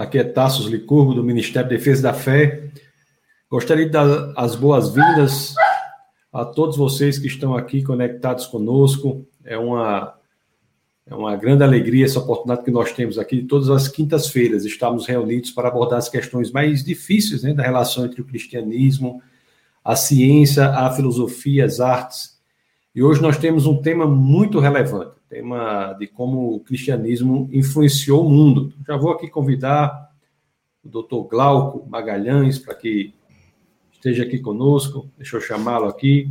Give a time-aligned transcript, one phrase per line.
[0.00, 2.70] aqui é Tassos Licurgo, do Ministério da Defesa da Fé.
[3.50, 5.54] Gostaria de dar as boas-vindas
[6.32, 9.26] a todos vocês que estão aqui conectados conosco.
[9.44, 10.14] É uma,
[11.06, 13.42] é uma grande alegria essa oportunidade que nós temos aqui.
[13.42, 18.22] Todas as quintas-feiras estamos reunidos para abordar as questões mais difíceis né, da relação entre
[18.22, 19.20] o cristianismo,
[19.84, 22.40] a ciência, a filosofia, as artes.
[22.94, 28.28] E hoje nós temos um tema muito relevante, tema de como o cristianismo influenciou o
[28.28, 28.74] mundo.
[28.84, 30.10] Já vou aqui convidar
[30.84, 33.14] o doutor Glauco Magalhães para que
[33.92, 35.08] esteja aqui conosco.
[35.16, 36.28] Deixa eu chamá-lo aqui.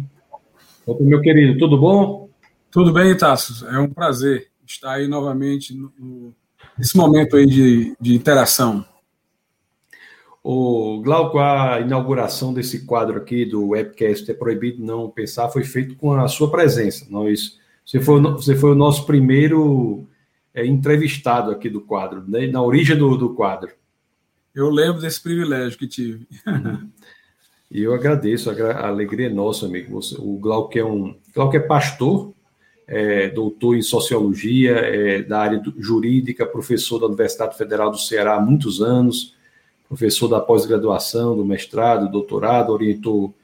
[0.85, 2.29] Opa, meu querido, tudo bom?
[2.69, 3.63] Tudo bem, Tassos.
[3.63, 6.33] É um prazer estar aí novamente no,
[6.77, 8.85] nesse momento aí de, de interação.
[10.43, 15.95] O Glauco, a inauguração desse quadro aqui do webcast É Proibido Não Pensar foi feito
[15.95, 17.05] com a sua presença.
[17.09, 17.58] Nós,
[17.89, 20.07] você, foi, você foi o nosso primeiro
[20.53, 23.71] é, entrevistado aqui do quadro, né, na origem do, do quadro.
[24.53, 26.27] Eu lembro desse privilégio que tive.
[27.71, 29.99] E eu agradeço, a alegria é nossa, amigo.
[30.17, 31.15] o Glauco é um.
[31.31, 32.33] Glauco é pastor,
[32.87, 38.41] é doutor em sociologia, é da área jurídica, professor da Universidade Federal do Ceará há
[38.41, 39.35] muitos anos,
[39.87, 43.35] professor da pós-graduação, do mestrado, doutorado, orientou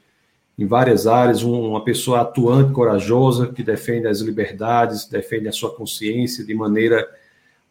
[0.58, 6.44] em várias áreas, uma pessoa atuante, corajosa, que defende as liberdades, defende a sua consciência
[6.44, 7.06] de maneira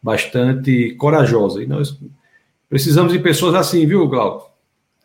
[0.00, 1.62] bastante corajosa.
[1.62, 1.98] E nós
[2.68, 4.52] precisamos de pessoas assim, viu, Glauco?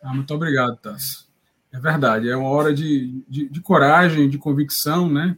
[0.00, 1.24] Ah, muito obrigado, Tassi.
[1.72, 5.36] É verdade, é uma hora de, de, de, coragem, de convicção, né?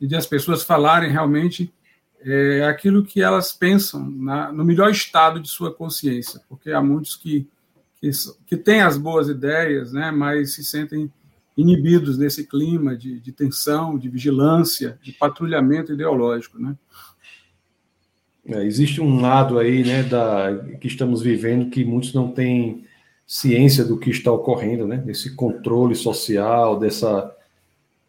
[0.00, 1.72] E de as pessoas falarem realmente
[2.20, 7.14] é, aquilo que elas pensam na, no melhor estado de sua consciência, porque há muitos
[7.14, 7.48] que,
[8.00, 8.10] que,
[8.44, 10.10] que têm as boas ideias, né?
[10.10, 11.10] Mas se sentem
[11.58, 16.76] inibidos nesse clima de, de tensão, de vigilância, de patrulhamento ideológico, né?
[18.46, 22.84] É, existe um lado aí, né, da, que estamos vivendo que muitos não têm
[23.26, 25.04] ciência do que está ocorrendo, né?
[25.08, 27.36] Esse controle social, dessa,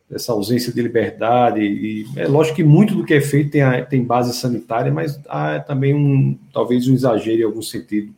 [0.08, 1.60] dessa ausência de liberdade.
[1.60, 5.60] E é lógico que muito do que é feito tem, tem base sanitária, mas há
[5.60, 8.14] também um talvez um exagero em algum sentido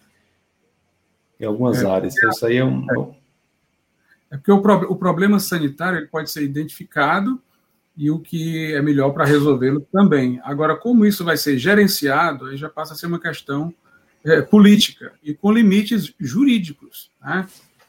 [1.40, 2.16] em algumas é, áreas.
[2.16, 2.86] Então, isso aí é um.
[4.32, 7.40] É porque o, pro, o problema sanitário ele pode ser identificado
[7.98, 10.40] e o que é melhor para resolvê-lo também.
[10.44, 13.74] Agora, como isso vai ser gerenciado, aí já passa a ser uma questão
[14.24, 17.12] é, política e com limites jurídicos.
[17.22, 17.46] Né?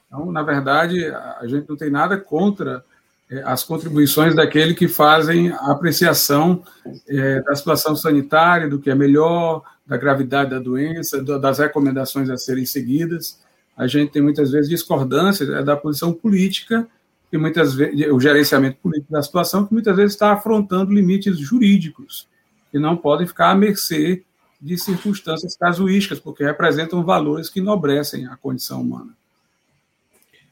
[0.07, 2.85] Então, na verdade, a gente não tem nada contra
[3.31, 6.65] é, as contribuições daquele que fazem a apreciação
[7.09, 12.37] é, da situação sanitária, do que é melhor, da gravidade da doença, das recomendações a
[12.37, 13.41] serem seguidas.
[13.77, 16.87] A gente tem muitas vezes discordância é, da posição política
[17.33, 22.29] e muitas vezes o gerenciamento político da situação que muitas vezes está afrontando limites jurídicos
[22.71, 24.23] que não podem ficar à mercê
[24.61, 29.13] de circunstâncias casuísticas, porque representam valores que enobrecem a condição humana.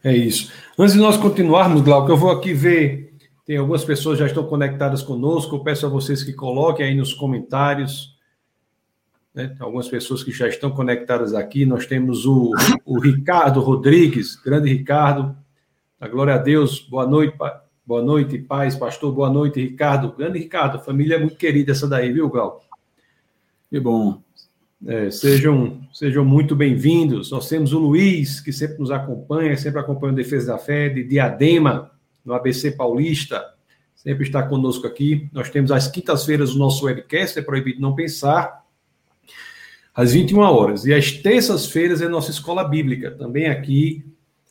[0.03, 0.50] É isso.
[0.78, 3.14] Antes de nós continuarmos, Glauco, eu vou aqui ver.
[3.47, 5.56] Tem algumas pessoas que já estão conectadas conosco.
[5.56, 8.14] Eu peço a vocês que coloquem aí nos comentários.
[9.34, 9.56] Né?
[9.58, 11.64] Algumas pessoas que já estão conectadas aqui.
[11.64, 12.52] Nós temos o,
[12.84, 15.36] o Ricardo Rodrigues, grande Ricardo.
[16.00, 16.80] A glória a Deus.
[16.80, 17.36] Boa noite,
[17.86, 19.12] boa noite, paz, pastor.
[19.12, 20.12] Boa noite, Ricardo.
[20.16, 22.64] Grande Ricardo, família é muito querida essa daí, viu, Glauco?
[23.68, 24.20] Que bom.
[24.86, 27.30] É, sejam, sejam muito bem-vindos.
[27.30, 31.04] Nós temos o Luiz, que sempre nos acompanha, sempre acompanha o Defesa da Fé, de
[31.04, 31.91] Diadema,
[32.24, 33.44] no ABC Paulista,
[33.94, 35.28] sempre está conosco aqui.
[35.32, 38.64] Nós temos às quintas-feiras o nosso webcast, é proibido não pensar,
[39.94, 40.84] às 21 horas.
[40.84, 44.04] E às terças-feiras é nossa escola bíblica, também aqui,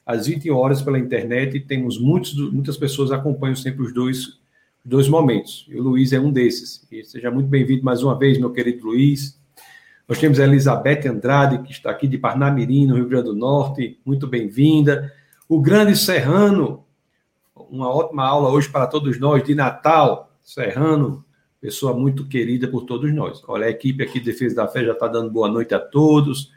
[0.06, 1.60] às 21 horas pela internet.
[1.62, 4.40] Temos muitos, muitas pessoas acompanham sempre os dois
[4.84, 5.66] dois momentos.
[5.70, 6.86] E o Luiz é um desses.
[6.92, 9.40] E seja muito bem-vindo mais uma vez, meu querido Luiz.
[10.08, 14.00] Nós temos a Elizabeth Andrade, que está aqui de Parnamirim, no Rio Grande do Norte.
[14.04, 15.14] Muito bem-vinda.
[15.48, 16.84] O Grande Serrano,
[17.56, 20.32] uma ótima aula hoje para todos nós de Natal.
[20.44, 21.24] Serrano,
[21.62, 23.44] pessoa muito querida por todos nós.
[23.48, 26.52] Olha, a equipe aqui de Defesa da Fé já está dando boa noite a todos,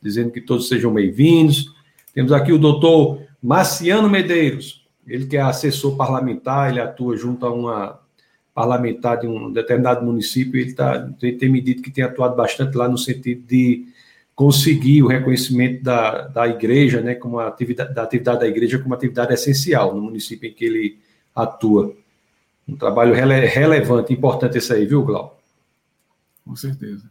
[0.00, 1.74] dizendo que todos sejam bem-vindos.
[2.14, 7.52] Temos aqui o doutor Marciano Medeiros, ele que é assessor parlamentar, ele atua junto a
[7.52, 8.00] uma
[8.54, 12.74] parlamentar de um determinado município, ele tá, tem, tem me dito que tem atuado bastante
[12.74, 13.84] lá no sentido de
[14.34, 19.34] conseguir o reconhecimento da, da igreja, né, como atividade, da atividade da igreja como atividade
[19.34, 20.98] essencial no município em que ele
[21.34, 21.94] atua.
[22.68, 25.40] Um trabalho rele, relevante, importante esse aí, viu, Glau?
[26.44, 27.08] Com certeza.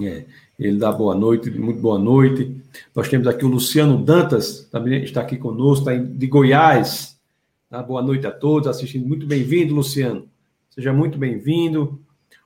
[0.00, 0.24] É,
[0.58, 2.56] ele dá boa noite, muito boa noite.
[2.94, 7.18] Nós temos aqui o Luciano Dantas, também está aqui conosco, está de Goiás.
[7.70, 9.06] Dá boa noite a todos, assistindo.
[9.06, 10.28] Muito bem-vindo, Luciano.
[10.70, 12.00] Seja muito bem-vindo.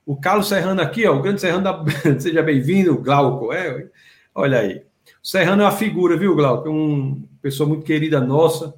[0.05, 1.85] O Carlos Serrano aqui, ó, o grande Serrano, da...
[2.19, 3.53] seja bem-vindo, Glauco.
[3.53, 3.89] É,
[4.35, 4.83] Olha aí.
[5.23, 6.67] O Serrano é uma figura, viu, Glauco?
[6.67, 8.75] É uma pessoa muito querida nossa.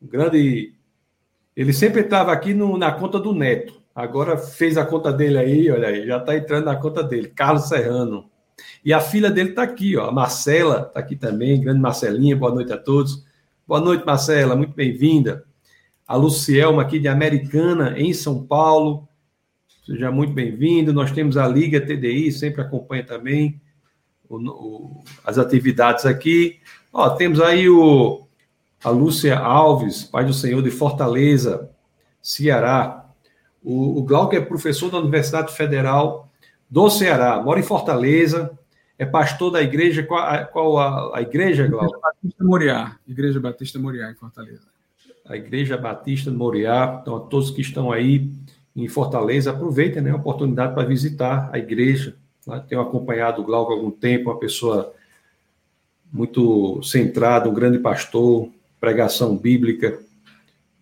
[0.00, 0.72] Um grande.
[1.58, 3.82] Ele sempre estava aqui no, na conta do Neto.
[3.92, 7.32] Agora fez a conta dele aí, olha aí, já está entrando na conta dele.
[7.34, 8.30] Carlos Serrano.
[8.84, 10.06] E a filha dele está aqui, ó.
[10.06, 12.36] A Marcela está aqui também, grande Marcelinha.
[12.36, 13.24] Boa noite a todos.
[13.66, 15.44] Boa noite, Marcela, muito bem-vinda.
[16.06, 19.08] A Lucielma aqui de Americana, em São Paulo.
[19.84, 20.92] Seja muito bem-vindo.
[20.92, 23.60] Nós temos a Liga TDI, sempre acompanha também
[24.28, 26.60] o, o, as atividades aqui.
[26.92, 28.27] Ó, temos aí o,
[28.82, 31.70] a Lúcia Alves, Pai do Senhor de Fortaleza,
[32.22, 33.06] Ceará.
[33.62, 36.28] O, o Glauco é professor da Universidade Federal
[36.70, 38.56] do Ceará, mora em Fortaleza,
[38.98, 40.02] é pastor da igreja.
[40.02, 41.86] Qual, a, qual a, a igreja, Glauco?
[41.86, 42.96] Igreja Batista Moriá.
[43.06, 44.66] Igreja Batista Moriá, em Fortaleza.
[45.26, 46.98] A Igreja Batista Moriá.
[47.00, 48.30] Então, a todos que estão aí
[48.74, 52.16] em Fortaleza, aproveitem né, a oportunidade para visitar a igreja.
[52.46, 52.62] Né?
[52.68, 54.92] Tenho acompanhado o Glauco há algum tempo, uma pessoa
[56.12, 58.48] muito centrada, um grande pastor,
[58.80, 59.98] pregação bíblica.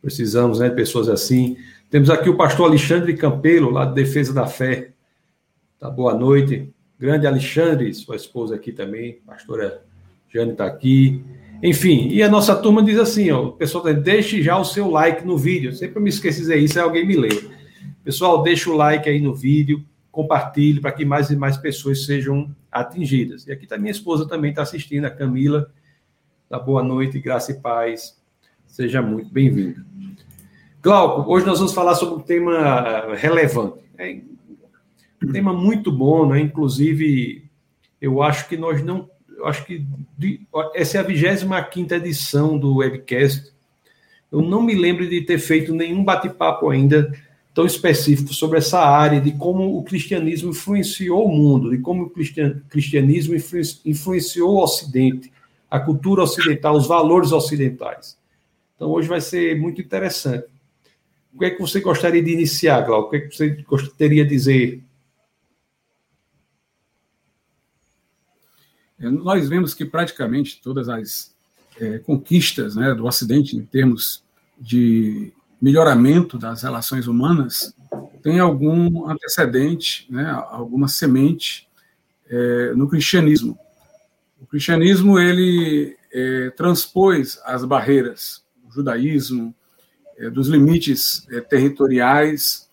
[0.01, 1.57] Precisamos né, de pessoas assim.
[1.91, 4.91] Temos aqui o pastor Alexandre Campelo, lá de Defesa da Fé.
[5.79, 6.73] Tá, boa noite.
[6.99, 9.83] Grande Alexandre, sua esposa aqui também, pastora
[10.33, 11.23] Jane está aqui.
[11.63, 14.91] Enfim, e a nossa turma diz assim, ó, o pessoal tá, deixe já o seu
[14.91, 15.73] like no vídeo.
[15.73, 17.57] Sempre me esqueci de dizer isso, aí alguém me lembra.
[18.03, 22.51] Pessoal, deixa o like aí no vídeo, compartilhe para que mais e mais pessoas sejam
[22.71, 23.47] atingidas.
[23.47, 25.71] E aqui está minha esposa também está assistindo, a Camila.
[26.49, 28.17] Tá boa noite, graça e paz.
[28.69, 29.85] Seja muito bem-vinda.
[30.81, 33.81] Glauco, hoje nós vamos falar sobre um tema relevante.
[33.99, 34.21] É
[35.21, 36.39] um tema muito bom, né?
[36.39, 37.51] Inclusive,
[38.01, 39.11] eu acho que nós não.
[39.37, 39.85] Eu acho que
[40.77, 43.53] essa é a 25 edição do webcast.
[44.31, 47.13] Eu não me lembro de ter feito nenhum bate-papo ainda
[47.53, 52.13] tão específico sobre essa área de como o cristianismo influenciou o mundo, de como o
[52.69, 53.35] cristianismo
[53.85, 55.33] influenciou o Ocidente,
[55.71, 58.19] a cultura ocidental, os valores ocidentais.
[58.75, 60.47] Então, hoje vai ser muito interessante.
[61.35, 63.09] O que é que você gostaria de iniciar, Glauco?
[63.09, 64.83] O que é que você gostaria de dizer
[68.99, 71.35] É, nós vemos que praticamente todas as
[71.79, 74.25] é, conquistas né, do Ocidente, em termos
[74.59, 77.75] de melhoramento das relações humanas,
[78.23, 81.69] tem algum antecedente, né, alguma semente
[82.29, 83.59] é, no cristianismo.
[84.47, 89.53] O cristianismo ele é, transpôs as barreiras do judaísmo,
[90.17, 92.71] é, dos limites é, territoriais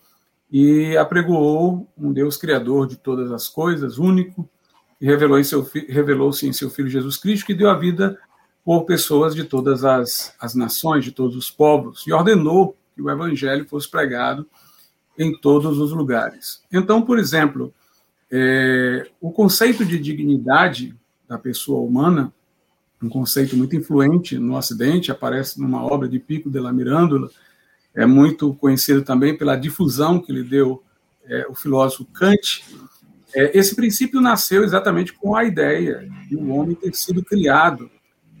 [0.52, 4.48] e apregoou um Deus criador de todas as coisas, único,
[5.00, 8.16] e revelou em seu revelou-se em seu filho Jesus Cristo que deu a vida
[8.64, 13.10] por pessoas de todas as, as nações, de todos os povos e ordenou que o
[13.10, 14.46] evangelho fosse pregado
[15.18, 16.62] em todos os lugares.
[16.72, 17.74] Então, por exemplo,
[18.30, 20.96] é, o conceito de dignidade
[21.34, 22.32] da pessoa humana,
[23.02, 27.28] um conceito muito influente no Ocidente, aparece numa obra de Pico de la Mirandola,
[27.92, 30.82] é muito conhecido também pela difusão que lhe deu
[31.26, 32.64] é, o filósofo Kant,
[33.34, 37.90] é, esse princípio nasceu exatamente com a ideia de o homem ter sido criado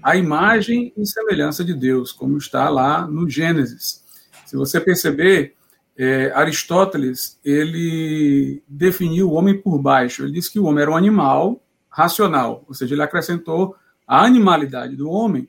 [0.00, 4.04] à imagem e semelhança de Deus, como está lá no Gênesis.
[4.46, 5.54] Se você perceber,
[5.96, 10.22] é, Aristóteles ele definiu o homem por baixo.
[10.22, 11.63] Ele disse que o homem era um animal
[11.94, 15.48] racional, ou seja, ele acrescentou à animalidade do homem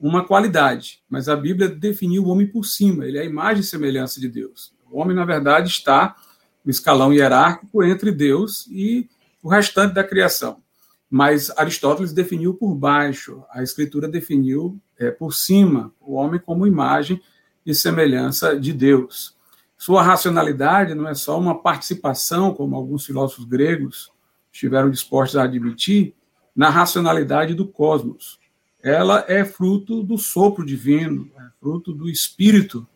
[0.00, 3.04] uma qualidade, mas a Bíblia definiu o homem por cima.
[3.04, 4.72] Ele é a imagem e semelhança de Deus.
[4.90, 6.16] O homem, na verdade, está
[6.64, 9.06] o escalão hierárquico entre Deus e
[9.42, 10.62] o restante da criação.
[11.10, 17.20] Mas Aristóteles definiu por baixo, a Escritura definiu é, por cima o homem como imagem
[17.66, 19.36] e semelhança de Deus.
[19.76, 24.11] Sua racionalidade não é só uma participação, como alguns filósofos gregos
[24.52, 26.14] estiveram dispostos a admitir,
[26.54, 28.38] na racionalidade do cosmos.
[28.82, 32.86] Ela é fruto do sopro divino, é fruto do espírito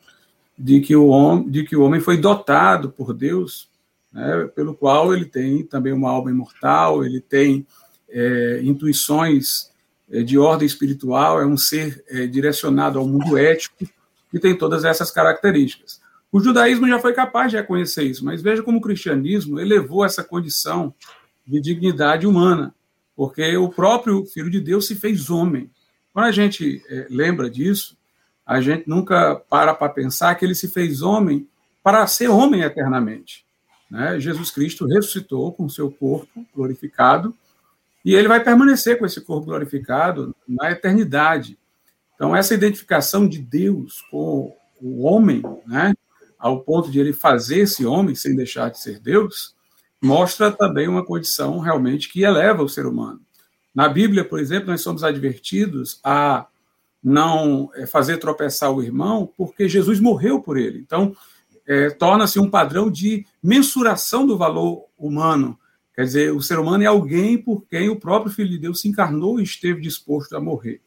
[0.59, 3.69] de que o homem, de que o homem foi dotado por Deus,
[4.13, 7.67] né, pelo qual ele tem também uma alma imortal, ele tem
[8.09, 9.71] é, intuições
[10.11, 13.87] é, de ordem espiritual, é um ser é, direcionado ao mundo ético
[14.33, 16.01] e tem todas essas características.
[16.33, 20.25] O judaísmo já foi capaz de reconhecer isso, mas veja como o cristianismo elevou essa
[20.25, 20.95] condição
[21.47, 22.75] de dignidade humana,
[23.15, 25.71] porque o próprio Filho de Deus se fez homem.
[26.13, 27.97] Quando a gente é, lembra disso,
[28.45, 31.49] a gente nunca para para pensar que ele se fez homem
[31.83, 33.45] para ser homem eternamente.
[33.91, 34.19] Né?
[34.21, 37.35] Jesus Cristo ressuscitou com seu corpo glorificado
[38.05, 41.59] e ele vai permanecer com esse corpo glorificado na eternidade.
[42.15, 45.93] Então, essa identificação de Deus com o homem, né,
[46.39, 49.56] ao ponto de ele fazer esse homem sem deixar de ser Deus,
[50.03, 53.21] mostra também uma condição realmente que eleva o ser humano.
[53.75, 56.47] Na Bíblia, por exemplo, nós somos advertidos a
[57.03, 60.79] não é, fazer tropeçar o irmão, porque Jesus morreu por ele.
[60.79, 61.15] Então,
[61.67, 65.59] é, torna-se um padrão de mensuração do valor humano.
[65.95, 68.89] Quer dizer, o ser humano é alguém por quem o próprio Filho de Deus se
[68.89, 70.81] encarnou e esteve disposto a morrer.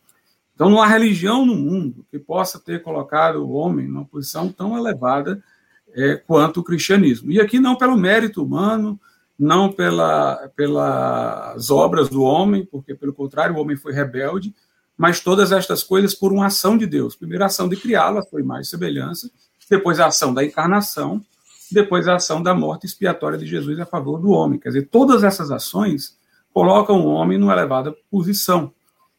[0.54, 4.78] Então, não há religião no mundo que possa ter colocado o homem numa posição tão
[4.78, 5.42] elevada
[5.94, 7.32] é, quanto o cristianismo.
[7.32, 9.00] E aqui não pelo mérito humano,
[9.38, 14.54] não pela, pelas obras do homem, porque, pelo contrário, o homem foi rebelde,
[14.98, 17.16] mas todas estas coisas por uma ação de Deus.
[17.16, 19.32] Primeiro, a ação de criá-la, foi mais semelhança,
[19.70, 21.24] depois a ação da encarnação,
[21.72, 24.60] depois a ação da morte expiatória de Jesus a favor do homem.
[24.60, 26.18] Quer dizer, todas essas ações
[26.52, 28.74] colocam o homem numa elevada posição.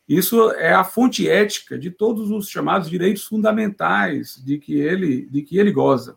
[0.08, 5.40] Isso é a fonte ética de todos os chamados direitos fundamentais de que ele, de
[5.42, 6.16] que ele goza.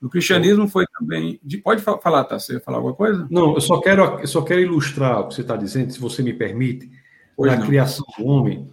[0.00, 1.40] O cristianismo foi também.
[1.42, 2.38] De, pode falar, tá?
[2.38, 3.26] Você ia falar alguma coisa?
[3.30, 6.22] Não, eu só quero, eu só quero ilustrar o que você está dizendo, se você
[6.22, 6.90] me permite,
[7.36, 7.66] pois na não.
[7.66, 8.70] criação do homem.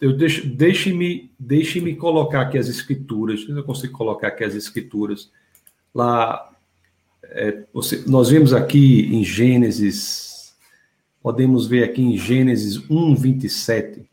[0.00, 3.44] Eu deixe, deixe-me deixe colocar aqui as escrituras.
[3.48, 5.30] Eu consigo colocar aqui as escrituras.
[5.94, 6.50] Lá,
[7.24, 10.54] é, você, nós vemos aqui em Gênesis,
[11.20, 14.08] podemos ver aqui em Gênesis 1, 27,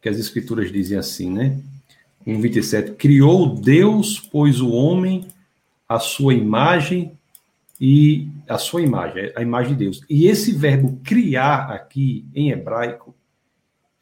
[0.00, 1.58] que as escrituras dizem assim, né?
[2.26, 2.92] 1, 27.
[2.92, 5.26] Criou Deus, pois o homem
[5.88, 7.16] a sua imagem
[7.80, 10.00] e a sua imagem, a imagem de Deus.
[10.10, 13.14] E esse verbo criar aqui em hebraico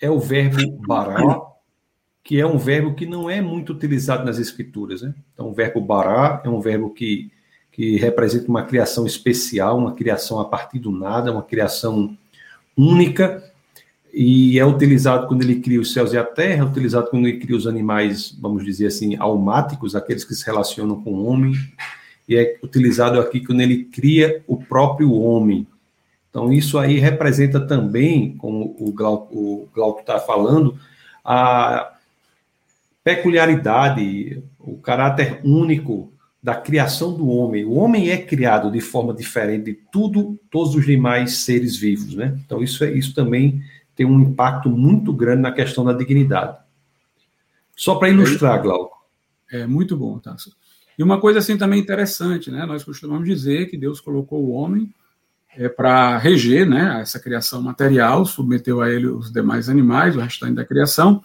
[0.01, 1.43] é o verbo bará,
[2.25, 5.03] que é um verbo que não é muito utilizado nas escrituras.
[5.03, 5.15] Né?
[5.33, 7.31] Então, o verbo bará é um verbo que,
[7.71, 12.17] que representa uma criação especial, uma criação a partir do nada, uma criação
[12.77, 13.53] única,
[14.19, 17.39] e é utilizado quando ele cria os céus e a terra, é utilizado quando ele
[17.39, 21.53] cria os animais, vamos dizer assim, almáticos, aqueles que se relacionam com o homem,
[22.27, 25.67] e é utilizado aqui quando ele cria o próprio homem.
[26.31, 30.79] Então, isso aí representa também, como o Glauco está falando,
[31.23, 31.93] a
[33.05, 36.11] peculiaridade, o caráter único
[36.43, 37.67] da criação do homem.
[37.67, 42.39] O homem é criado de forma diferente de tudo, todos os demais seres vivos, né?
[42.47, 43.63] Então, isso, é, isso também
[43.97, 46.59] tem um impacto muito grande na questão da dignidade.
[47.75, 48.97] Só para ilustrar, Glauco.
[49.51, 50.55] É muito bom, Tasso.
[50.99, 52.65] E uma coisa assim também interessante, né?
[52.65, 54.93] Nós costumamos dizer que Deus colocou o homem
[55.57, 60.55] é, para reger, né, essa criação material, submeteu a ele os demais animais, o restante
[60.55, 61.23] da criação,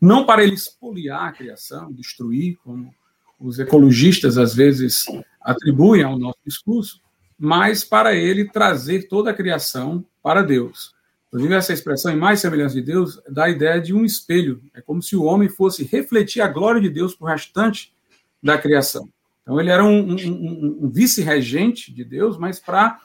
[0.00, 2.94] não para ele expoliar a criação, destruir, como
[3.38, 5.04] os ecologistas às vezes
[5.40, 7.00] atribuem ao nosso discurso,
[7.38, 10.94] mas para ele trazer toda a criação para Deus.
[11.30, 14.60] Inclusive, essa expressão, em mais semelhança de Deus, dá a ideia de um espelho.
[14.74, 17.94] É como se o homem fosse refletir a glória de Deus para o restante
[18.42, 19.08] da criação.
[19.42, 22.98] Então, ele era um, um, um vice-regente de Deus, mas para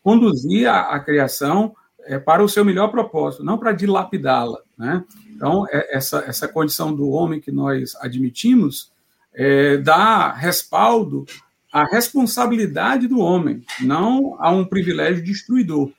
[0.00, 1.74] conduzir a, a criação
[2.04, 4.60] é, para o seu melhor propósito, não para dilapidá-la.
[4.78, 5.04] Né?
[5.34, 8.92] Então, é, essa, essa condição do homem que nós admitimos
[9.34, 11.24] é, dá respaldo
[11.72, 15.90] à responsabilidade do homem, não a um privilégio destruidor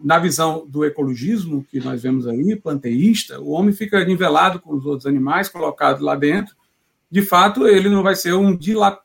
[0.00, 4.84] na visão do ecologismo que nós vemos aí, panteísta, o homem fica nivelado com os
[4.84, 6.54] outros animais, colocado lá dentro.
[7.10, 9.00] De fato, ele não vai ser um dilap...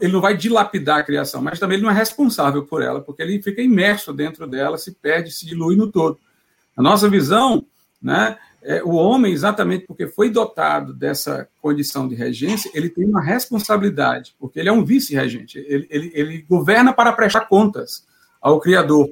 [0.00, 3.22] ele não vai dilapidar a criação, mas também ele não é responsável por ela, porque
[3.22, 6.18] ele fica imerso dentro dela, se perde, se dilui no todo.
[6.76, 7.64] A nossa visão,
[8.02, 13.22] né, é, o homem, exatamente porque foi dotado dessa condição de regência, ele tem uma
[13.22, 18.06] responsabilidade, porque ele é um vice-regente, ele, ele, ele governa para prestar contas
[18.40, 19.08] ao Criador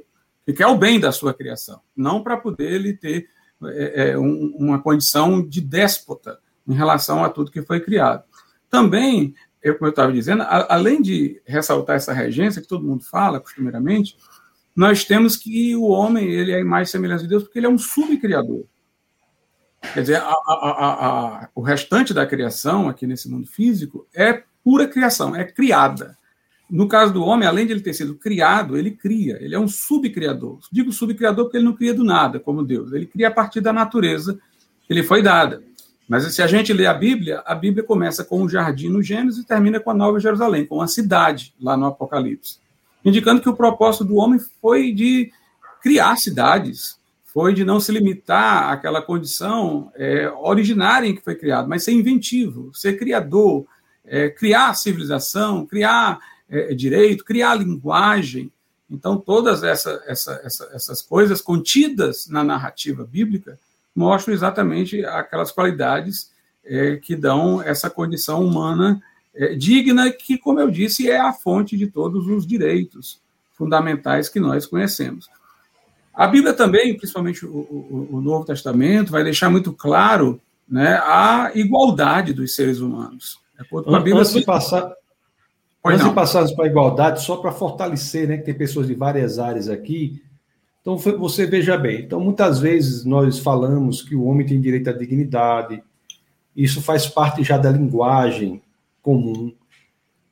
[0.49, 3.29] que quer o bem da sua criação, não para poder ele ter
[3.67, 8.25] é, é, um, uma condição de déspota em relação a tudo que foi criado.
[8.71, 13.05] Também, eu, como eu estava dizendo, a, além de ressaltar essa regência que todo mundo
[13.05, 14.17] fala costumeiramente,
[14.75, 17.77] nós temos que o homem ele é mais semelhante de Deus porque ele é um
[17.77, 18.65] subcriador.
[19.93, 25.37] Quer dizer, a, a, o restante da criação aqui nesse mundo físico é pura criação,
[25.37, 26.17] é criada.
[26.71, 29.69] No caso do homem, além de ele ter sido criado, ele cria, ele é um
[29.69, 30.59] subcriador.
[30.71, 33.73] Digo subcriador porque ele não cria do nada, como Deus, ele cria a partir da
[33.73, 34.39] natureza
[34.87, 35.63] que lhe foi dada.
[36.09, 39.43] Mas se a gente lê a Bíblia, a Bíblia começa com o jardim no Gênesis
[39.43, 42.59] e termina com a Nova Jerusalém, com a cidade lá no Apocalipse,
[43.05, 45.31] indicando que o propósito do homem foi de
[45.83, 51.69] criar cidades, foi de não se limitar àquela condição é, originária em que foi criado,
[51.69, 53.67] mas ser inventivo, ser criador,
[54.05, 58.51] é, criar civilização, criar é, é, direito, criar linguagem.
[58.91, 63.59] Então, todas essa, essa, essa, essas coisas contidas na narrativa bíblica
[63.95, 66.31] mostram exatamente aquelas qualidades
[66.65, 69.03] é, que dão essa condição humana
[69.35, 73.21] é, digna, que, como eu disse, é a fonte de todos os direitos
[73.53, 75.29] fundamentais que nós conhecemos.
[76.15, 81.53] A Bíblia também, principalmente o, o, o Novo Testamento, vai deixar muito claro né, a
[81.55, 83.39] igualdade dos seres humanos.
[84.21, 84.93] Antes de passar,
[85.85, 89.39] antes de passarmos para a igualdade, só para fortalecer, né, que tem pessoas de várias
[89.39, 90.23] áreas aqui,
[90.81, 94.93] então você veja bem, então muitas vezes nós falamos que o homem tem direito à
[94.93, 95.83] dignidade,
[96.57, 98.63] isso faz parte já da linguagem
[99.03, 99.53] comum,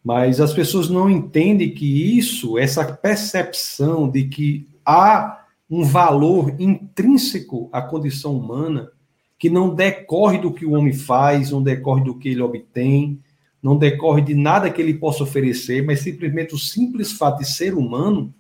[0.03, 7.69] mas as pessoas não entendem que isso, essa percepção de que há um valor intrínseco
[7.73, 8.91] à condição humana,
[9.39, 13.21] que não decorre do que o homem faz, não decorre do que ele obtém,
[13.67, 17.75] não decorre de nada que ele possa oferecer, mas simplesmente o simples fato de ser
[17.75, 18.33] humano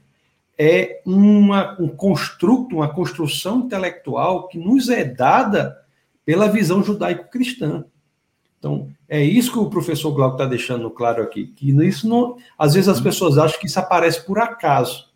[0.57, 5.77] é uma, um construto, uma construção intelectual que nos é dada
[6.25, 7.85] pela visão judaico-cristã.
[8.57, 12.75] Então, é isso que o professor Glauco está deixando claro aqui, que isso não, às
[12.75, 15.09] vezes as pessoas acham que isso aparece por acaso.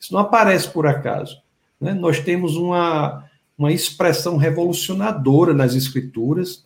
[0.00, 1.36] Isso não aparece por acaso.
[1.78, 1.92] Né?
[1.92, 3.26] Nós temos uma,
[3.58, 6.64] uma expressão revolucionadora nas escrituras,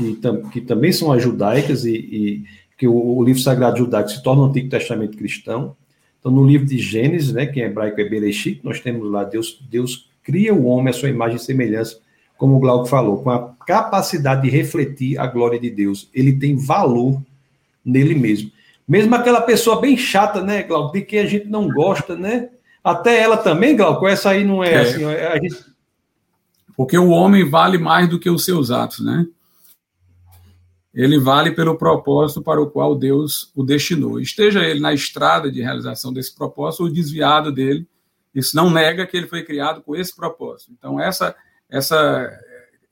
[0.00, 2.44] que, tam, que também são as judaicas, e, e
[2.78, 5.76] que o, o, livro sagrado judaico se torna o Antigo Testamento cristão.
[6.18, 9.62] Então, no livro de Gênesis, né, que em hebraico é Bereshit, nós temos lá Deus,
[9.70, 11.98] Deus cria o homem à sua imagem e semelhança,
[12.36, 16.08] como o Glauco falou, com a capacidade de refletir a glória de Deus.
[16.14, 17.20] Ele tem valor
[17.84, 18.50] nele mesmo.
[18.88, 22.48] Mesmo aquela pessoa bem chata, né, Glauco, de quem a gente não gosta, né?
[22.82, 24.80] Até ela também, Glauco, essa aí não é, é.
[24.80, 25.04] assim.
[25.04, 25.56] A gente...
[26.76, 29.26] Porque o homem vale mais do que os seus atos, né?
[30.92, 34.18] Ele vale pelo propósito para o qual Deus o destinou.
[34.18, 37.86] Esteja ele na estrada de realização desse propósito ou desviado dele,
[38.34, 40.72] isso não nega que ele foi criado com esse propósito.
[40.76, 41.34] Então, essa,
[41.68, 42.30] essa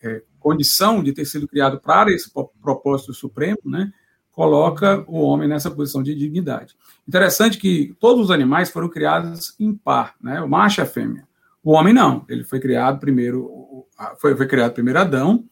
[0.03, 3.93] é, condição de ter sido criado para esse propósito supremo, né,
[4.31, 6.77] coloca o homem nessa posição de dignidade.
[7.07, 11.27] Interessante que todos os animais foram criados em par, né, o macho e a fêmea.
[11.63, 13.87] O homem não, ele foi criado primeiro,
[14.21, 15.45] foi, foi criado primeiro Adão,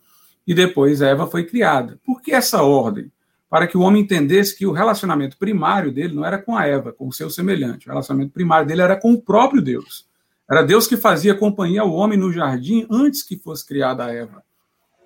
[0.46, 1.98] e depois Eva foi criada.
[2.04, 3.10] Por que essa ordem?
[3.48, 6.92] Para que o homem entendesse que o relacionamento primário dele não era com a Eva,
[6.92, 7.86] com o seu semelhante.
[7.86, 10.06] O relacionamento primário dele era com o próprio Deus.
[10.48, 14.42] Era Deus que fazia companhia ao homem no jardim antes que fosse criada a Eva.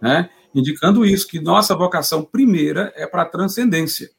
[0.00, 0.28] Né?
[0.54, 4.10] Indicando isso, que nossa vocação primeira é para a transcendência.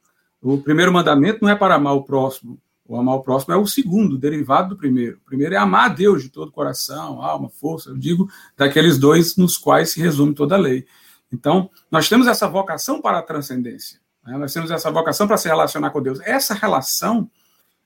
[0.41, 2.59] O primeiro mandamento não é para amar o próximo.
[2.87, 5.17] O amar o próximo é o segundo, derivado do primeiro.
[5.17, 7.89] O primeiro é amar a Deus de todo coração, alma, força.
[7.89, 10.85] Eu digo daqueles dois nos quais se resume toda a lei.
[11.31, 13.99] Então, nós temos essa vocação para a transcendência.
[14.25, 14.37] Né?
[14.37, 16.19] Nós temos essa vocação para se relacionar com Deus.
[16.21, 17.29] Essa relação,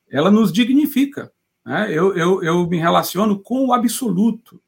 [0.10, 1.32] ela nos dignifica.
[1.66, 1.88] Né?
[1.92, 4.62] Eu, eu, eu me relaciono com o absoluto.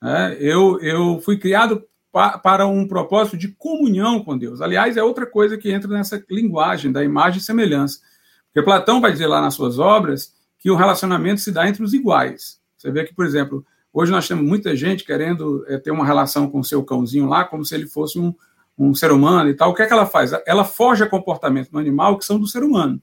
[0.00, 0.36] Né?
[0.38, 4.60] Eu, eu fui criado pa, para um propósito de comunhão com Deus.
[4.60, 8.00] Aliás, é outra coisa que entra nessa linguagem da imagem e semelhança.
[8.46, 11.92] Porque Platão vai dizer lá nas suas obras que o relacionamento se dá entre os
[11.92, 12.60] iguais.
[12.76, 16.48] Você vê que, por exemplo, Hoje nós temos muita gente querendo é, ter uma relação
[16.48, 18.34] com o seu cãozinho lá, como se ele fosse um,
[18.78, 19.70] um ser humano e tal.
[19.70, 20.32] O que é que ela faz?
[20.46, 23.00] Ela foge a comportamento do animal que são do ser humano.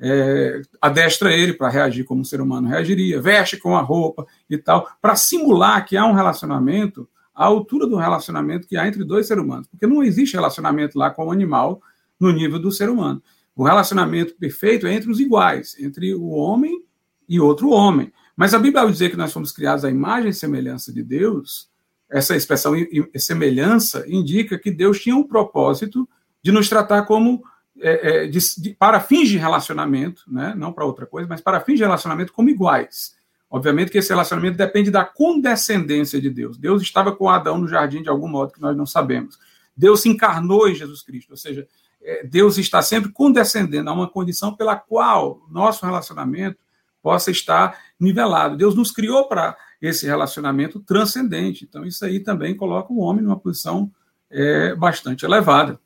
[0.00, 4.56] É, adestra ele para reagir como um ser humano reagiria, veste com a roupa e
[4.56, 9.26] tal, para simular que há um relacionamento à altura do relacionamento que há entre dois
[9.26, 9.66] seres humanos.
[9.66, 11.82] Porque não existe relacionamento lá com o animal
[12.18, 13.20] no nível do ser humano.
[13.56, 16.80] O relacionamento perfeito é entre os iguais, entre o homem
[17.28, 18.12] e outro homem.
[18.38, 21.68] Mas a Bíblia, ao dizer que nós fomos criados à imagem e semelhança de Deus,
[22.08, 22.72] essa expressão
[23.16, 26.08] semelhança indica que Deus tinha um propósito
[26.40, 27.42] de nos tratar como,
[27.80, 30.54] é, é, de, de, para fins de relacionamento, né?
[30.56, 33.16] não para outra coisa, mas para fins de relacionamento como iguais.
[33.50, 36.56] Obviamente que esse relacionamento depende da condescendência de Deus.
[36.56, 39.36] Deus estava com Adão no jardim de algum modo que nós não sabemos.
[39.76, 41.66] Deus se encarnou em Jesus Cristo, ou seja,
[42.00, 46.67] é, Deus está sempre condescendendo a uma condição pela qual nosso relacionamento
[47.02, 48.56] possa estar nivelado.
[48.56, 51.64] Deus nos criou para esse relacionamento transcendente.
[51.64, 53.90] Então, isso aí também coloca o homem numa posição
[54.30, 55.78] é, bastante elevada.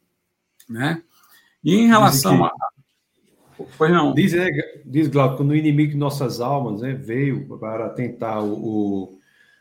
[0.68, 1.02] Né?
[1.62, 2.52] E em relação que, a.
[3.76, 4.14] Pois não.
[4.14, 4.48] Diz, né,
[4.84, 9.18] diz Glauco, quando o inimigo de nossas almas né, veio para tentar o, o,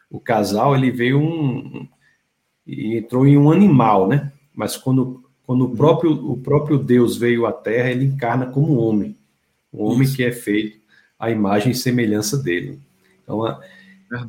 [0.10, 1.88] o casal, ele veio um.
[2.66, 4.32] e entrou em um animal, né?
[4.56, 9.18] Mas quando, quando o, próprio, o próprio Deus veio à Terra, ele encarna como homem.
[9.72, 10.16] O homem Isso.
[10.16, 10.81] que é feito
[11.22, 12.80] a imagem e semelhança dele.
[13.24, 13.62] Então, a,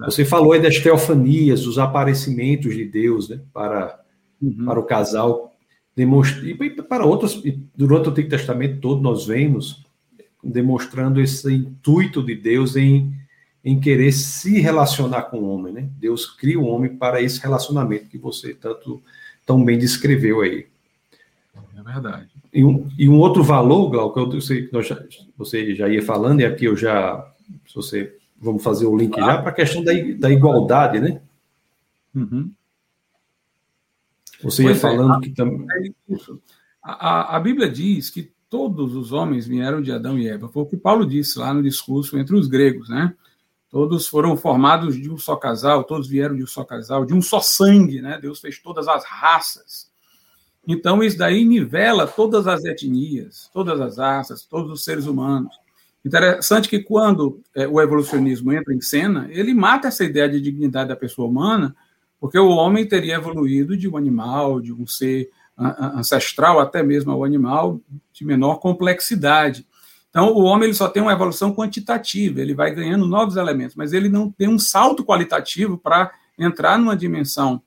[0.05, 3.98] você falou aí das teofanias, dos aparecimentos de Deus né, para,
[4.40, 4.66] uhum.
[4.66, 5.52] para o casal,
[5.96, 7.42] demonstra, e para outros,
[7.74, 9.85] durante o Antigo Testamento todo nós vemos
[10.44, 13.12] demonstrando esse intuito de Deus em,
[13.64, 15.72] em querer se relacionar com o homem.
[15.72, 15.88] Né?
[15.98, 19.02] Deus cria o homem para esse relacionamento que você tanto
[19.46, 20.66] tão bem descreveu aí.
[21.77, 22.29] É verdade.
[22.53, 25.03] E um, e um outro valor, Glauco, eu sei que já,
[25.37, 27.33] você já ia falando, e aqui eu já,
[27.67, 31.23] se você vamos fazer o link já para a questão da, da igualdade, né?
[32.13, 32.53] Uhum.
[34.43, 35.95] Você pois ia é, falando é, que também.
[36.11, 36.17] É
[36.83, 40.49] a, a, Bíblia diz que todos os homens vieram de Adão e Eva.
[40.49, 43.15] Foi o que Paulo disse lá no discurso entre os gregos, né?
[43.71, 47.23] Todos foram formados de um só casal, todos vieram de um só casal, de um
[47.23, 48.19] só sangue, né?
[48.21, 49.91] Deus fez todas as raças.
[50.66, 55.55] Então, isso daí nivela todas as etnias, todas as raças, todos os seres humanos.
[56.05, 60.88] Interessante que quando é, o evolucionismo entra em cena, ele mata essa ideia de dignidade
[60.88, 61.75] da pessoa humana,
[62.20, 67.25] porque o homem teria evoluído de um animal, de um ser ancestral, até mesmo ao
[67.25, 67.81] animal,
[68.12, 69.66] de menor complexidade.
[70.11, 73.92] Então, o homem ele só tem uma evolução quantitativa, ele vai ganhando novos elementos, mas
[73.92, 77.62] ele não tem um salto qualitativo para entrar numa dimensão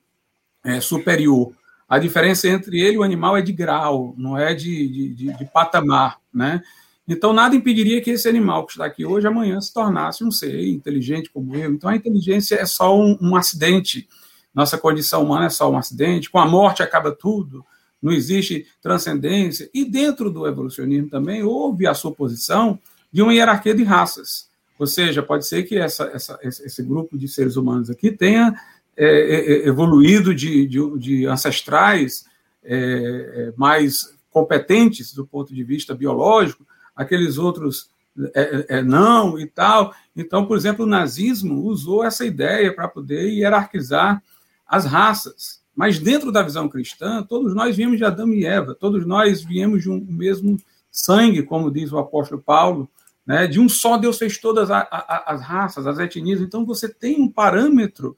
[0.64, 1.52] é, superior.
[1.88, 5.38] A diferença entre ele e o animal é de grau, não é de, de, de,
[5.38, 6.62] de patamar, né?
[7.08, 10.66] Então, nada impediria que esse animal que está aqui hoje, amanhã, se tornasse um ser
[10.66, 11.72] inteligente como eu.
[11.72, 14.08] Então, a inteligência é só um, um acidente.
[14.52, 16.28] Nossa condição humana é só um acidente.
[16.28, 17.64] Com a morte acaba tudo.
[18.02, 19.70] Não existe transcendência.
[19.72, 22.78] E dentro do evolucionismo também houve a suposição
[23.12, 24.48] de uma hierarquia de raças.
[24.76, 28.54] Ou seja, pode ser que essa, essa, esse grupo de seres humanos aqui tenha
[28.96, 32.24] é, é, é, evoluído de, de, de ancestrais
[32.64, 37.90] é, é, mais competentes do ponto de vista biológico, aqueles outros
[38.34, 39.94] é, não e tal.
[40.16, 44.22] Então, por exemplo, o nazismo usou essa ideia para poder hierarquizar
[44.66, 45.60] as raças.
[45.74, 49.82] Mas dentro da visão cristã, todos nós viemos de Adão e Eva, todos nós viemos
[49.82, 50.58] de um mesmo
[50.90, 52.88] sangue, como diz o apóstolo Paulo,
[53.26, 53.46] né?
[53.46, 56.40] de um só Deus fez todas as raças, as etnias.
[56.40, 58.16] Então você tem um parâmetro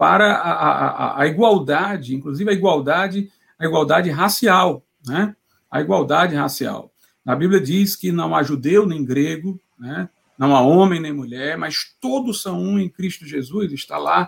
[0.00, 5.36] para a, a, a, igualdade, inclusive a igualdade, a igualdade racial, né?
[5.70, 6.90] A igualdade racial.
[7.22, 10.08] Na Bíblia diz que não há judeu nem grego, né?
[10.38, 13.70] Não há homem nem mulher, mas todos são um em Cristo Jesus.
[13.74, 14.26] Está lá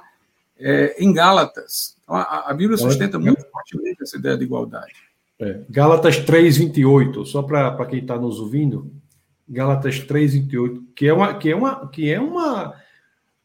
[0.59, 1.97] é, em Gálatas.
[2.03, 4.93] Então, a, a Bíblia sustenta muito fortemente essa ideia de igualdade.
[5.41, 7.25] É, Gálatas 3:28.
[7.25, 8.93] Só para quem está nos ouvindo,
[9.49, 12.75] Gálatas 3:28, que é uma que é uma que é uma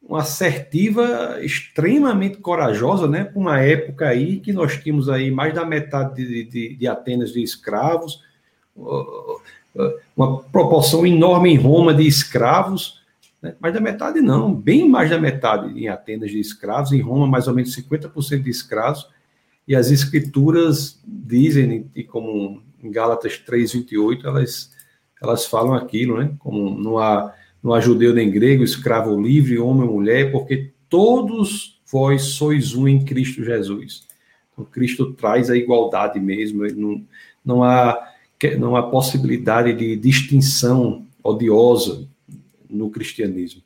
[0.02, 3.24] uma assertiva extremamente corajosa, né?
[3.24, 7.32] Para uma época aí que nós tínhamos aí mais da metade de, de, de Atenas
[7.32, 8.22] de escravos,
[10.16, 13.02] uma proporção enorme em Roma de escravos,
[13.42, 13.54] né?
[13.60, 17.46] mais da metade não, bem mais da metade em Atenas de escravos, em Roma mais
[17.46, 19.08] ou menos 50% de escravos,
[19.66, 24.70] e as escrituras dizem, e como em Gálatas 3:28, elas
[25.20, 26.32] elas falam aquilo, né?
[26.38, 30.70] Como não há não há judeu nem grego, escravo ou livre, homem ou mulher, porque
[30.88, 34.06] todos vós sois um em Cristo Jesus.
[34.52, 37.04] Então, Cristo traz a igualdade mesmo, não,
[37.44, 38.12] não, há,
[38.58, 42.06] não há possibilidade de distinção odiosa
[42.68, 43.62] no cristianismo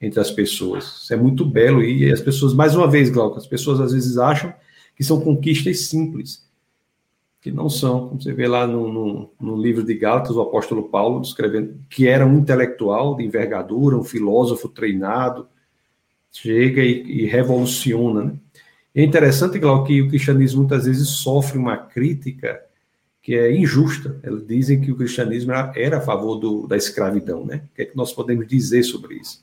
[0.00, 1.02] entre as pessoas.
[1.02, 4.18] Isso é muito belo e as pessoas, mais uma vez, Glauco, as pessoas às vezes
[4.18, 4.52] acham
[4.96, 6.44] que são conquistas simples
[7.42, 10.88] que não são, como você vê lá no, no, no, livro de Gálatas, o apóstolo
[10.88, 15.48] Paulo descrevendo que era um intelectual de envergadura, um filósofo treinado,
[16.30, 18.22] chega e, e revoluciona.
[18.26, 18.32] Né?
[18.94, 22.62] É interessante, Glauco, que o cristianismo muitas vezes sofre uma crítica
[23.20, 24.20] que é injusta.
[24.22, 27.44] Eles dizem que o cristianismo era, a favor do, da escravidão.
[27.44, 27.64] Né?
[27.72, 29.42] O que é que nós podemos dizer sobre isso?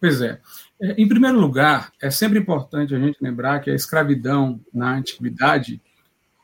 [0.00, 0.38] Pois é.
[0.80, 5.80] é em primeiro lugar, é sempre importante a gente lembrar que a escravidão na antiguidade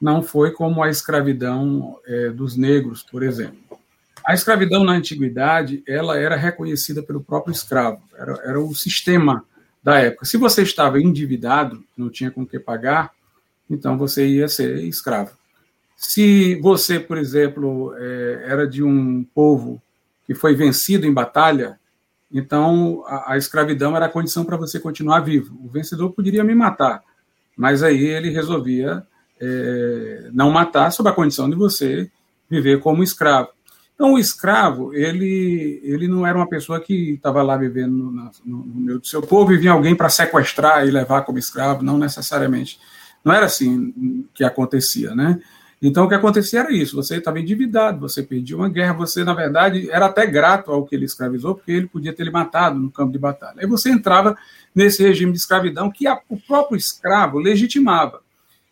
[0.02, 3.78] não foi como a escravidão é, dos negros, por exemplo.
[4.26, 9.44] A escravidão na antiguidade ela era reconhecida pelo próprio escravo, era, era o sistema
[9.80, 10.26] da época.
[10.26, 13.12] Se você estava endividado, não tinha com que pagar,
[13.70, 15.36] então você ia ser escravo.
[15.96, 19.80] Se você, por exemplo, é, era de um povo
[20.26, 21.78] que foi vencido em batalha,
[22.32, 25.56] então a, escravidão era a condição para você continuar vivo.
[25.64, 27.04] O vencedor poderia me matar,
[27.56, 29.06] mas aí ele resolvia
[29.44, 32.08] é, não matar sob a condição de você
[32.48, 33.48] viver como escravo.
[33.94, 38.32] Então, o escravo, ele, ele não era uma pessoa que estava lá vivendo no, no,
[38.44, 41.98] no, meio do seu povo e vinha alguém para sequestrar e levar como escravo, não
[41.98, 42.78] necessariamente.
[43.24, 45.40] Não era assim que acontecia, né?
[45.80, 49.34] Então, o que acontecia era isso: você estava endividado, você perdia uma guerra, você, na
[49.34, 52.90] verdade, era até grato ao que ele escravizou, porque ele podia ter lhe matado no
[52.90, 53.56] campo de batalha.
[53.58, 54.36] Aí você entrava
[54.74, 58.20] nesse regime de escravidão que a, o próprio escravo legitimava.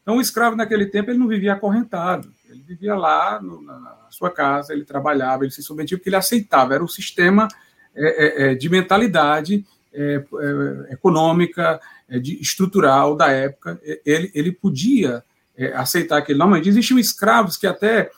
[0.03, 4.31] Então, o escravo naquele tempo ele não vivia acorrentado, ele vivia lá no, na sua
[4.31, 7.47] casa, ele trabalhava, ele se submetia porque ele aceitava, era o sistema
[7.95, 10.25] é, é, é de mentalidade é,
[10.89, 15.25] é econômica, é, de, estrutural da época, ele, ele podia
[15.75, 16.67] aceitar aquele nome.
[16.67, 18.11] Existiam escravos que até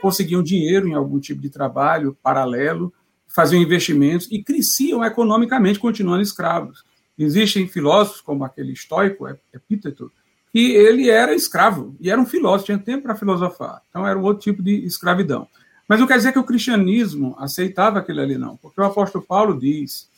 [0.00, 2.94] conseguiam dinheiro em algum tipo de trabalho paralelo,
[3.26, 6.84] faziam investimentos e cresciam economicamente, continuando escravos.
[7.18, 10.12] Existem filósofos, como aquele estoico, Epíteto,
[10.58, 13.80] que ele era escravo e era um filósofo, tinha tempo para filosofar.
[13.88, 15.46] Então era um outro tipo de escravidão.
[15.86, 18.56] Mas não quer dizer que o cristianismo aceitava aquilo ali, não.
[18.56, 20.08] Porque o apóstolo Paulo diz: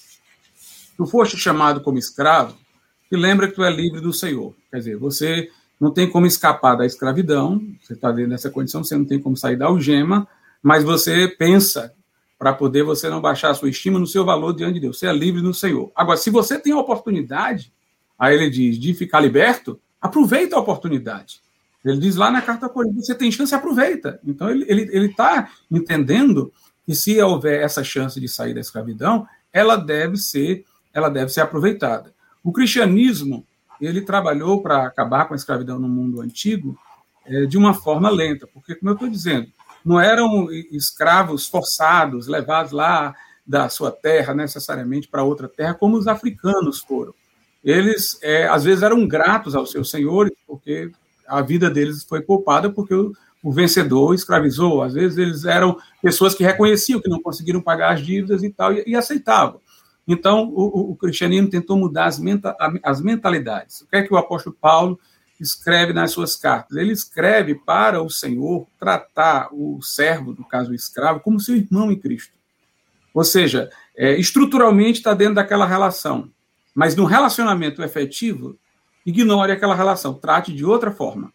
[0.96, 2.56] Tu foste chamado como escravo,
[3.12, 4.54] e lembra que tu é livre do Senhor.
[4.70, 9.04] Quer dizer, você não tem como escapar da escravidão, você está dessa condição, você não
[9.04, 10.26] tem como sair da algema,
[10.62, 11.92] mas você pensa
[12.38, 14.98] para poder você não baixar a sua estima no seu valor diante de Deus.
[14.98, 15.92] Você é livre no Senhor.
[15.94, 17.70] Agora, se você tem a oportunidade,
[18.18, 21.40] aí ele diz, de ficar liberto, aproveita a oportunidade.
[21.84, 24.20] Ele diz lá na carta a Coríntios, você tem chance, aproveita.
[24.24, 26.52] Então, ele está ele, ele tá entendendo
[26.86, 31.40] que se houver essa chance de sair da escravidão, ela deve ser, ela deve ser
[31.40, 32.12] aproveitada.
[32.42, 33.46] O cristianismo,
[33.80, 36.78] ele trabalhou para acabar com a escravidão no mundo antigo
[37.24, 39.48] é, de uma forma lenta, porque, como eu estou dizendo,
[39.84, 43.14] não eram escravos forçados, levados lá
[43.46, 47.14] da sua terra necessariamente para outra terra, como os africanos foram
[47.62, 50.90] eles é, às vezes eram gratos aos seus senhores, porque
[51.26, 54.82] a vida deles foi poupada porque o, o, vencedor escravizou.
[54.82, 58.72] Às vezes eles eram pessoas que reconheciam que não conseguiram pagar as dívidas e tal,
[58.72, 59.60] e, e aceitavam.
[60.08, 63.82] Então, o, o, cristianismo tentou mudar as, menta, as mentalidades.
[63.82, 64.98] O que é que o apóstolo Paulo
[65.38, 66.76] escreve nas suas cartas?
[66.76, 71.92] Ele escreve para o Senhor tratar o servo, no caso o escravo, como seu irmão
[71.92, 72.32] em Cristo.
[73.14, 76.28] Ou seja, é, estruturalmente está dentro daquela relação.
[76.80, 78.56] Mas no relacionamento efetivo,
[79.04, 81.30] ignore aquela relação, trate de outra forma.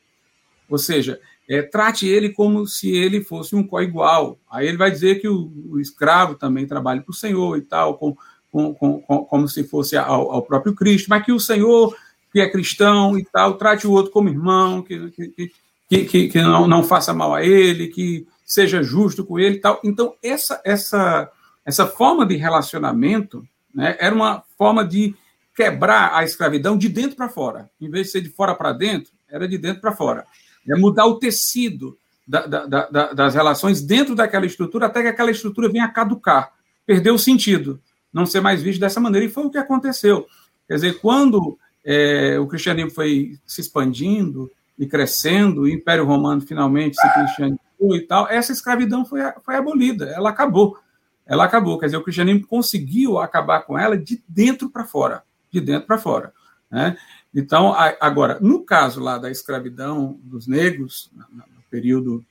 [0.67, 4.39] Ou seja, é, trate ele como se ele fosse um co-igual.
[4.49, 7.95] Aí ele vai dizer que o, o escravo também trabalha para o Senhor e tal,
[7.99, 8.17] com,
[8.51, 11.95] com, com, como se fosse ao, ao, próprio Cristo, mas que o Senhor,
[12.33, 15.51] que é cristão e tal, trate o outro como irmão, que, que,
[15.87, 19.61] que, que, que não, não faça mal a ele, que seja justo com ele e
[19.61, 19.79] tal.
[19.83, 21.29] Então, essa, essa,
[21.63, 25.13] essa forma de relacionamento né, era uma forma de
[25.55, 27.69] quebrar a escravidão de dentro para fora.
[27.79, 30.25] Em vez de ser de fora para dentro, era de dentro para fora.
[30.67, 35.31] É mudar o tecido da, da, da, das relações dentro daquela estrutura até que aquela
[35.31, 36.51] estrutura venha a caducar,
[36.85, 37.79] perder o sentido,
[38.11, 39.25] não ser mais visto dessa maneira.
[39.25, 40.27] E foi o que aconteceu.
[40.67, 46.99] Quer dizer, quando é, o cristianismo foi se expandindo e crescendo, o Império Romano finalmente
[46.99, 50.77] se cristianizou e tal, essa escravidão foi, foi abolida, ela acabou.
[51.25, 55.23] Ela acabou, quer dizer, o cristianismo conseguiu acabar com ela de dentro para fora
[55.59, 56.33] de dentro para fora.
[56.69, 56.97] Né?
[57.33, 62.23] Então, agora, no caso lá da escravidão dos negros, no período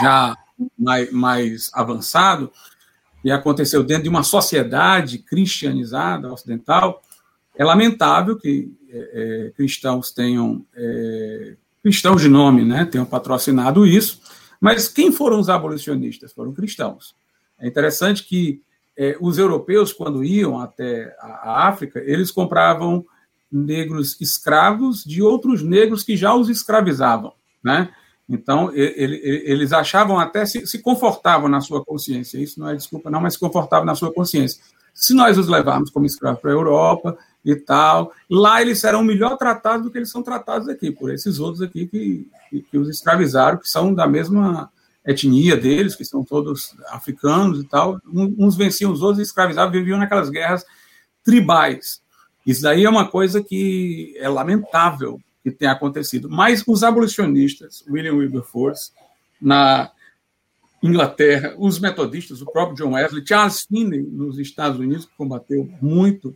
[0.00, 0.36] já
[0.78, 2.52] mais, mais avançado,
[3.24, 7.02] e aconteceu dentro de uma sociedade cristianizada, ocidental,
[7.56, 14.20] é lamentável que é, é, cristãos tenham, é, cristãos de nome, né, tenham patrocinado isso,
[14.60, 16.32] mas quem foram os abolicionistas?
[16.32, 17.14] Foram cristãos.
[17.58, 18.62] É interessante que
[18.96, 23.04] é, os europeus, quando iam até a, África, eles compravam
[23.50, 27.90] negros escravos de outros negros que já os escravizavam, né?
[28.28, 32.74] Então, ele, ele, eles achavam até, se, se, confortavam na sua consciência, isso não é
[32.74, 34.62] desculpa não, mas se confortavam na sua consciência.
[34.94, 39.36] Se nós os levarmos como escravos para a Europa e tal, lá eles serão melhor
[39.36, 42.88] tratados do que eles são tratados aqui, por esses outros aqui que, que, que os
[42.88, 44.70] escravizaram, que são da mesma
[45.04, 48.00] etnia deles, que são todos africanos e tal.
[48.06, 50.64] Uns venciam os outros escravizavam, viviam naquelas guerras
[51.24, 52.00] tribais.
[52.46, 56.28] Isso daí é uma coisa que é lamentável que tenha acontecido.
[56.30, 58.92] Mas os abolicionistas, William Wilberforce,
[59.40, 59.90] na
[60.82, 66.34] Inglaterra, os metodistas, o próprio John Wesley, Charles Finney, nos Estados Unidos, que combateu muito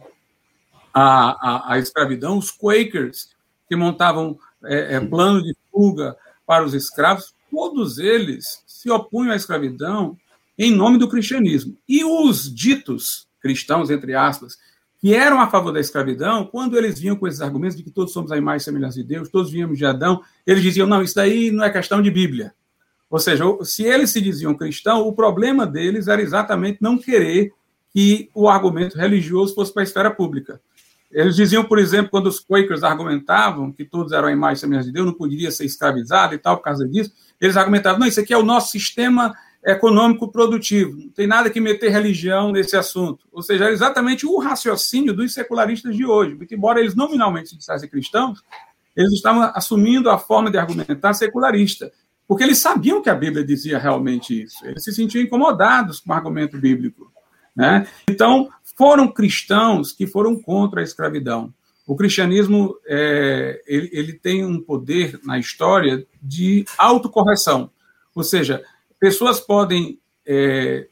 [0.94, 3.31] a, a, a escravidão, os Quakers,
[3.68, 9.36] que montavam é, é, plano de fuga para os escravos, todos eles se opunham à
[9.36, 10.14] escravidão
[10.58, 11.74] em nome do cristianismo.
[11.88, 14.58] E os ditos cristãos, entre aspas,
[14.98, 18.12] que eram a favor da escravidão, quando eles vinham com esses argumentos de que todos
[18.12, 21.50] somos a imagem semelhança de Deus, todos viemos de Adão, eles diziam: não, isso daí
[21.50, 22.52] não é questão de Bíblia.
[23.08, 27.54] Ou seja, se eles se diziam cristão, o problema deles era exatamente não querer
[27.88, 30.60] que o argumento religioso fosse para a esfera pública.
[31.10, 34.88] Eles diziam, por exemplo, quando os Quakers argumentavam que todos eram a imagem e semelhança
[34.88, 38.20] de Deus, não poderia ser escravizado e tal, por causa disso, eles argumentavam, não, isso
[38.20, 43.26] aqui é o nosso sistema econômico produtivo, não tem nada que meter religião nesse assunto.
[43.32, 46.36] Ou seja, é exatamente o raciocínio dos secularistas de hoje.
[46.36, 48.44] Porque, embora eles nominalmente se dissessem cristãos,
[48.94, 51.90] eles estavam assumindo a forma de argumentar secularista,
[52.28, 54.64] porque eles sabiam que a Bíblia dizia realmente isso.
[54.64, 57.12] Eles se sentiam incomodados com o argumento bíblico.
[57.54, 57.86] Né?
[58.08, 61.52] Então, foram cristãos que foram contra a escravidão.
[61.86, 67.70] O cristianismo é, ele, ele, tem um poder na história de autocorreção,
[68.14, 68.62] ou seja,
[68.98, 70.88] pessoas podem é,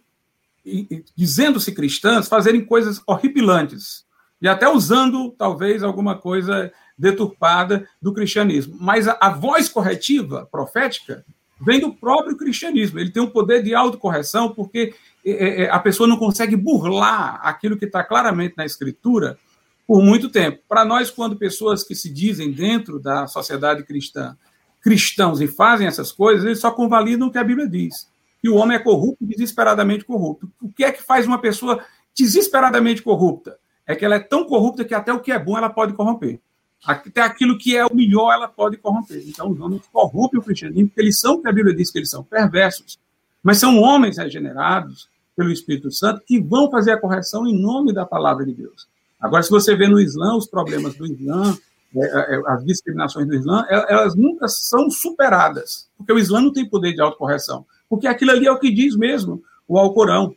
[1.17, 4.05] dizendo-se cristãs, fazerem coisas horripilantes
[4.41, 8.77] e até usando talvez alguma coisa deturpada do cristianismo.
[8.81, 11.25] Mas a, a voz corretiva profética
[11.61, 12.99] vem do próprio cristianismo.
[12.99, 14.95] Ele tem um poder de autocorreção porque
[15.25, 19.39] é, é, a pessoa não consegue burlar aquilo que está claramente na escritura
[19.87, 20.63] por muito tempo.
[20.69, 24.37] Para nós, quando pessoas que se dizem dentro da sociedade cristã
[24.83, 28.07] cristãos e fazem essas coisas, eles só convalidam o que a Bíblia diz.
[28.43, 30.47] Que o homem é corrupto, desesperadamente corrupto.
[30.61, 31.83] O que é que faz uma pessoa
[32.15, 33.57] desesperadamente corrupta?
[33.87, 36.39] É que ela é tão corrupta que até o que é bom ela pode corromper.
[36.85, 39.23] Até aquilo que é o melhor ela pode corromper.
[39.27, 42.11] Então os homens corrompem o cristianismo, porque eles são, que a Bíblia diz que eles
[42.11, 42.99] são perversos,
[43.43, 48.07] mas são homens regenerados pelo Espírito Santo que vão fazer a correção em nome da
[48.07, 48.89] palavra de Deus.
[49.21, 51.57] Agora, se você vê no Islã, os problemas do Islã,
[51.97, 56.53] é, é, é, as discriminações do Islã, elas nunca são superadas, porque o Islã não
[56.53, 60.35] tem poder de autocorreção, porque aquilo ali é o que diz mesmo o Alcorão,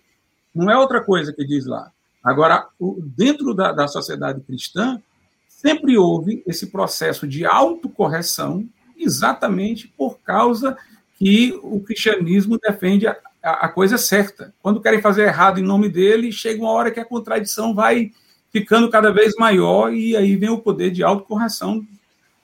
[0.53, 1.91] não é outra coisa que diz lá.
[2.23, 2.67] Agora,
[3.15, 5.01] dentro da, da sociedade cristã,
[5.47, 10.77] sempre houve esse processo de autocorreção, exatamente por causa
[11.17, 14.54] que o cristianismo defende a, a, a coisa certa.
[14.62, 18.12] Quando querem fazer errado em nome dele, chega uma hora que a contradição vai
[18.52, 21.86] ficando cada vez maior, e aí vem o poder de autocorreção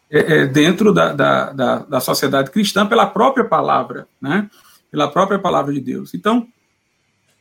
[0.10, 4.50] é, é, dentro da, da, da, da, sociedade cristã pela própria palavra, né?
[4.92, 6.14] pela própria palavra de Deus.
[6.14, 6.48] Então,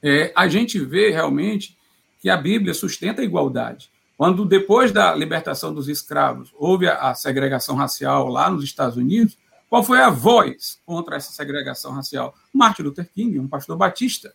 [0.02, 1.76] é, a gente vê realmente
[2.20, 3.90] que a Bíblia sustenta a igualdade.
[4.16, 9.36] Quando, depois da libertação dos escravos, houve a, a segregação racial lá nos Estados Unidos,
[9.72, 12.34] qual foi a voz contra essa segregação racial?
[12.52, 14.34] Martin Luther King, um pastor batista.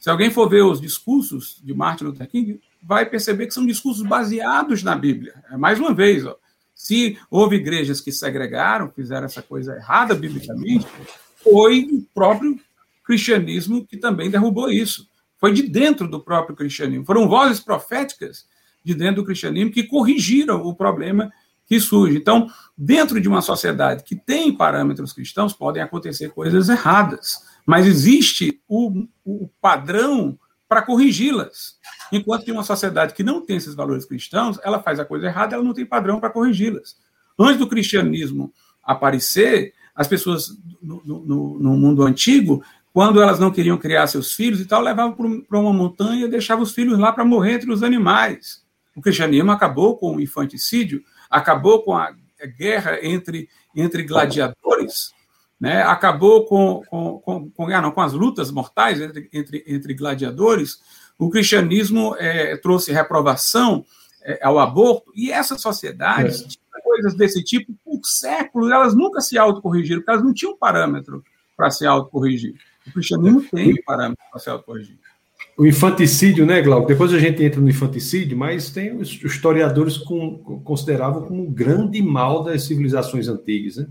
[0.00, 4.02] Se alguém for ver os discursos de Martin Luther King, vai perceber que são discursos
[4.02, 5.44] baseados na Bíblia.
[5.52, 6.34] É, mais uma vez, ó,
[6.74, 10.86] se houve igrejas que segregaram, fizeram essa coisa errada biblicamente,
[11.36, 12.58] foi o próprio
[13.04, 15.06] cristianismo que também derrubou isso.
[15.36, 17.04] Foi de dentro do próprio cristianismo.
[17.04, 18.46] Foram vozes proféticas
[18.82, 21.30] de dentro do cristianismo que corrigiram o problema
[21.68, 22.16] que surge.
[22.16, 28.60] Então, dentro de uma sociedade que tem parâmetros cristãos, podem acontecer coisas erradas, mas existe
[28.66, 31.76] o, o padrão para corrigi-las.
[32.10, 35.54] Enquanto que uma sociedade que não tem esses valores cristãos, ela faz a coisa errada,
[35.54, 36.96] ela não tem padrão para corrigi-las.
[37.38, 38.52] Antes do cristianismo
[38.82, 44.60] aparecer, as pessoas no, no, no, mundo antigo, quando elas não queriam criar seus filhos
[44.60, 47.82] e tal, levavam para uma montanha e deixavam os filhos lá para morrer entre os
[47.82, 48.62] animais.
[48.96, 52.12] O cristianismo acabou com o infanticídio, acabou com a
[52.58, 55.12] guerra entre, entre gladiadores,
[55.60, 55.82] né?
[55.82, 60.80] acabou com, com, com, com, ah, não, com as lutas mortais entre, entre, entre gladiadores,
[61.18, 63.84] o cristianismo é, trouxe reprovação
[64.22, 66.80] é, ao aborto, e essas sociedades, é.
[66.80, 71.24] coisas desse tipo, por séculos, elas nunca se autocorrigiram, porque elas não tinham parâmetro
[71.56, 72.54] para se autocorrigir.
[72.86, 74.98] O cristianismo tem parâmetro para se autocorrigir.
[75.58, 76.86] O infanticídio, né, Glauco?
[76.86, 82.00] Depois a gente entra no infanticídio, mas tem os historiadores com, consideravam como um grande
[82.00, 83.88] mal das civilizações antigas, né?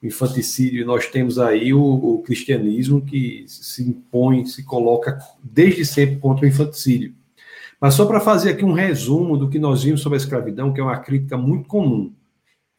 [0.00, 6.20] O infanticídio, nós temos aí o, o cristianismo que se impõe, se coloca desde sempre
[6.20, 7.12] contra o infanticídio.
[7.80, 10.80] Mas só para fazer aqui um resumo do que nós vimos sobre a escravidão, que
[10.80, 12.12] é uma crítica muito comum.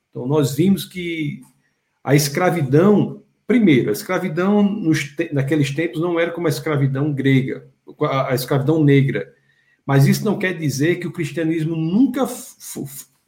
[0.10, 1.42] Então, nós vimos que
[2.02, 8.34] a escravidão, primeiro, a escravidão nos, naqueles tempos não era como a escravidão grega, a,
[8.34, 9.34] escravidão negra.
[9.86, 12.28] Mas isso não quer dizer que o cristianismo nunca.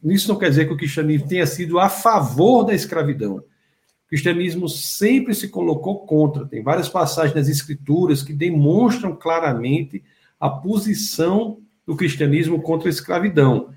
[0.04, 3.38] Isso não quer dizer que o cristianismo tenha sido a favor da escravidão.
[3.38, 6.46] O cristianismo sempre se colocou contra.
[6.46, 10.04] Tem várias passagens nas escrituras que demonstram claramente
[10.40, 13.70] a posição do cristianismo contra a escravidão.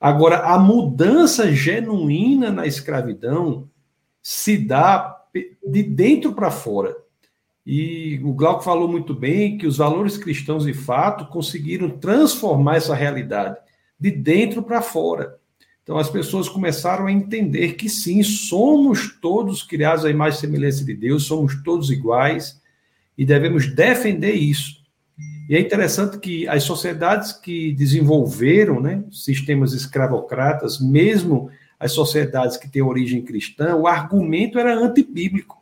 [0.00, 3.68] Agora, a mudança genuína na escravidão
[4.22, 5.16] se dá
[5.66, 6.96] de dentro para fora.
[7.66, 12.94] E o Glauco falou muito bem que os valores cristãos, de fato, conseguiram transformar essa
[12.94, 13.56] realidade
[13.98, 15.38] de dentro para fora.
[15.82, 20.84] Então as pessoas começaram a entender que sim, somos todos criados à imagem e semelhança
[20.84, 22.60] de Deus, somos todos iguais
[23.16, 24.80] e devemos defender isso.
[25.48, 32.70] E é interessante que as sociedades que desenvolveram né, sistemas escravocratas, mesmo as sociedades que
[32.70, 35.59] têm origem cristã, o argumento era antibíblico.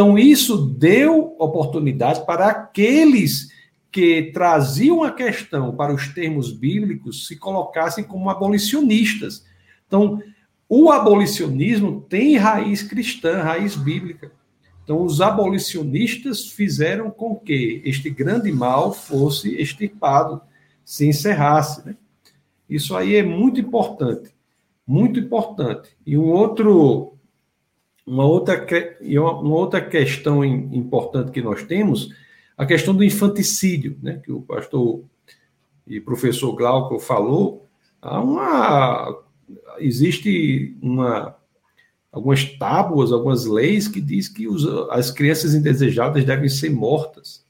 [0.00, 3.50] Então, isso deu oportunidade para aqueles
[3.92, 9.44] que traziam a questão para os termos bíblicos se colocassem como abolicionistas.
[9.86, 10.22] Então,
[10.66, 14.32] o abolicionismo tem raiz cristã, raiz bíblica.
[14.82, 20.40] Então, os abolicionistas fizeram com que este grande mal fosse extirpado,
[20.82, 21.84] se encerrasse.
[21.84, 21.94] Né?
[22.66, 24.30] Isso aí é muito importante,
[24.86, 25.90] muito importante.
[26.06, 27.19] E um outro
[28.10, 28.66] uma outra,
[29.00, 32.12] uma outra questão importante que nós temos,
[32.58, 35.04] a questão do infanticídio, né, que o pastor
[35.86, 37.68] e professor Glauco falou,
[38.02, 39.22] há uma
[39.78, 41.36] existe uma
[42.10, 47.44] algumas tábuas, algumas leis que diz que os, as crianças indesejadas devem ser mortas.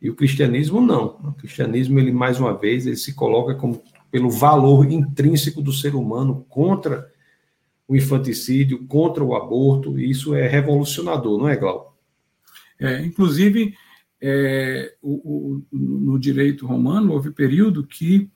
[0.00, 1.18] E o cristianismo não.
[1.22, 5.94] O cristianismo, ele mais uma vez, ele se coloca como pelo valor intrínseco do ser
[5.94, 7.10] humano contra
[7.88, 11.96] o infanticídio, contra o aborto, e isso é revolucionador, não é, Glauco?
[12.78, 13.74] É, inclusive,
[14.20, 18.30] é, o, o, no direito romano, houve período que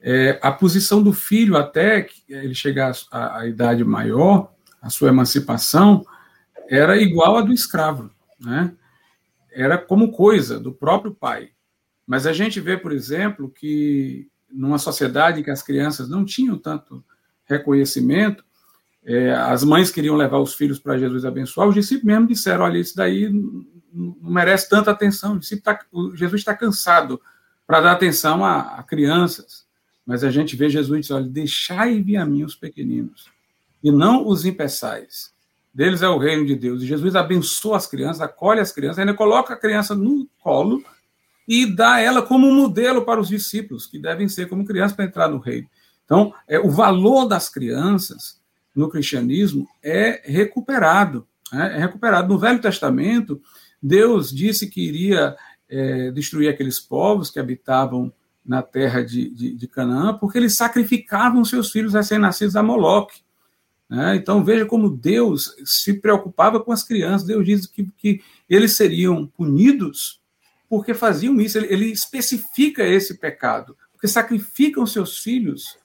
[0.00, 6.04] é, a posição do filho, até ele chegar à, à, idade maior, a sua emancipação,
[6.68, 8.10] era igual à do escravo,
[8.40, 8.72] né?
[9.52, 11.50] Era como coisa do próprio pai.
[12.06, 16.56] Mas a gente vê, por exemplo, que numa sociedade em que as crianças não tinham
[16.56, 17.04] tanto
[17.44, 18.44] reconhecimento,
[19.04, 22.78] é, as mães queriam levar os filhos para Jesus abençoar, os discípulos mesmo disseram: olha,
[22.78, 23.30] isso daí
[23.92, 25.36] não merece tanta atenção.
[25.38, 25.78] O tá,
[26.14, 27.20] Jesus está cansado
[27.66, 29.64] para dar atenção a, a crianças.
[30.04, 33.30] Mas a gente vê Jesus dizer: olha, deixai vir a mim os pequeninos,
[33.82, 35.32] e não os impeçais.
[35.72, 36.82] Deles é o reino de Deus.
[36.82, 40.82] E Jesus abençoa as crianças, acolhe as crianças, ainda coloca a criança no colo
[41.46, 45.04] e dá ela como um modelo para os discípulos, que devem ser como crianças para
[45.04, 45.68] entrar no reino.
[46.04, 48.39] Então, é, o valor das crianças
[48.74, 51.26] no cristianismo é recuperado.
[51.52, 51.76] Né?
[51.76, 52.28] É recuperado.
[52.28, 53.40] No Velho Testamento,
[53.82, 55.36] Deus disse que iria
[55.68, 58.12] é, destruir aqueles povos que habitavam
[58.44, 63.22] na terra de, de, de Canaã, porque eles sacrificavam seus filhos recém-nascidos a Moloque.
[63.88, 64.16] Né?
[64.16, 67.26] Então veja como Deus se preocupava com as crianças.
[67.26, 70.20] Deus diz que, que eles seriam punidos
[70.68, 71.58] porque faziam isso.
[71.58, 75.76] Ele, ele especifica esse pecado, porque sacrificam seus filhos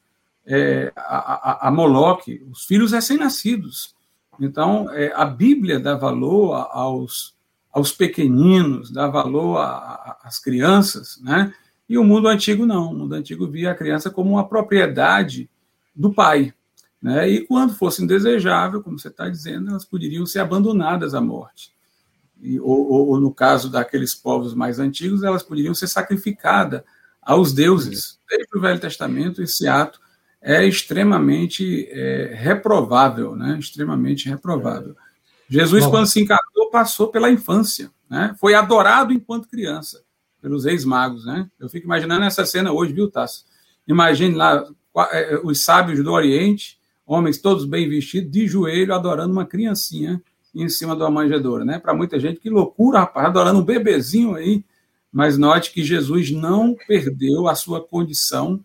[0.46, 3.96] é, a, a, a, Moloque, os filhos recém-nascidos.
[4.40, 7.36] Então é, a Bíblia dá valor aos,
[7.72, 9.58] aos pequeninos, dá valor
[10.24, 11.54] às crianças, né?
[11.88, 12.92] E o mundo antigo não.
[12.92, 15.50] O mundo antigo via a criança como uma propriedade
[15.96, 16.54] do pai.
[17.02, 17.30] Né?
[17.30, 21.72] E quando fosse indesejável, como você está dizendo, elas poderiam ser abandonadas à morte.
[22.42, 26.82] E, ou, ou, ou, no caso daqueles povos mais antigos, elas poderiam ser sacrificadas
[27.22, 28.20] aos deuses.
[28.28, 30.00] Desde o Velho Testamento, esse ato
[30.46, 33.58] é extremamente é, reprovável, né?
[33.60, 34.96] extremamente reprovável.
[35.50, 38.36] Jesus, Bom, quando se encarnou, passou pela infância, né?
[38.40, 40.04] foi adorado enquanto criança
[40.40, 41.50] pelos ex-magos, né?
[41.60, 43.46] Eu fico imaginando essa cena hoje, viu, Tasso?
[43.88, 44.64] Imagine lá
[45.12, 50.22] é, os sábios do Oriente, homens todos bem vestidos, de joelho, adorando uma criancinha
[50.54, 51.80] em cima de uma manjedoura, né?
[51.80, 54.64] Para muita gente, que loucura, rapaz, adorando um bebezinho aí.
[55.12, 58.64] Mas note que Jesus não perdeu a sua condição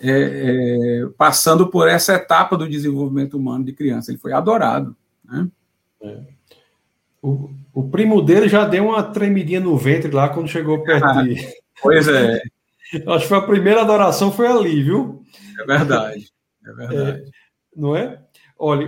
[0.00, 4.10] é, é, passando por essa etapa do desenvolvimento humano de criança.
[4.10, 4.94] Ele foi adorado,
[5.24, 5.48] né?
[6.02, 6.18] É.
[7.22, 11.22] O, o primo dele já deu uma tremidinha no ventre lá quando chegou perto ah,
[11.22, 11.36] de.
[11.82, 12.40] Pois é.
[13.06, 15.22] Acho que foi a primeira adoração foi ali, viu?
[15.60, 16.28] É verdade.
[16.64, 17.22] É verdade.
[17.22, 17.24] É,
[17.74, 18.20] não é?
[18.58, 18.86] Olha,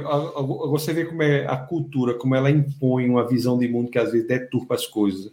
[0.71, 4.13] você vê como é a cultura, como ela impõe uma visão de mundo que às
[4.13, 5.31] vezes deturpa as coisas.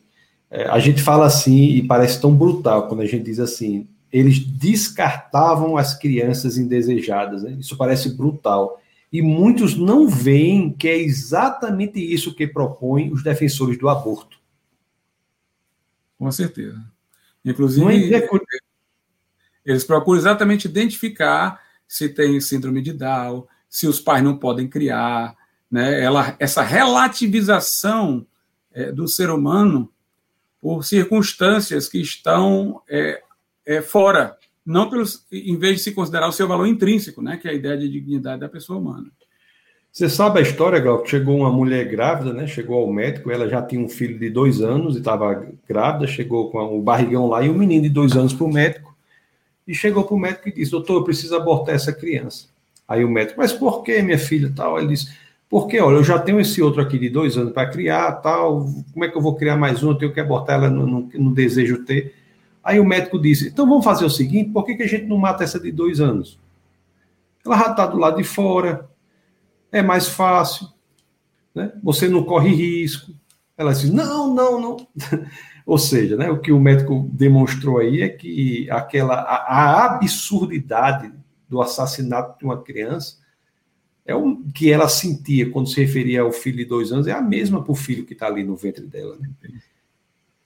[0.49, 3.88] É, a gente fala assim e parece tão brutal quando a gente diz assim:
[4.18, 7.43] eles descartavam as crianças indesejadas.
[7.43, 7.57] Né?
[7.59, 13.78] Isso parece brutal e muitos não veem que é exatamente isso que propõem os defensores
[13.78, 14.39] do aborto.
[16.18, 16.82] Com certeza.
[17.43, 18.30] Inclusive, é...
[19.66, 25.36] eles procuram exatamente identificar se tem síndrome de Down, se os pais não podem criar,
[25.70, 26.01] né?
[26.01, 28.26] Ela, essa relativização
[28.72, 29.91] é, do ser humano
[30.61, 33.22] por circunstâncias que estão é,
[33.66, 37.47] é, fora não pelos, em vez de se considerar o seu valor intrínseco, né, que
[37.47, 39.07] é a ideia de dignidade da pessoa humana.
[39.95, 41.07] Você sabe a história, Glauco?
[41.07, 42.45] Chegou uma mulher grávida, né?
[42.47, 46.51] Chegou ao médico, ela já tinha um filho de dois anos e estava grávida, chegou
[46.51, 48.93] com o barrigão lá e um menino de dois anos para o médico.
[49.66, 52.47] E chegou para o médico e disse: Doutor, eu preciso abortar essa criança.
[52.86, 54.51] Aí o médico, mas por que, minha filha?
[54.53, 54.78] Tal.
[54.78, 55.16] Ele disse:
[55.49, 58.66] Porque, olha, eu já tenho esse outro aqui de dois anos para criar, tal.
[58.91, 59.91] Como é que eu vou criar mais um?
[59.91, 62.13] Eu tenho que abortar ela, não, não, não desejo ter.
[62.66, 65.18] Aí o médico disse: então vamos fazer o seguinte, por que, que a gente não
[65.18, 66.39] mata essa de dois anos?
[67.45, 68.89] Ela já está do lado de fora,
[69.72, 70.68] é mais fácil,
[71.53, 71.72] né?
[71.84, 73.13] você não corre risco.
[73.55, 74.88] Ela disse: não, não, não.
[75.63, 81.11] Ou seja, né, o que o médico demonstrou aí é que aquela a, a absurdidade
[81.49, 83.18] do assassinato de uma criança
[84.05, 87.22] é o que ela sentia quando se referia ao filho de dois anos, é a
[87.22, 89.18] mesma para o filho que está ali no ventre dela.
[89.20, 89.30] Né?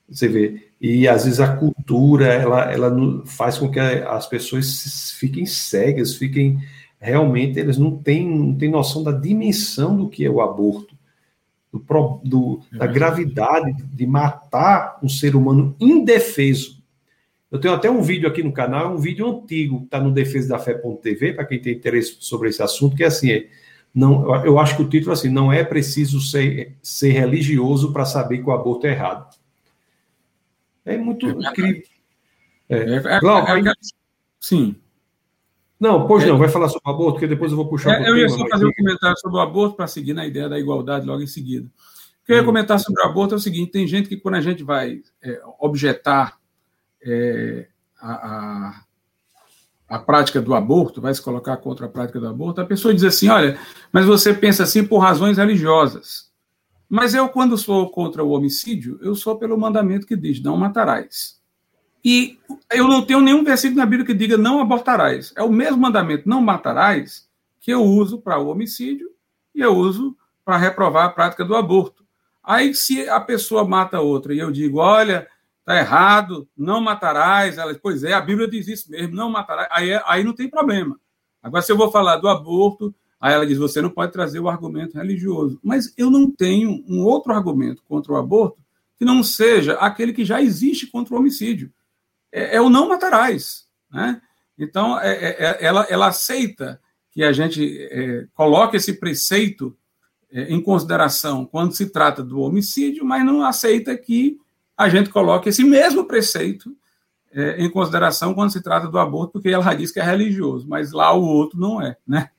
[0.09, 0.69] Você vê.
[0.81, 6.59] E às vezes a cultura ela, ela faz com que as pessoas fiquem cegas, fiquem
[6.99, 10.97] realmente, eles não têm, não têm noção da dimensão do que é o aborto.
[11.71, 16.79] do, do, da gravidade de matar um ser humano indefeso.
[17.51, 20.49] Eu tenho até um vídeo aqui no canal, um vídeo antigo, que está no defesa
[20.49, 23.47] da fé.tv, para quem tem interesse sobre esse assunto, que é assim, é,
[23.93, 28.05] não, eu acho que o título é assim, não é preciso ser, ser religioso para
[28.05, 29.38] saber que o aborto é errado.
[30.85, 31.83] É muito é incrível.
[32.67, 32.77] É.
[32.77, 33.73] É, é, é,
[34.39, 34.75] sim.
[35.79, 38.01] Não, pois não, vai falar sobre o aborto, porque depois eu vou puxar.
[38.05, 41.05] eu ia só fazer um comentário sobre o aborto para seguir na ideia da igualdade
[41.05, 41.67] logo em seguida.
[41.67, 42.45] O que eu ia hum.
[42.45, 45.01] comentar sobre o aborto é o seguinte: tem gente que, quando a gente vai
[45.59, 46.37] objetar
[48.01, 48.83] a, a
[49.89, 53.03] a prática do aborto, vai se colocar contra a prática do aborto, a pessoa diz
[53.03, 53.57] assim: olha,
[53.91, 56.28] mas você pensa assim por razões religiosas.
[56.89, 61.39] Mas eu, quando sou contra o homicídio, eu sou pelo mandamento que diz: não matarás.
[62.03, 62.39] E
[62.71, 65.31] eu não tenho nenhum versículo na Bíblia que diga não abortarás.
[65.35, 67.27] É o mesmo mandamento, não matarás,
[67.59, 69.09] que eu uso para o homicídio
[69.53, 72.03] e eu uso para reprovar a prática do aborto.
[72.43, 75.27] Aí, se a pessoa mata outra e eu digo: olha
[75.69, 77.59] Está errado, não matarás.
[77.59, 79.67] Ela, pois é, a Bíblia diz isso mesmo, não matarás.
[79.69, 80.99] Aí, é, aí não tem problema.
[81.43, 84.49] Agora, se eu vou falar do aborto, aí ela diz: você não pode trazer o
[84.49, 85.59] argumento religioso.
[85.63, 88.61] Mas eu não tenho um outro argumento contra o aborto
[88.97, 91.71] que não seja aquele que já existe contra o homicídio.
[92.31, 93.65] É, é o não matarás.
[93.91, 94.21] Né?
[94.57, 96.79] Então, é, é, é ela, ela aceita
[97.11, 99.75] que a gente é, coloque esse preceito
[100.31, 104.37] em consideração quando se trata do homicídio, mas não aceita que
[104.77, 106.71] a gente coloca esse mesmo preceito
[107.31, 110.91] é, em consideração quando se trata do aborto, porque ela diz que é religioso, mas
[110.91, 112.29] lá o outro não é, né?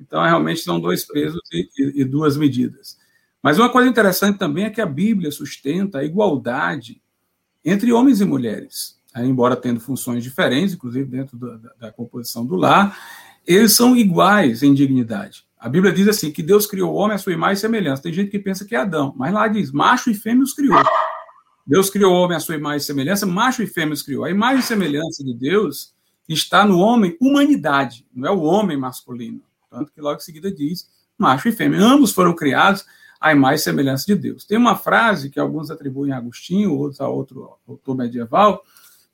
[0.00, 2.98] Então, realmente são dois pesos e, e, e duas medidas.
[3.42, 7.00] Mas uma coisa interessante também é que a Bíblia sustenta a igualdade
[7.64, 12.56] entre homens e mulheres, embora tendo funções diferentes, inclusive dentro da, da, da composição do
[12.56, 12.98] lar,
[13.46, 15.44] eles são iguais em dignidade.
[15.58, 18.02] A Bíblia diz assim que Deus criou o homem à sua imagem e semelhança.
[18.02, 20.82] Tem gente que pensa que é Adão, mas lá diz macho e fêmea os criou.
[21.66, 24.24] Deus criou o homem à sua imagem e semelhança, macho e fêmea os criou.
[24.24, 25.94] A imagem e semelhança de Deus
[26.28, 29.42] está no homem humanidade, não é o homem masculino.
[29.74, 31.80] Tanto que logo em seguida diz macho e fêmea.
[31.80, 32.84] Ambos foram criados
[33.20, 34.44] à imagem e semelhança de Deus.
[34.44, 38.62] Tem uma frase que alguns atribuem a Agostinho, outros a outro autor medieval,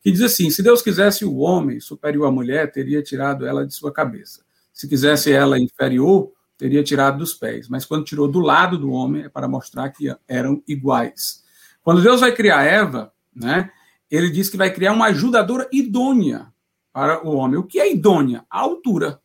[0.02, 3.74] que diz assim: se Deus quisesse o homem superior à mulher, teria tirado ela de
[3.74, 4.42] sua cabeça.
[4.72, 7.68] Se quisesse ela inferior, teria tirado dos pés.
[7.68, 11.42] Mas quando tirou do lado do homem, é para mostrar que eram iguais.
[11.82, 13.70] Quando Deus vai criar Eva, né,
[14.10, 16.52] ele diz que vai criar uma ajudadora idônea
[16.92, 17.58] para o homem.
[17.58, 18.44] O que é idônea?
[18.50, 19.20] A altura,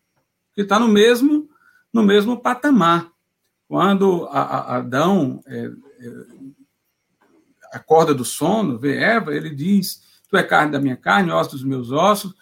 [0.56, 1.50] que está no mesmo,
[1.92, 3.12] no mesmo patamar.
[3.68, 6.12] Quando a, a Adão é, é,
[7.74, 11.64] acorda do sono, vê Eva, ele diz: Tu é carne da minha carne, ossos dos
[11.64, 12.34] meus ossos,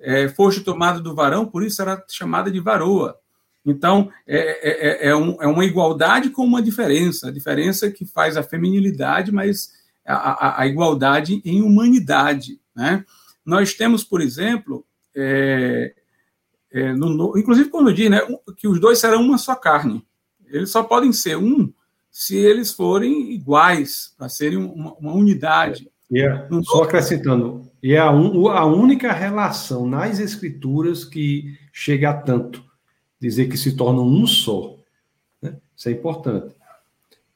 [0.00, 3.18] é, foste tomada do varão, por isso era chamada de varoa.
[3.66, 7.28] Então, é, é, é, um, é, uma igualdade com uma diferença.
[7.28, 9.72] A diferença que faz a feminilidade, mas
[10.06, 12.60] a, a, a igualdade em humanidade.
[12.74, 13.04] Né?
[13.44, 15.94] Nós temos, por exemplo, é,
[16.72, 18.20] é, no, inclusive quando diz né,
[18.56, 20.04] que os dois serão uma só carne.
[20.46, 21.72] Eles só podem ser um
[22.10, 25.90] se eles forem iguais, para serem uma, uma unidade.
[26.10, 32.14] É, só acrescentando, e é a, un, a única relação nas escrituras que chega a
[32.14, 32.64] tanto
[33.20, 34.76] dizer que se tornam um só.
[35.42, 35.56] Né?
[35.76, 36.54] Isso é importante.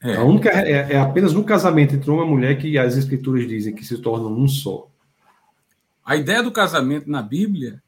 [0.03, 0.17] É.
[0.17, 3.85] A única, é, é, apenas no casamento entre uma mulher que as escrituras dizem que
[3.85, 4.89] se tornam um só.
[6.05, 7.81] A ideia do casamento na Bíblia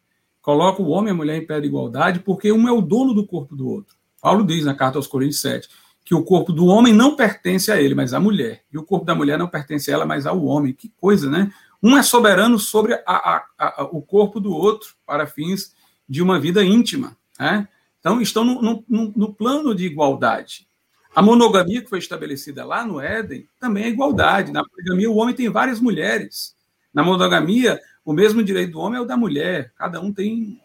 [0.44, 3.14] coloca o homem e a mulher em pé de igualdade porque um é o dono
[3.14, 3.96] do corpo do outro.
[4.20, 5.70] Paulo diz na carta aos Coríntios 7
[6.04, 8.62] que o corpo do homem não pertence a ele, mas à mulher.
[8.70, 10.74] E o corpo da mulher não pertence a ela, mas ao homem.
[10.74, 11.50] Que coisa, né?
[11.82, 15.74] Um é soberano sobre a, a, a, o corpo do outro para fins
[16.06, 17.16] de uma vida íntima.
[17.40, 17.66] Né?
[17.98, 20.68] Então, estão no, no, no plano de igualdade.
[21.14, 24.52] A monogamia que foi estabelecida lá no Éden também é igualdade.
[24.52, 26.54] Na monogamia, o homem tem várias mulheres.
[26.92, 29.72] Na monogamia, o mesmo direito do homem é o da mulher.
[29.76, 30.60] Cada um tem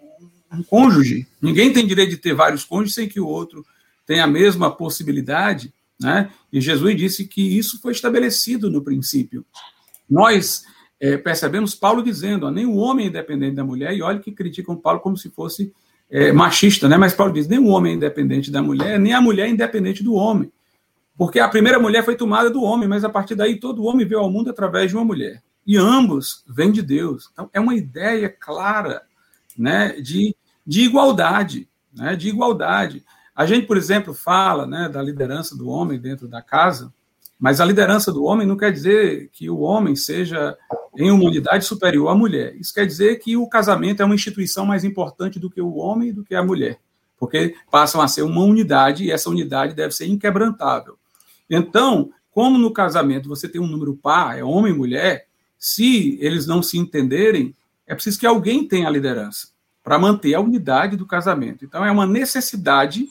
[0.51, 1.27] um cônjuge.
[1.41, 3.65] Ninguém tem direito de ter vários cônjuges sem que o outro
[4.05, 5.73] tenha a mesma possibilidade.
[5.99, 6.29] Né?
[6.51, 9.45] E Jesus disse que isso foi estabelecido no princípio.
[10.09, 10.63] Nós
[10.99, 14.31] é, percebemos Paulo dizendo: ó, nem o homem é independente da mulher, e olha que
[14.31, 15.71] criticam Paulo como se fosse
[16.09, 16.97] é, machista, né?
[16.97, 20.03] Mas Paulo diz: nem o homem é independente da mulher, nem a mulher é independente
[20.03, 20.51] do homem.
[21.17, 24.21] Porque a primeira mulher foi tomada do homem, mas a partir daí todo homem veio
[24.21, 25.43] ao mundo através de uma mulher.
[25.69, 27.29] E ambos vêm de Deus.
[27.31, 29.03] Então é uma ideia clara
[29.55, 31.69] né, de, de igualdade.
[31.93, 33.05] Né, de igualdade.
[33.35, 36.91] A gente, por exemplo, fala né, da liderança do homem dentro da casa,
[37.39, 40.57] mas a liderança do homem não quer dizer que o homem seja
[40.97, 42.55] em uma unidade superior à mulher.
[42.55, 46.09] Isso quer dizer que o casamento é uma instituição mais importante do que o homem
[46.09, 46.79] e do que a mulher,
[47.15, 50.97] porque passam a ser uma unidade e essa unidade deve ser inquebrantável.
[51.47, 55.28] Então, como no casamento você tem um número par, é homem e mulher,
[55.59, 57.53] se eles não se entenderem,
[57.85, 59.49] é preciso que alguém tenha a liderança
[59.83, 61.65] para manter a unidade do casamento.
[61.65, 63.07] Então, é uma necessidade,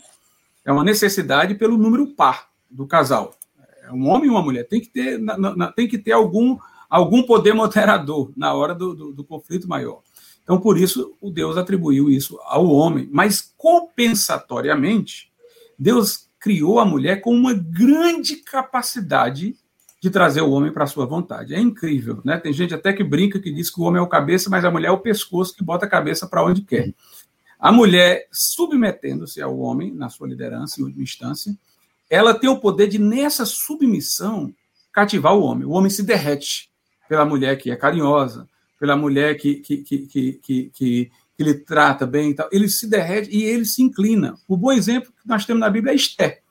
[0.64, 3.34] é uma necessidade pelo número par do casal.
[3.82, 4.66] É um homem e uma mulher.
[4.66, 6.56] Tem que ter, na, na, tem que ter algum,
[6.88, 10.00] algum poder moderador na hora do, do, do conflito maior.
[10.42, 13.08] Então, por isso, o Deus atribuiu isso ao homem.
[13.12, 15.30] Mas, compensatoriamente,
[15.78, 19.56] Deus criou a mulher com uma grande capacidade
[20.00, 21.54] de trazer o homem para a sua vontade.
[21.54, 22.38] É incrível, né?
[22.38, 24.70] Tem gente até que brinca que diz que o homem é o cabeça, mas a
[24.70, 26.94] mulher é o pescoço que bota a cabeça para onde quer.
[27.58, 31.56] A mulher, submetendo-se ao homem na sua liderança, em última instância,
[32.08, 34.54] ela tem o poder de, nessa submissão,
[34.92, 35.66] cativar o homem.
[35.66, 36.70] O homem se derrete
[37.08, 42.06] pela mulher que é carinhosa, pela mulher que, que, que, que, que, que, lhe trata
[42.06, 44.36] bem e tal, ele se derrete e ele se inclina.
[44.46, 46.42] O bom exemplo que nós temos na Bíblia é Esté.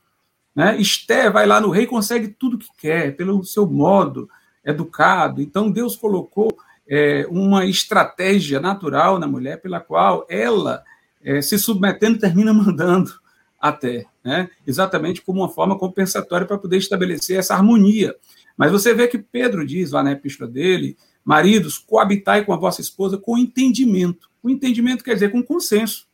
[0.57, 0.81] Né?
[0.81, 4.27] Esté vai lá no rei consegue tudo que quer, pelo seu modo
[4.65, 5.39] educado.
[5.39, 6.49] Então, Deus colocou
[6.89, 10.83] é, uma estratégia natural na mulher pela qual ela,
[11.21, 13.13] é, se submetendo, termina mandando
[13.61, 14.05] até.
[14.23, 14.49] Né?
[14.65, 18.15] Exatamente como uma forma compensatória para poder estabelecer essa harmonia.
[18.57, 20.97] Mas você vê que Pedro diz lá na epístola dele
[21.27, 24.29] Maridos, coabitai com a vossa esposa com entendimento.
[24.41, 26.07] O entendimento quer dizer com consenso.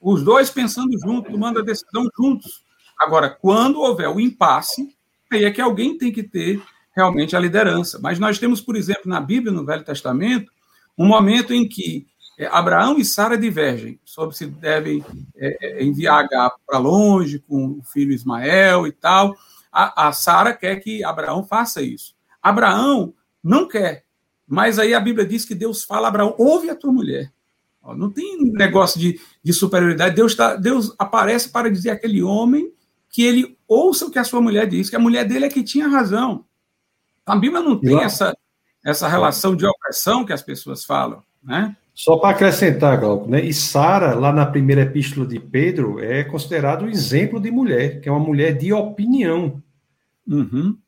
[0.00, 2.64] Os dois pensando juntos, tomando a decisão juntos.
[2.98, 4.94] Agora, quando houver o impasse,
[5.32, 6.62] aí é que alguém tem que ter
[6.94, 7.98] realmente a liderança.
[8.02, 10.50] Mas nós temos, por exemplo, na Bíblia, no Velho Testamento,
[10.96, 12.06] um momento em que
[12.38, 15.04] é, Abraão e Sara divergem sobre se devem
[15.36, 19.34] é, é enviar H para longe com o filho Ismael e tal.
[19.72, 22.14] A, a Sara quer que Abraão faça isso.
[22.42, 24.04] Abraão não quer.
[24.46, 27.32] Mas aí a Bíblia diz que Deus fala a Abraão, ouve a tua mulher.
[27.96, 30.14] Não tem negócio de, de superioridade.
[30.14, 32.70] Deus, tá, Deus aparece para dizer àquele homem
[33.10, 35.62] que ele ouça o que a sua mulher diz, que a mulher dele é que
[35.62, 36.44] tinha razão.
[37.24, 38.36] A Bíblia não tem essa,
[38.84, 41.76] essa relação de opressão que as pessoas falam, né?
[41.94, 43.44] Só para acrescentar, Glauco, né?
[43.44, 48.08] E Sara, lá na primeira epístola de Pedro, é considerado um exemplo de mulher, que
[48.08, 49.60] é uma mulher de opinião.
[50.24, 50.78] Uhum.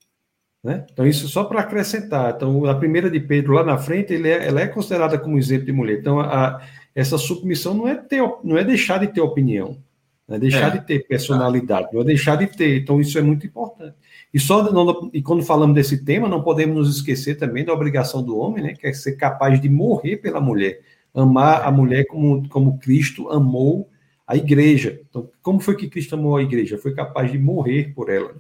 [0.63, 0.87] Né?
[0.93, 2.35] Então, isso só para acrescentar.
[2.37, 5.67] Então, a primeira de Pedro lá na frente, ele é, ela é considerada como exemplo
[5.67, 5.99] de mulher.
[5.99, 6.61] Então, a,
[6.95, 9.83] essa submissão não é, ter, não é deixar de ter opinião,
[10.31, 10.79] não é deixar é.
[10.79, 12.81] de ter personalidade, é deixar de ter.
[12.81, 13.97] Então, isso é muito importante.
[14.33, 18.23] E, só, não, e quando falamos desse tema, não podemos nos esquecer também da obrigação
[18.23, 22.49] do homem, né, que é ser capaz de morrer pela mulher, amar a mulher como,
[22.49, 23.91] como Cristo amou
[24.25, 25.01] a igreja.
[25.11, 26.79] Então, como foi que Cristo amou a igreja?
[26.79, 28.37] Foi capaz de morrer por ela.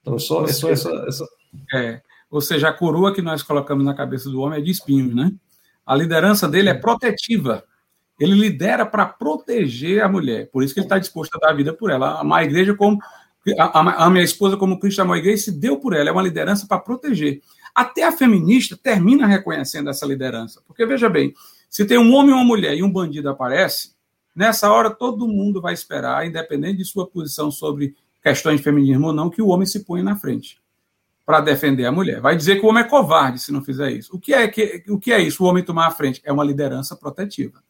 [0.00, 1.24] Então, só, é só essa, essa
[1.72, 5.14] é, ou seja, a coroa que nós colocamos na cabeça do homem é de espinhos,
[5.14, 5.32] né?
[5.86, 7.62] A liderança dele é protetiva.
[8.18, 10.50] Ele lidera para proteger a mulher.
[10.50, 12.20] Por isso que ele está disposto a dar a vida por ela.
[12.20, 12.98] Amar a igreja como.
[13.58, 16.08] A, a minha esposa, como Cristo amou a igreja, se deu por ela.
[16.08, 17.40] É uma liderança para proteger.
[17.74, 20.62] Até a feminista termina reconhecendo essa liderança.
[20.66, 21.34] Porque, veja bem,
[21.68, 23.94] se tem um homem uma mulher e um bandido aparece,
[24.36, 29.12] nessa hora todo mundo vai esperar, independente de sua posição sobre questões de feminismo ou
[29.12, 30.60] não, que o homem se ponha na frente
[31.24, 32.20] para defender a mulher.
[32.20, 34.14] Vai dizer que o homem é covarde se não fizer isso.
[34.14, 35.42] O que é, que, o que é isso?
[35.42, 36.20] O homem tomar a frente?
[36.24, 37.62] É uma liderança protetiva.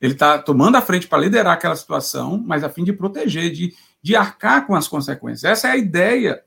[0.00, 3.74] Ele está tomando a frente para liderar aquela situação, mas a fim de proteger, de,
[4.02, 5.44] de arcar com as consequências.
[5.44, 6.42] Essa é a ideia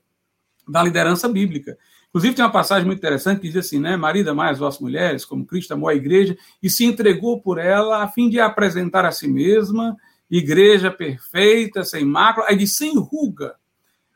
[0.68, 1.78] da liderança bíblica.
[2.08, 3.96] Inclusive, tem uma passagem muito interessante que diz assim, né?
[3.96, 8.04] Marido, amai as vossas mulheres, como Cristo amou a igreja, e se entregou por ela
[8.04, 9.96] a fim de apresentar a si mesma,
[10.30, 13.56] igreja perfeita, sem mácula, aí de sem ruga,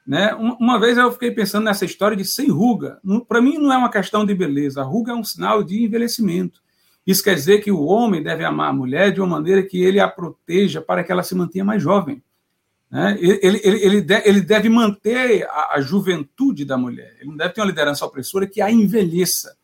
[0.06, 0.32] né?
[0.34, 2.98] Uma vez eu fiquei pensando nessa história de sem ruga.
[3.28, 4.80] Para mim, não é uma questão de beleza.
[4.80, 6.62] A ruga é um sinal de envelhecimento.
[7.08, 9.98] Isso quer dizer que o homem deve amar a mulher de uma maneira que ele
[9.98, 12.22] a proteja para que ela se mantenha mais jovem.
[12.90, 13.16] Né?
[13.18, 17.16] Ele, ele, ele, ele deve manter a, a, juventude da mulher.
[17.18, 19.56] Ele não deve ter uma liderança opressora que a envelheça,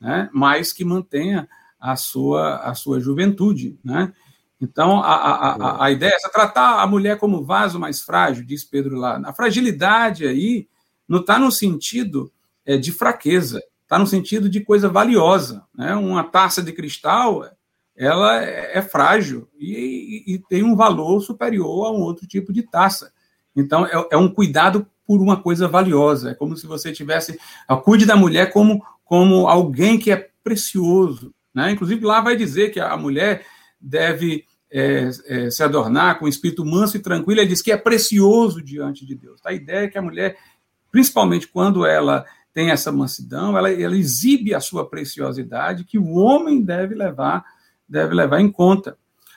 [0.00, 0.30] né?
[0.32, 1.46] mas que mantenha
[1.78, 3.78] a sua, a sua juventude.
[3.84, 4.10] Né?
[4.58, 8.96] Então, a, a, a, ideia é tratar a mulher como vaso mais frágil, diz Pedro
[8.96, 9.20] lá.
[9.22, 10.66] A fragilidade aí
[11.06, 12.32] não está no sentido
[12.64, 15.64] é, de fraqueza, está no sentido de coisa valiosa.
[15.74, 15.94] Né?
[15.94, 17.48] Uma taça de cristal,
[17.96, 22.52] ela é, é frágil e, e, e, tem um valor superior a um outro tipo
[22.52, 23.12] de taça.
[23.54, 26.32] Então, é, é um cuidado por uma coisa valiosa.
[26.32, 27.38] É como se você tivesse...
[27.84, 31.32] Cuide da mulher como, como alguém que é precioso.
[31.54, 31.70] Né?
[31.70, 33.46] Inclusive, lá vai dizer que a mulher
[33.80, 37.40] deve é, é, se adornar com um espírito manso e tranquilo.
[37.40, 39.40] Ele diz que é precioso diante de Deus.
[39.46, 40.36] A ideia é que a mulher,
[40.90, 42.24] principalmente quando ela
[42.56, 47.44] tem essa mansidão, ela, ela exibe a sua preciosidade que o homem deve levar,
[47.86, 48.96] deve levar em conta.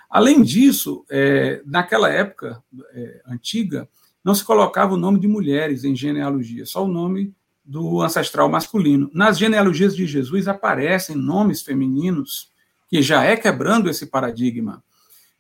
[0.10, 2.64] Além disso, é, naquela época
[2.94, 3.90] é, antiga,
[4.24, 7.34] não se colocava o nome de mulheres em genealogia, só o nome
[7.66, 9.12] do ancestral masculino.
[9.14, 12.50] Nas genealogias de Jesus aparecem nomes femininos,
[12.88, 14.82] que já é quebrando esse paradigma.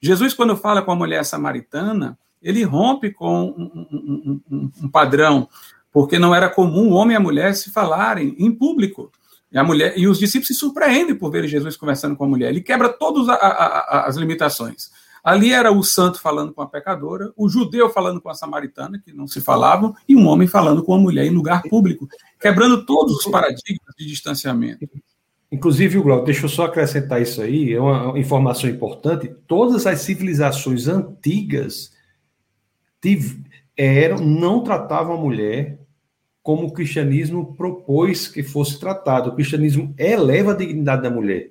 [0.01, 5.47] Jesus, quando fala com a mulher samaritana, ele rompe com um, um, um, um padrão,
[5.91, 9.11] porque não era comum o homem e a mulher se falarem em público.
[9.51, 12.49] E, a mulher, e os discípulos se surpreendem por ver Jesus conversando com a mulher.
[12.49, 14.91] Ele quebra todas as limitações.
[15.23, 19.11] Ali era o santo falando com a pecadora, o judeu falando com a samaritana, que
[19.11, 22.07] não se falavam, e um homem falando com a mulher em lugar público,
[22.39, 24.87] quebrando todos os paradigmas de distanciamento.
[25.51, 29.33] Inclusive, Glauco, deixa eu só acrescentar isso aí, é uma informação importante.
[29.47, 31.91] Todas as civilizações antigas
[33.79, 35.79] eram, não tratavam a mulher
[36.43, 39.29] como o cristianismo propôs que fosse tratado.
[39.29, 41.49] O cristianismo eleva a dignidade da mulher.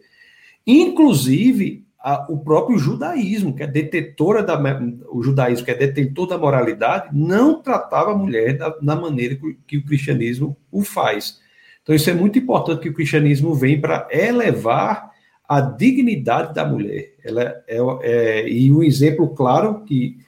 [0.67, 4.61] Inclusive, a, o próprio judaísmo, que é detetora da
[5.09, 9.59] o judaísmo que é detentor da moralidade, não tratava a mulher da, da maneira que,
[9.67, 11.41] que, o cristianismo o faz.
[11.83, 15.11] Então isso é muito importante que o cristianismo vem para elevar
[15.49, 17.15] a dignidade da mulher.
[17.25, 20.19] Ela é, é, e um exemplo claro que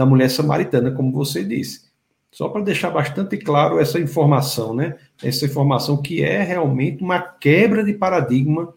[0.00, 1.90] da mulher samaritana, como você disse.
[2.32, 4.96] Só para deixar bastante claro essa informação, né?
[5.22, 8.72] Essa informação que é realmente uma quebra de paradigma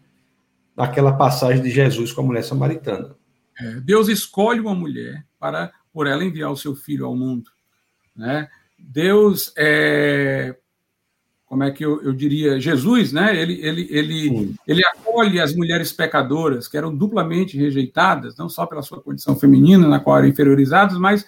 [0.76, 3.16] daquela passagem de Jesus com a mulher samaritana.
[3.58, 7.50] É, Deus escolhe uma mulher para por ela enviar o seu filho ao mundo,
[8.14, 8.50] né?
[8.78, 10.54] Deus é,
[11.54, 13.40] como é que eu, eu, diria, Jesus, né?
[13.40, 18.82] Ele, ele, ele, ele acolhe as mulheres pecadoras que eram duplamente rejeitadas, não só pela
[18.82, 21.24] sua condição feminina, na qual eram inferiorizadas, mas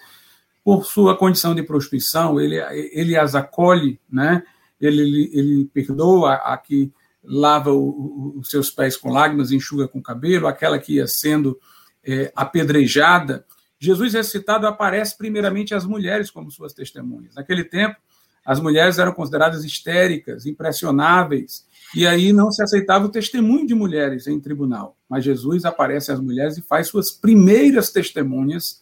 [0.64, 2.40] por sua condição de prostituição.
[2.40, 2.56] Ele,
[2.90, 4.42] ele as acolhe, né?
[4.80, 10.48] Ele, ele, perdoa a que lava o, os seus pés com lágrimas, enxuga com cabelo,
[10.48, 11.56] aquela que ia sendo
[12.04, 13.46] é, apedrejada.
[13.78, 17.36] Jesus ressuscitado aparece primeiramente às mulheres como suas testemunhas.
[17.36, 17.94] Naquele tempo,
[18.46, 24.26] as mulheres eram consideradas histéricas, impressionáveis, e aí não se aceitava o testemunho de mulheres
[24.26, 24.96] em tribunal.
[25.08, 28.80] Mas Jesus aparece às mulheres e faz suas primeiras testemunhas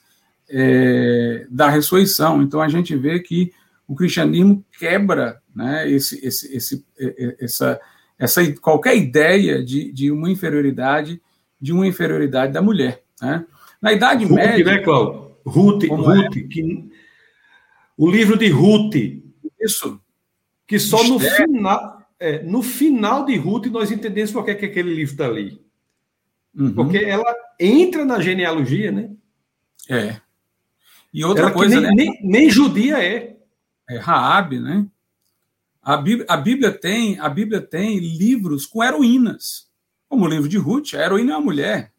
[0.48, 2.42] é, da ressurreição.
[2.42, 3.52] Então a gente vê que
[3.88, 6.84] o cristianismo quebra né, esse, esse, esse,
[7.40, 7.80] essa,
[8.18, 11.20] essa qualquer ideia de, de uma inferioridade
[11.64, 13.02] de uma inferioridade da mulher.
[13.22, 13.42] Né?
[13.80, 14.64] Na Idade Ruth, Média.
[14.64, 15.30] Né, Cláudio?
[15.46, 16.40] Ruth, Ruth é?
[16.42, 16.90] que,
[17.96, 19.23] o livro de Ruth.
[19.64, 20.00] Isso.
[20.66, 24.66] Que só no final, é, no final de Ruth nós entendemos por que, é que
[24.66, 25.60] aquele livro está ali.
[26.54, 26.72] Uhum.
[26.72, 29.10] Porque ela entra na genealogia, né?
[29.88, 30.20] É.
[31.12, 31.80] E outra ela coisa.
[31.80, 31.92] Nem, né?
[31.94, 33.36] nem, nem judia é.
[33.88, 34.86] É Raab, né?
[35.82, 39.68] A Bíblia, a Bíblia, tem, a Bíblia tem livros com heroínas,
[40.08, 41.92] como o livro de Ruth, a heroína é uma mulher.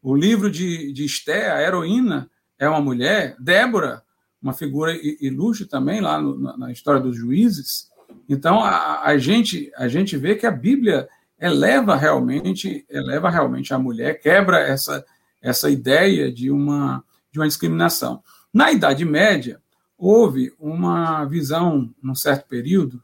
[0.00, 3.34] O livro de, de Esté, a heroína é uma mulher.
[3.40, 4.03] Débora,
[4.44, 7.90] uma figura ilustre também lá no, na história dos juízes.
[8.28, 11.08] Então a, a, gente a gente vê que a Bíblia
[11.40, 15.04] eleva realmente eleva realmente a mulher, quebra essa
[15.40, 18.22] essa ideia de uma de uma discriminação.
[18.52, 19.60] Na Idade Média
[19.96, 23.02] houve uma visão num certo período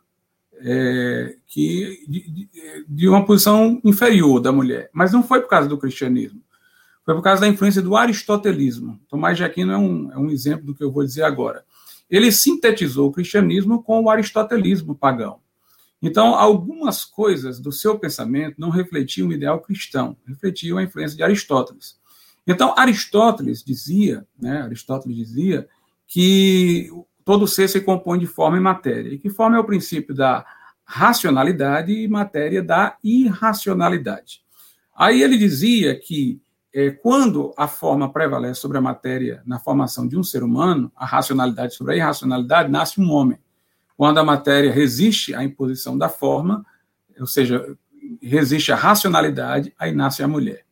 [0.63, 2.49] é, que de,
[2.87, 6.43] de, uma posição inferior da mulher, mas não foi por causa do cristianismo,
[7.11, 9.01] foi por causa da influência do aristotelismo.
[9.09, 11.65] Tomás de Aquino é um, é um exemplo do que eu vou dizer agora.
[12.09, 15.41] Ele sintetizou o cristianismo com o aristotelismo pagão.
[16.01, 21.25] Então, algumas coisas do seu pensamento não refletiam o ideal cristão, refletiam a influência de
[21.25, 21.99] Aristóteles.
[22.47, 25.69] Então, Aristóteles dizia, né, Aristóteles dizia
[26.07, 26.91] que
[27.25, 29.13] todo ser se compõe de forma e matéria.
[29.13, 30.47] E que forma é o princípio da
[30.85, 34.43] racionalidade e matéria da irracionalidade.
[34.95, 36.41] Aí ele dizia que
[36.73, 41.05] é, quando a forma prevalece sobre a matéria na formação de um ser humano, a
[41.05, 43.39] racionalidade sobre a irracionalidade, nasce um homem.
[43.97, 46.65] Quando a matéria resiste à imposição da forma,
[47.19, 47.77] ou seja,
[48.23, 50.65] resiste à racionalidade, aí nasce a mulher.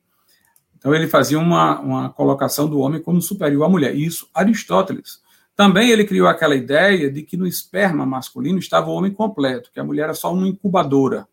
[0.76, 3.94] Então ele fazia uma, uma colocação do homem como superior à mulher.
[3.94, 5.20] Isso Aristóteles.
[5.56, 9.80] Também ele criou aquela ideia de que no esperma masculino estava o homem completo, que
[9.80, 11.26] a mulher era só uma incubadora.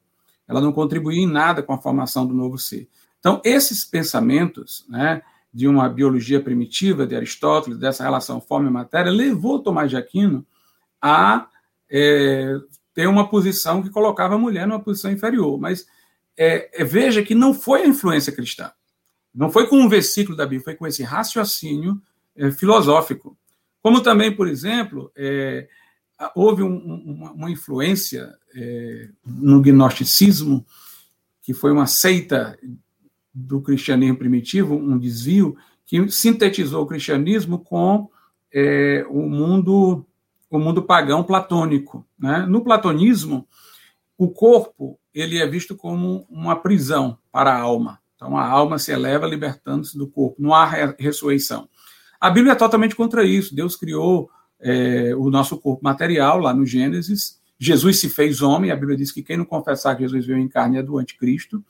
[0.48, 2.90] Ela não contribuía em nada com a formação do novo ser.
[3.26, 9.12] Então, esses pensamentos né, de uma biologia primitiva de Aristóteles, dessa relação forma e matéria,
[9.12, 10.46] levou Tomás de Aquino
[11.02, 11.48] a
[11.90, 12.56] é,
[12.94, 15.60] ter uma posição que colocava a mulher numa posição inferior.
[15.60, 15.88] Mas
[16.38, 18.72] é, é, veja que não foi a influência cristã.
[19.34, 22.00] Não foi com um versículo da Bíblia, foi com esse raciocínio
[22.36, 23.36] é, filosófico.
[23.82, 25.68] Como também, por exemplo, é,
[26.36, 30.64] houve um, uma, uma, influência é, no gnosticismo,
[31.42, 32.56] que foi uma seita
[33.36, 38.10] do cristianismo primitivo, um desvio, que sintetizou o cristianismo com
[38.54, 40.06] é, o mundo
[40.50, 42.08] o mundo pagão platônico.
[42.18, 42.46] Né?
[42.48, 43.46] No platonismo,
[44.18, 48.00] o corpo ele é visto como uma prisão para a alma.
[48.16, 50.42] Então a alma se eleva libertando-se do corpo.
[50.42, 50.66] Não há
[50.98, 51.68] ressurreição.
[52.20, 53.54] A Bíblia é totalmente contra isso.
[53.54, 54.30] Deus criou
[54.60, 57.42] é, o nosso corpo material lá no Gênesis.
[57.60, 58.72] Jesus se fez homem.
[58.72, 61.64] A Bíblia diz que quem não confessar que Jesus veio em carne é do anticristo.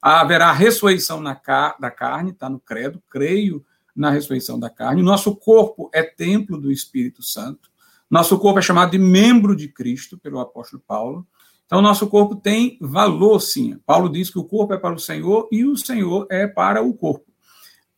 [0.00, 3.02] Haverá ressurreição na car da carne, está no credo.
[3.10, 5.02] Creio na ressurreição da carne.
[5.02, 7.68] Nosso corpo é templo do Espírito Santo.
[8.10, 11.26] Nosso corpo é chamado de membro de Cristo pelo apóstolo Paulo.
[11.66, 13.78] Então, nosso corpo tem valor, sim.
[13.84, 16.94] Paulo diz que o corpo é para o Senhor e o Senhor é para o
[16.94, 17.26] corpo.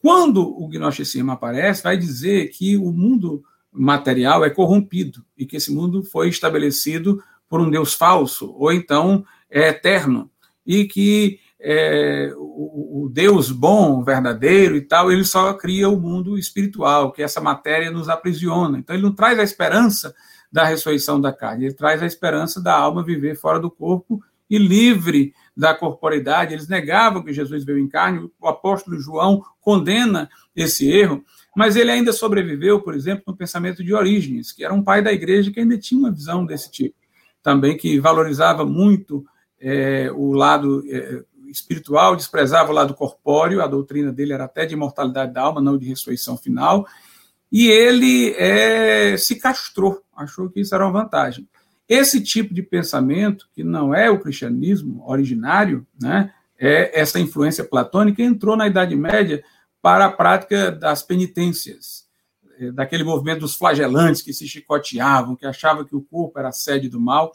[0.00, 5.72] Quando o gnosticismo aparece, vai dizer que o mundo material é corrompido e que esse
[5.72, 10.30] mundo foi estabelecido por um Deus falso, ou então é eterno,
[10.64, 16.38] e que é, o, o, Deus bom, verdadeiro e tal, ele só cria o mundo
[16.38, 18.78] espiritual, que essa matéria nos aprisiona.
[18.78, 20.14] Então, ele não traz a esperança
[20.50, 24.58] da ressurreição da carne, ele traz a esperança da alma viver fora do corpo e
[24.58, 26.54] livre da corporidade.
[26.54, 31.22] Eles negavam que Jesus veio em carne, o apóstolo João condena esse erro,
[31.54, 35.12] mas ele ainda sobreviveu, por exemplo, no pensamento de Orígenes, que era um pai da
[35.12, 36.96] igreja que ainda tinha uma visão desse tipo,
[37.42, 39.24] também que valorizava muito
[39.60, 44.74] é, o lado é, espiritual, desprezava o lado corpóreo, a doutrina dele era até de
[44.74, 46.86] imortalidade da alma, não de ressurreição final,
[47.50, 51.48] e ele é, se castrou, achou que isso era uma vantagem.
[51.88, 58.22] Esse tipo de pensamento, que não é o cristianismo originário, né, é essa influência platônica,
[58.22, 59.42] entrou na Idade Média
[59.82, 62.04] para a prática das penitências,
[62.58, 66.52] é, daquele movimento dos flagelantes que se chicoteavam, que achavam que o corpo era a
[66.52, 67.32] sede do mal.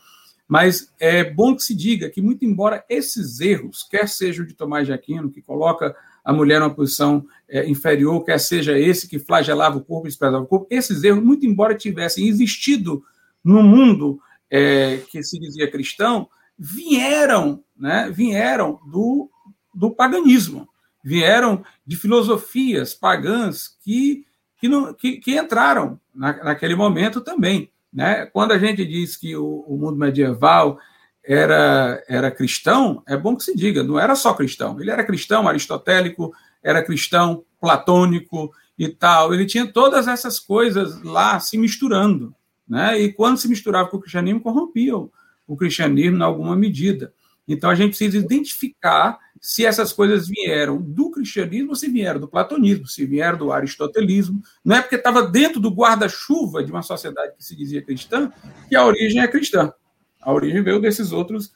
[0.48, 4.54] Mas é bom que se diga que, muito embora esses erros, quer seja o de
[4.54, 9.20] Tomás de Aquino, que coloca a mulher numa posição é, inferior, quer seja esse que
[9.20, 13.04] flagelava o corpo e desprezava o corpo, esses erros, muito embora tivessem existido
[13.44, 14.20] no mundo
[14.50, 16.28] é, que se dizia cristão,
[16.58, 19.30] vieram, né, vieram do,
[19.74, 20.68] do paganismo,
[21.04, 24.26] vieram de filosofias pagãs que,
[24.58, 27.72] que, não, que, que entraram na, naquele momento também.
[27.96, 28.26] Né?
[28.26, 30.78] Quando a gente diz que o, o, mundo medieval
[31.24, 34.82] era, era cristão, é bom que se diga, não era só cristão.
[34.82, 39.34] Ele era cristão aristotélico, era cristão platônico e tal.
[39.34, 42.36] Ele tinha todas essas coisas lá se misturando.
[42.68, 43.00] Né?
[43.00, 45.10] E quando se misturava com o cristianismo, corrompiam
[45.48, 47.14] o cristianismo em alguma medida.
[47.48, 52.88] Então a gente precisa identificar se essas coisas vieram do cristianismo se vieram do platonismo,
[52.88, 54.42] se vieram do aristotelismo.
[54.64, 58.34] Não é porque estava dentro do guarda-chuva de uma sociedade que se dizia cristã
[58.68, 59.72] que a origem é cristã.
[60.20, 61.54] A origem veio desses outros,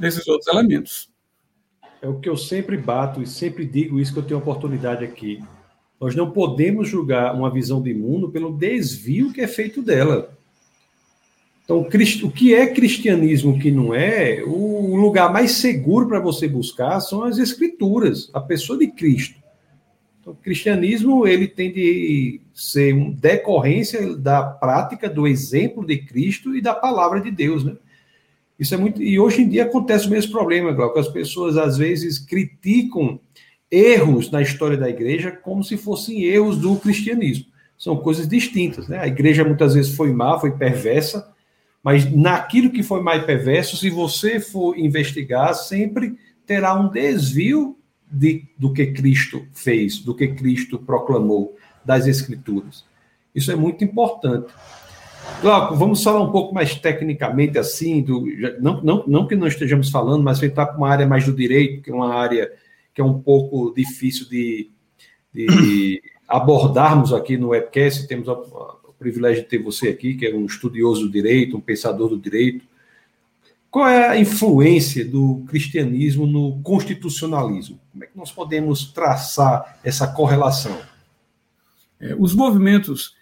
[0.00, 1.12] desses outros elementos.
[2.00, 5.44] É o que eu sempre bato e sempre digo isso que eu tenho oportunidade aqui.
[6.00, 10.35] Nós não podemos julgar uma visão de mundo pelo desvio que é feito dela.
[11.66, 16.46] Então, o que é cristianismo, o que não é, o lugar mais seguro para você
[16.46, 19.34] buscar são as escrituras, a pessoa de Cristo.
[20.20, 26.54] Então, o cristianismo ele tem de ser uma decorrência da prática do exemplo de Cristo
[26.54, 27.76] e da palavra de Deus, né?
[28.56, 31.76] Isso é muito e hoje em dia acontece o mesmo problema, Glauco, as pessoas às
[31.76, 33.18] vezes criticam
[33.68, 37.46] erros na história da igreja como se fossem erros do cristianismo.
[37.76, 39.00] São coisas distintas, né?
[39.00, 41.34] A igreja muitas vezes foi má, foi perversa,
[41.86, 47.78] mas naquilo que foi mais perverso, se você for investigar, sempre terá um desvio
[48.10, 52.84] de, do que Cristo fez, do que Cristo proclamou das Escrituras.
[53.32, 54.52] Isso é muito importante.
[55.40, 58.24] Glauco, vamos falar um pouco mais tecnicamente assim, do,
[58.60, 61.84] não, não, não que não estejamos falando, mas entrar para uma área mais do direito,
[61.84, 62.50] que é uma área
[62.92, 64.72] que é um pouco difícil de,
[65.32, 68.08] de abordarmos aqui no webcast.
[68.08, 68.28] Temos
[68.98, 72.64] privilégio de ter você aqui, que é um estudioso do direito, um pensador do direito.
[73.70, 77.78] Qual é a influência do cristianismo no constitucionalismo?
[77.92, 80.80] Como é que nós podemos traçar essa correlação?
[82.00, 83.14] É, os movimentos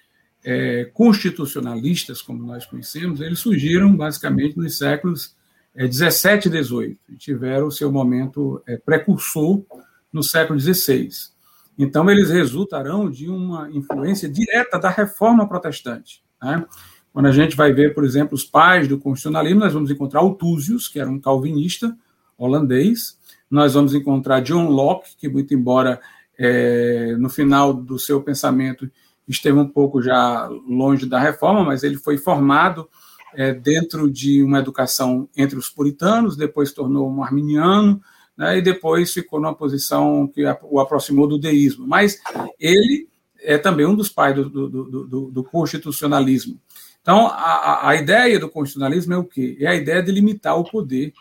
[0.44, 5.34] é, constitucionalistas, como nós conhecemos, eles surgiram basicamente nos séculos
[5.74, 9.64] é, 17 e 18 e tiveram o seu momento é, precursor
[10.12, 11.33] no século 16.
[11.78, 16.22] Então, eles resultarão de uma influência direta da reforma protestante.
[16.42, 16.64] Né?
[17.12, 20.88] Quando a gente vai ver, por exemplo, os pais do constitucionalismo, nós vamos encontrar Altúzios,
[20.88, 21.96] que era um calvinista
[22.36, 23.18] holandês,
[23.50, 26.00] nós vamos encontrar John Locke, que, muito embora
[26.38, 28.90] é, no final do seu pensamento
[29.26, 32.88] esteve um pouco já longe da reforma, mas ele foi formado
[33.34, 38.00] é, dentro de uma educação entre os puritanos, depois tornou um arminiano,
[38.36, 41.86] né, e depois ficou numa posição que o aproximou do deísmo.
[41.86, 42.20] Mas
[42.58, 43.08] ele
[43.40, 44.68] é também um dos pais do, do,
[45.06, 46.58] do, do constitucionalismo.
[47.00, 49.58] Então, a, a, ideia do constitucionalismo é o quê?
[49.60, 51.12] É a ideia de limitar o poder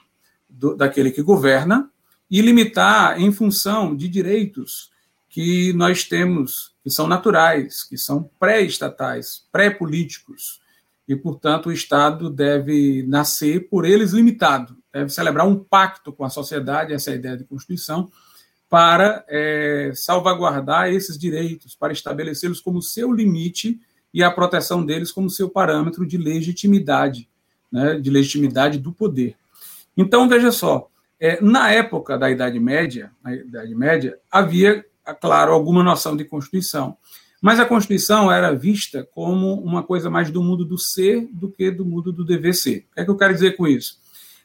[0.49, 1.89] do, daquele que governa
[2.31, 4.89] e limitar em função de direitos
[5.27, 10.61] que nós temos, que são naturais, que são pré-estatais, pré-políticos.
[11.07, 16.29] E, portanto, o Estado deve nascer por eles limitado, deve celebrar um pacto com a
[16.29, 18.11] sociedade, essa é a ideia de Constituição,
[18.69, 23.79] para é, salvaguardar esses direitos, para estabelecê-los como seu limite
[24.13, 27.27] e a proteção deles como seu parâmetro de legitimidade,
[27.71, 29.35] né, de legitimidade do poder.
[29.97, 30.87] Então, veja só,
[31.19, 34.85] é, na época da Idade Média, na Idade Média, havia,
[35.19, 36.97] claro, alguma noção de Constituição,
[37.41, 41.69] mas a Constituição era vista como uma coisa mais do mundo do ser do que
[41.69, 42.87] do mundo do dever ser.
[42.91, 44.02] O que é que eu quero dizer com isso?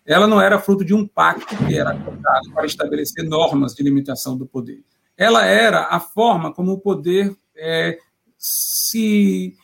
[0.09, 4.39] Ela não era fruto de um pacto que era colocado para estabelecer normas de limitação
[4.39, 4.83] do poder.
[5.15, 7.99] Ela era a forma como o poder é,
[8.39, 9.55] se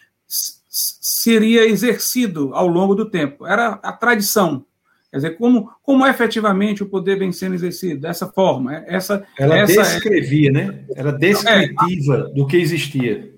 [0.68, 3.46] seria exercido ao longo do tempo.
[3.46, 4.66] Era a tradição.
[5.10, 8.76] Quer dizer, como, como efetivamente o poder vem sendo exercido dessa forma.
[8.76, 10.52] É, essa, Ela essa é descrevia, é...
[10.52, 10.84] né?
[10.94, 13.32] Era descritiva é, do que existia.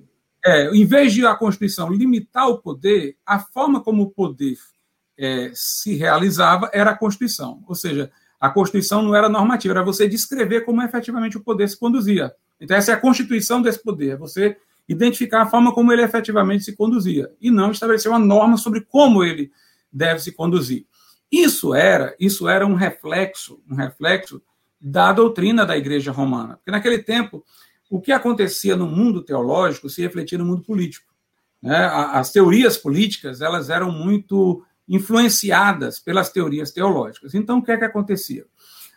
[0.45, 4.57] É, em vez de a Constituição limitar o poder, a forma como o poder
[5.19, 7.63] é, se realizava era a Constituição.
[7.67, 8.11] Ou seja,
[8.41, 12.35] a Constituição não era normativa, era você descrever como efetivamente o poder se conduzia.
[12.61, 14.57] Então, essa é a constituição desse poder, é você
[14.89, 19.25] identificar a forma como ele efetivamente se conduzia, e não estabelecer uma norma sobre como
[19.25, 19.51] ele
[19.93, 20.87] deve se conduzir.
[21.31, 24.41] Isso era, isso era um reflexo, um reflexo
[24.81, 26.57] da doutrina da Igreja Romana.
[26.57, 27.45] Porque naquele tempo,
[27.91, 31.13] o que acontecia no mundo teológico se refletia no mundo político.
[31.61, 31.77] Né?
[31.77, 37.35] As teorias políticas elas eram muito influenciadas pelas teorias teológicas.
[37.35, 38.45] Então, o que é que acontecia?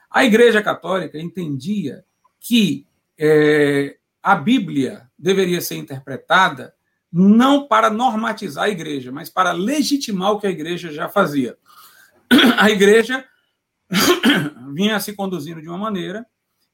[0.09, 2.03] A Igreja Católica entendia
[2.39, 2.85] que
[3.17, 6.73] é, a Bíblia deveria ser interpretada
[7.11, 11.57] não para normatizar a igreja, mas para legitimar o que a igreja já fazia.
[12.59, 13.25] A igreja
[14.73, 16.23] vinha se conduzindo de uma maneira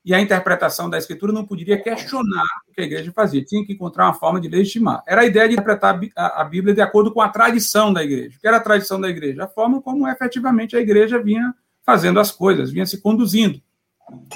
[0.05, 3.73] e a interpretação da escritura não poderia questionar o que a igreja fazia, tinha que
[3.73, 5.03] encontrar uma forma de legitimar.
[5.07, 8.37] Era a ideia de interpretar a Bíblia de acordo com a tradição da igreja.
[8.37, 9.45] O que era a tradição da igreja?
[9.45, 13.59] A forma como efetivamente a igreja vinha fazendo as coisas, vinha se conduzindo.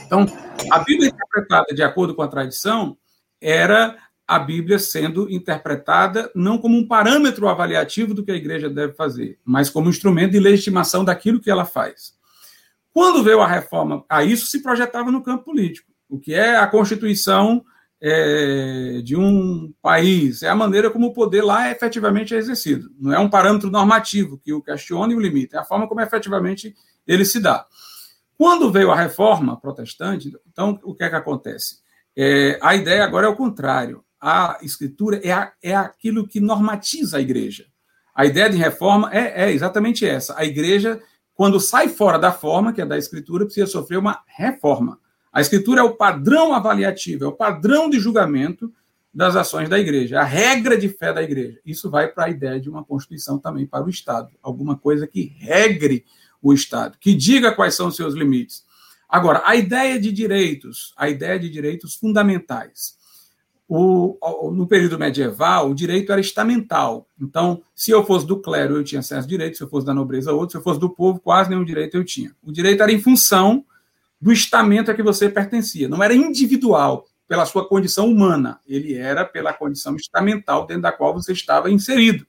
[0.05, 0.25] Então,
[0.71, 2.97] a Bíblia interpretada de acordo com a tradição
[3.39, 3.95] era
[4.27, 9.37] a Bíblia sendo interpretada não como um parâmetro avaliativo do que a igreja deve fazer,
[9.45, 12.17] mas como um instrumento de legitimação daquilo que ela faz.
[12.93, 15.91] Quando veio a reforma, a isso se projetava no campo político.
[16.09, 17.63] O que é a constituição
[18.01, 22.89] é, de um país, é a maneira como o poder lá efetivamente é exercido.
[22.99, 26.01] Não é um parâmetro normativo que o questiona e o limita, é a forma como
[26.01, 26.73] efetivamente
[27.05, 27.65] ele se dá.
[28.37, 31.79] Quando veio a reforma protestante, então o que é que acontece?
[32.15, 34.03] É, a ideia agora é o contrário.
[34.19, 37.65] A escritura é, a, é aquilo que normatiza a igreja.
[38.15, 40.37] A ideia de reforma é, é exatamente essa.
[40.37, 41.01] A igreja
[41.39, 44.99] quando sai fora da forma, que é da escritura, precisa sofrer uma reforma.
[45.31, 48.69] A escritura é o padrão avaliativo, é o padrão de julgamento
[49.13, 51.57] das ações da igreja, é a regra de fé da igreja.
[51.65, 55.33] Isso vai para a ideia de uma constituição também para o Estado, alguma coisa que
[55.39, 56.03] regre
[56.41, 58.65] o Estado, que diga quais são os seus limites.
[59.07, 62.97] Agora, a ideia de direitos, a ideia de direitos fundamentais.
[63.71, 67.07] O, no período medieval, o direito era estamental.
[67.21, 70.33] Então, se eu fosse do clero, eu tinha certos direitos, se eu fosse da nobreza,
[70.33, 72.35] outro, se eu fosse do povo, quase nenhum direito eu tinha.
[72.43, 73.63] O direito era em função
[74.19, 75.87] do estamento a que você pertencia.
[75.87, 78.59] Não era individual, pela sua condição humana.
[78.67, 82.25] Ele era pela condição estamental dentro da qual você estava inserido.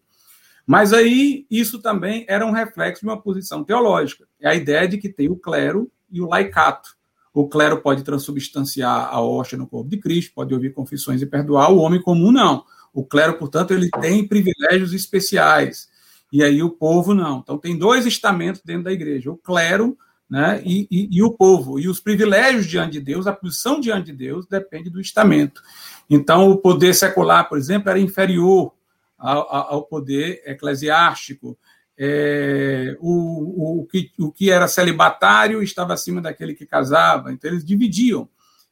[0.66, 4.28] Mas aí, isso também era um reflexo de uma posição teológica.
[4.38, 6.96] É a ideia de que tem o clero e o laicato.
[7.32, 11.70] O clero pode transubstanciar a hóstia no corpo de Cristo, pode ouvir confissões e perdoar,
[11.70, 12.64] o homem comum não.
[12.92, 15.88] O clero, portanto, ele tem privilégios especiais.
[16.32, 17.38] E aí o povo não.
[17.38, 19.96] Então tem dois estamentos dentro da igreja: o clero
[20.28, 21.78] né, e, e, e, o povo.
[21.80, 25.60] E os privilégios diante de Deus, a posição diante de Deus, depende do estamento.
[26.08, 28.72] Então, o poder secular, por exemplo, era inferior
[29.18, 31.58] ao, ao poder eclesiástico
[32.02, 37.30] é, o, o, que, o que era celibatário estava acima daquele que casava.
[37.30, 38.26] Então, eles dividiam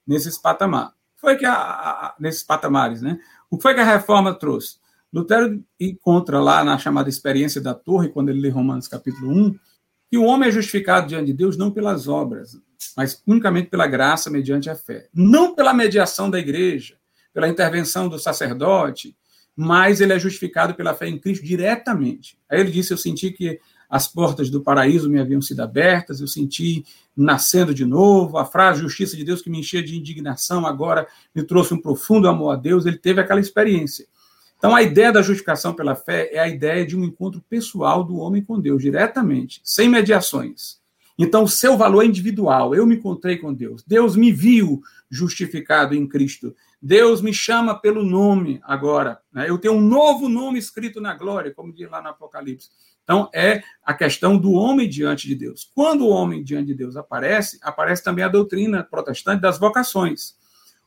[0.06, 0.94] nesses patamares.
[1.14, 3.18] Foi que a, a, nesses patamares, né?
[3.50, 4.78] O que foi que a reforma trouxe?
[5.12, 9.58] Lutero encontra lá na chamada experiência da torre, quando ele lê Romanos capítulo 1,
[10.10, 12.58] que o homem é justificado diante de Deus não pelas obras,
[12.96, 15.06] mas unicamente pela graça mediante a fé.
[15.12, 16.96] Não pela mediação da igreja,
[17.34, 19.14] pela intervenção do sacerdote,
[19.60, 22.38] mas ele é justificado pela fé em Cristo diretamente.
[22.48, 23.58] Aí ele disse: Eu senti que
[23.90, 26.84] as portas do paraíso me haviam sido abertas, eu senti
[27.16, 31.42] nascendo de novo, a frase justiça de Deus que me enchia de indignação agora me
[31.42, 34.06] trouxe um profundo amor a Deus, ele teve aquela experiência.
[34.56, 38.16] Então, a ideia da justificação pela fé é a ideia de um encontro pessoal do
[38.16, 40.78] homem com Deus, diretamente, sem mediações.
[41.18, 42.74] Então, o seu valor é individual.
[42.74, 43.82] Eu me encontrei com Deus.
[43.84, 46.54] Deus me viu justificado em Cristo.
[46.80, 49.20] Deus me chama pelo nome agora.
[49.32, 49.50] Né?
[49.50, 52.70] Eu tenho um novo nome escrito na glória, como diz lá no Apocalipse.
[53.02, 55.68] Então, é a questão do homem diante de Deus.
[55.74, 60.36] Quando o homem diante de Deus aparece, aparece também a doutrina protestante das vocações.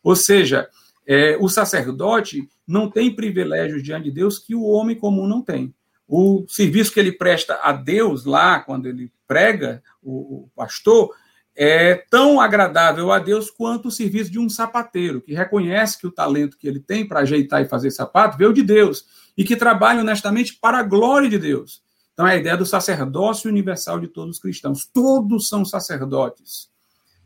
[0.02, 0.70] Ou seja,
[1.06, 5.74] é, o sacerdote não tem privilégios diante de Deus que o homem comum não tem.
[6.14, 11.16] O serviço que ele presta a Deus lá, quando ele prega, o, o pastor,
[11.56, 16.12] é tão agradável a Deus quanto o serviço de um sapateiro, que reconhece que o
[16.12, 19.06] talento que ele tem para ajeitar e fazer sapato veio de Deus,
[19.38, 21.82] e que trabalha honestamente para a glória de Deus.
[22.12, 24.86] Então, é a ideia do sacerdócio universal de todos os cristãos.
[24.86, 26.70] Todos são sacerdotes.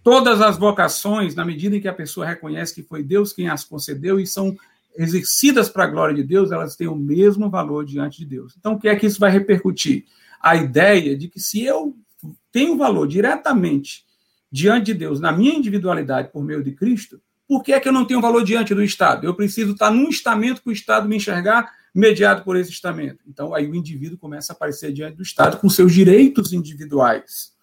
[0.04, 3.64] Todas as vocações, na medida em que a pessoa reconhece que foi Deus quem as
[3.64, 4.56] concedeu e são
[4.98, 8.56] exercidas para a glória de Deus, elas têm o mesmo valor diante de Deus.
[8.58, 10.06] Então, o que é que isso vai repercutir?
[10.41, 11.96] A ideia de que se eu
[12.52, 14.06] tenho valor diretamente
[14.52, 17.93] diante de Deus, na minha individualidade por meio de Cristo, por que é que eu
[17.93, 19.26] não tenho valor diante do Estado?
[19.26, 23.24] Eu preciso estar num estamento para o Estado me enxergar mediado por esse estamento.
[23.28, 27.54] Então, aí o indivíduo começa a aparecer diante do Estado com seus direitos individuais.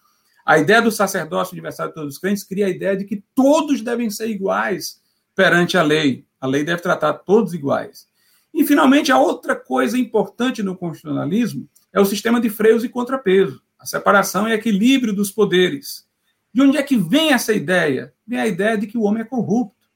[0.45, 3.81] A ideia do sacerdócio universal de todos os crentes cria a ideia de que todos
[3.81, 5.01] devem ser iguais
[5.35, 6.25] perante a lei.
[6.43, 8.05] A lei deve tratar todos iguais.
[8.53, 13.61] E, finalmente, a outra coisa importante no constitucionalismo é o sistema de freios e contrapeso,
[13.79, 16.05] a separação e equilíbrio dos poderes.
[16.53, 18.13] De onde é que vem essa ideia?
[18.27, 19.87] Vem a ideia de que o homem é corrupto.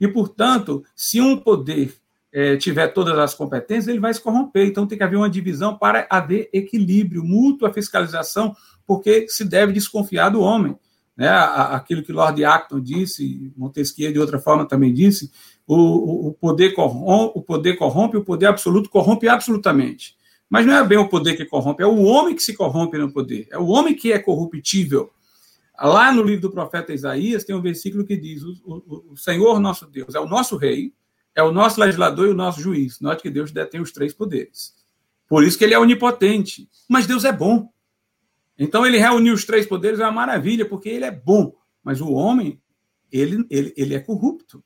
[0.00, 1.94] E, portanto, se um poder
[2.32, 4.66] é, tiver todas as competências, ele vai se corromper.
[4.66, 10.30] Então, tem que haver uma divisão para haver equilíbrio, mútua fiscalização porque se deve desconfiar
[10.30, 10.76] do homem.
[11.16, 11.28] Né?
[11.28, 15.30] Aquilo que Lord Acton disse, Montesquieu de outra forma também disse,
[15.66, 20.16] o, o, poder corrompe, o poder corrompe, o poder absoluto corrompe absolutamente.
[20.48, 23.12] Mas não é bem o poder que corrompe, é o homem que se corrompe no
[23.12, 25.10] poder, é o homem que é corruptível.
[25.78, 29.58] Lá no livro do profeta Isaías tem um versículo que diz: o, o, o Senhor
[29.58, 30.92] nosso Deus é o nosso rei,
[31.34, 33.00] é o nosso legislador e o nosso juiz.
[33.00, 34.74] Note que Deus detém os três poderes.
[35.28, 36.68] Por isso que ele é onipotente.
[36.88, 37.68] Mas Deus é bom.
[38.56, 41.52] Então ele reuniu os três poderes, é uma maravilha, porque ele é bom.
[41.82, 42.60] Mas o homem,
[43.10, 44.62] ele, ele, ele é corrupto.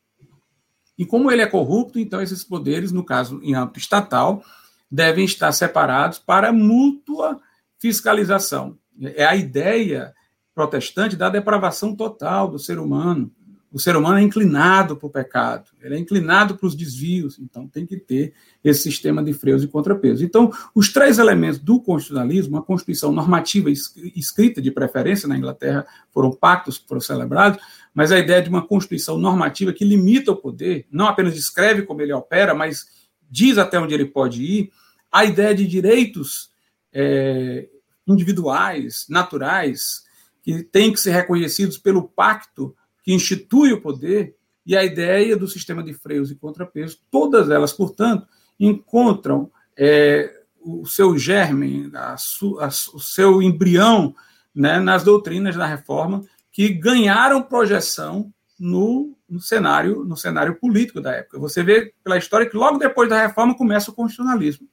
[0.99, 4.42] E como ele é corrupto, então esses poderes, no caso em âmbito estatal,
[4.90, 7.40] devem estar separados para mútua
[7.78, 8.76] fiscalização.
[9.01, 10.12] É a ideia
[10.55, 13.30] protestante da depravação total do ser humano
[13.70, 17.68] o ser humano é inclinado para o pecado, ele é inclinado para os desvios, então
[17.68, 18.32] tem que ter
[18.64, 20.22] esse sistema de freios e contrapesos.
[20.22, 26.32] Então, os três elementos do constitucionalismo, a Constituição normativa escrita de preferência na Inglaterra, foram
[26.32, 27.61] pactos que foram celebrados,
[27.99, 32.01] mas a ideia de uma Constituição normativa que limita o poder, não apenas descreve como
[32.01, 32.86] ele opera, mas
[33.28, 34.70] diz até onde ele pode ir,
[35.11, 36.49] a ideia de direitos
[36.92, 37.68] é,
[38.07, 40.05] individuais, naturais,
[40.44, 42.72] que têm que ser reconhecidos pelo pacto
[43.03, 47.72] que institui o poder, e a ideia do sistema de freios e contrapesos, todas elas,
[47.72, 48.28] portanto,
[48.61, 54.14] encontram é, o seu germe, a su, a, o seu embrião
[54.55, 56.24] né, nas doutrinas da reforma,
[56.59, 61.39] que ganharam projeção no, no, cenário, no cenário político da época.
[61.39, 64.67] Você vê pela história que logo depois da reforma começa o constitucionalismo.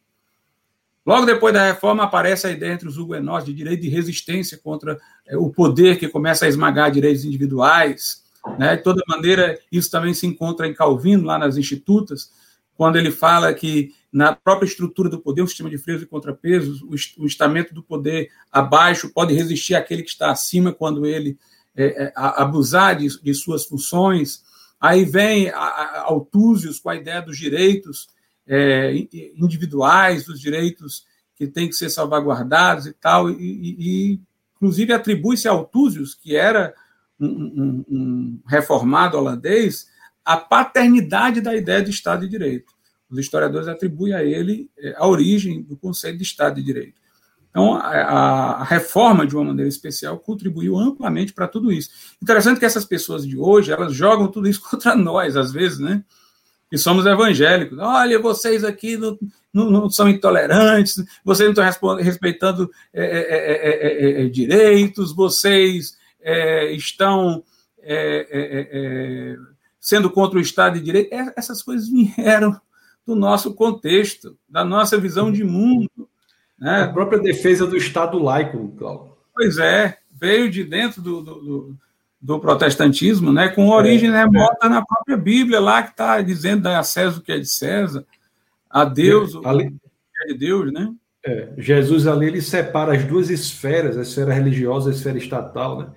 [1.05, 4.99] Logo depois da reforma aparece a ideia entre os huguenotes de direito de resistência contra
[5.27, 8.23] é, o poder que começa a esmagar direitos individuais.
[8.57, 8.77] Né?
[8.77, 12.31] De toda maneira, isso também se encontra em Calvino, lá nas Institutas,
[12.75, 16.81] quando ele fala que na própria estrutura do poder, o sistema de freios e contrapesos,
[17.15, 21.37] o estamento do poder abaixo pode resistir àquele que está acima quando ele
[21.75, 24.43] é, é, abusar de, de, suas funções.
[24.79, 28.07] Aí vem Altúzios com a ideia dos direitos
[28.47, 28.93] é,
[29.35, 33.35] individuais, dos direitos que têm que ser salvaguardados e tal, e,
[33.79, 34.21] e
[34.55, 36.73] inclusive atribui-se a Altúzios, que era
[37.19, 39.87] um, um, um reformado holandês,
[40.23, 42.73] a paternidade da ideia de Estado de Direito.
[43.09, 46.99] Os historiadores atribuem a ele eh, a origem do conceito de Estado de Direito.
[47.55, 51.89] Então, a, a, reforma, de uma maneira especial, contribuiu amplamente para tudo isso.
[52.21, 56.03] Interessante que essas pessoas de hoje, elas jogam tudo isso contra nós, às vezes, né?
[56.69, 57.77] Que somos evangélicos.
[57.79, 59.17] Olha, vocês aqui não,
[59.53, 67.41] não, não são intolerantes, vocês não estão respeitando é, é, é, direitos, vocês é, estão
[67.79, 69.37] é, é, é, é,
[69.79, 72.59] sendo contra o Estado de Direito, essas coisas vieram
[73.07, 76.09] do nosso contexto, da nossa visão de mundo.
[76.59, 76.83] Né?
[76.83, 79.13] A própria defesa do Estado laico, Cláudio.
[79.33, 81.75] Pois é, veio de dentro do, do, do,
[82.21, 84.69] do protestantismo, né, com origem é, remota é.
[84.69, 88.05] na própria Bíblia, lá que está dizendo da César o que é de César,
[88.69, 90.93] a Deus o ali, que é de Deus, né?
[91.25, 95.79] É, Jesus ali ele separa as duas esferas, a esfera religiosa e a esfera estatal,
[95.79, 95.87] né?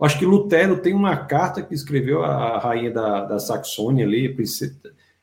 [0.00, 4.36] Acho que Lutero tem uma carta que escreveu a rainha da, da Saxônia ali,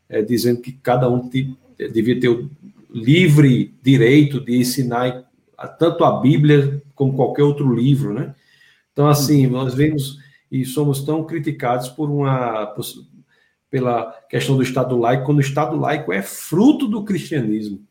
[0.09, 1.29] é, dizendo que cada um
[1.77, 2.49] devia ter o
[2.93, 5.23] livre direito de ensinar
[5.79, 8.35] tanto a Bíblia como qualquer outro livro, né?
[8.91, 10.19] Então, assim, nós vemos
[10.51, 12.85] e somos tão criticados por uma por,
[13.69, 17.83] pela questão do Estado laico, quando o Estado laico é fruto do cristianismo.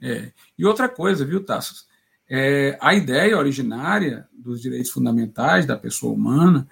[0.00, 0.32] É.
[0.58, 1.86] E outra coisa, viu, Tassos?
[2.28, 6.66] É, a ideia originária dos direitos fundamentais da pessoa humana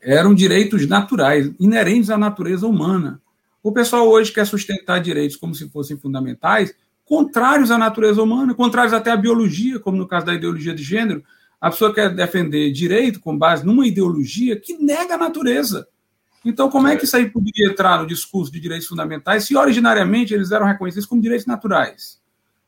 [0.00, 3.20] eram direitos naturais, inerentes à natureza humana.
[3.62, 6.74] O pessoal hoje quer sustentar direitos como se fossem fundamentais,
[7.10, 11.24] contrários à natureza humana, contrários até à biologia, como no caso da ideologia de gênero.
[11.60, 15.88] A pessoa quer defender direito com base numa ideologia que nega a natureza.
[16.44, 20.32] Então, como é que isso aí poderia entrar no discurso de direitos fundamentais se originariamente
[20.32, 22.20] eles eram reconhecidos como direitos naturais?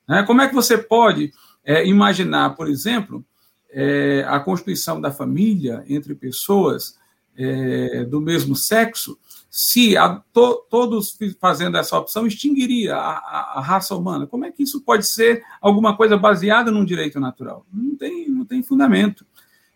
[0.08, 0.24] Né?
[0.24, 1.32] Como é que você pode
[1.64, 3.24] é, imaginar, por exemplo,
[3.70, 6.98] é, a constituição da família entre pessoas
[7.36, 9.16] é, do mesmo sexo,
[9.54, 14.26] se a, to, todos fazendo essa opção extinguiria a, a, a, raça humana?
[14.26, 17.66] Como é que isso pode ser alguma coisa baseada num direito natural?
[17.70, 19.26] Não tem, não tem fundamento.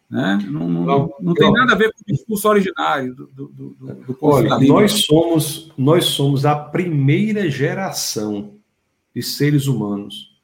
[0.09, 0.39] Né?
[0.51, 4.19] Não, não, não tem nada a ver com o discurso originário do, do, do, do
[4.23, 8.55] Olha, nós somos, nós somos a primeira geração
[9.15, 10.40] de seres humanos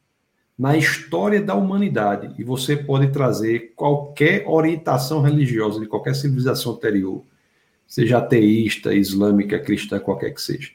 [0.58, 2.34] na história da humanidade.
[2.38, 7.24] E você pode trazer qualquer orientação religiosa de qualquer civilização anterior,
[7.86, 10.70] seja ateísta, islâmica, cristã, qualquer que seja.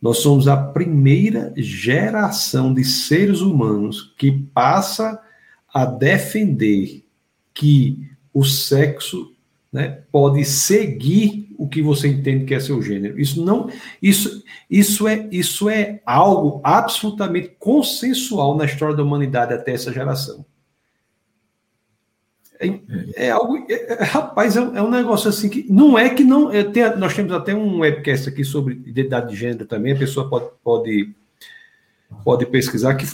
[0.00, 5.20] Nós somos a primeira geração de seres humanos que passa
[5.72, 7.04] a defender
[7.52, 9.34] que o sexo
[9.72, 13.20] né, pode seguir o que você entende que é seu gênero.
[13.20, 13.68] Isso não,
[14.00, 20.44] isso, isso é, isso é algo absolutamente consensual na história da humanidade até essa geração.
[22.60, 26.22] É, é algo, é, é rapaz, é, é, um negócio assim que não é que
[26.22, 26.52] não.
[26.52, 29.94] É, tem, nós temos até um webcast aqui sobre identidade de gênero também.
[29.94, 31.14] A pessoa pode, pode,
[32.22, 33.06] pode pesquisar que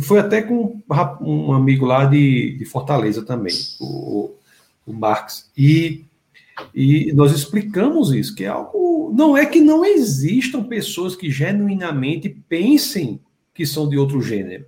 [0.00, 0.80] foi até com
[1.20, 4.34] um amigo lá de, de Fortaleza também, o,
[4.86, 5.50] o Marx.
[5.56, 6.04] E,
[6.72, 9.12] e nós explicamos isso, que é algo.
[9.12, 13.20] Não é que não existam pessoas que genuinamente pensem
[13.52, 14.66] que são de outro gênero.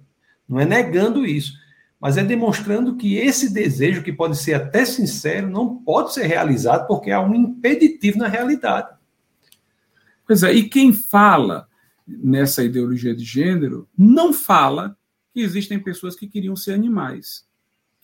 [0.49, 1.53] Não é negando isso.
[2.01, 6.87] Mas é demonstrando que esse desejo, que pode ser até sincero, não pode ser realizado
[6.87, 8.97] porque há um impeditivo na realidade.
[10.27, 11.67] Pois é, e quem fala
[12.07, 14.97] nessa ideologia de gênero não fala
[15.33, 17.49] que existem pessoas que queriam ser animais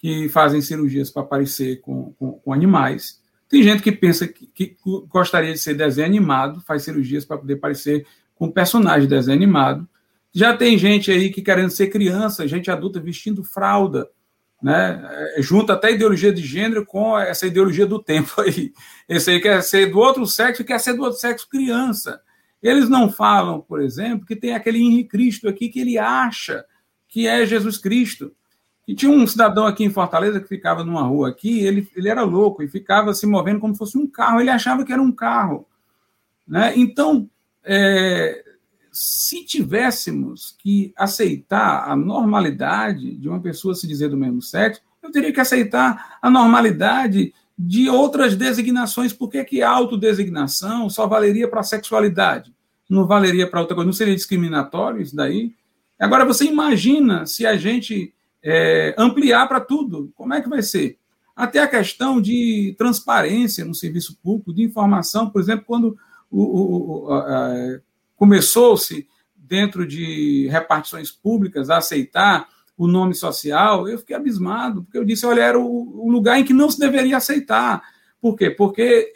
[0.05, 3.23] que fazem cirurgias para parecer com, com, com, animais.
[3.49, 4.77] Tem gente que pensa que, que,
[5.09, 9.89] gostaria de ser desenho animado, faz cirurgias para poder parecer com personagem de desenho animado.
[10.35, 14.11] Já tem gente aí que querendo ser criança, gente adulta vestindo fralda,
[14.61, 15.01] né?
[15.37, 18.73] É, junta até ideologia de gênero com essa ideologia do tempo aí.
[19.09, 22.21] Esse aí quer ser do outro sexo quer ser do outro sexo criança.
[22.61, 26.65] Eles não falam, por exemplo, que tem aquele Henrique Cristo aqui que ele acha
[27.07, 28.33] que é Jesus Cristo.
[28.89, 32.23] E tinha um cidadão aqui em Fortaleza que ficava numa rua aqui, ele, ele era
[32.23, 35.13] louco e ficava se movendo como se fosse um carro, ele achava que era um
[35.13, 35.67] carro.
[36.47, 36.73] Né?
[36.77, 37.29] Então,
[37.63, 38.43] é,
[38.95, 45.11] se tivéssemos que aceitar a normalidade de uma pessoa se dizer do mesmo sexo, eu
[45.11, 49.13] teria que aceitar a normalidade de outras designações.
[49.13, 52.55] Por que, que a autodesignação só valeria para a sexualidade?
[52.89, 53.87] Não valeria para outra coisa?
[53.87, 55.53] Não seria discriminatório isso daí?
[55.99, 60.13] Agora, você imagina se a gente é, ampliar para tudo.
[60.15, 60.99] Como é que vai ser?
[61.35, 65.97] Até a questão de transparência no serviço público, de informação, por exemplo, quando
[68.25, 69.07] começou-se
[69.37, 75.27] dentro de repartições públicas a aceitar o nome social, eu fiquei abismado, porque eu disse,
[75.27, 77.83] olha, era o, lugar em que não se deveria aceitar.
[78.23, 78.49] Por quê?
[78.49, 79.13] Porque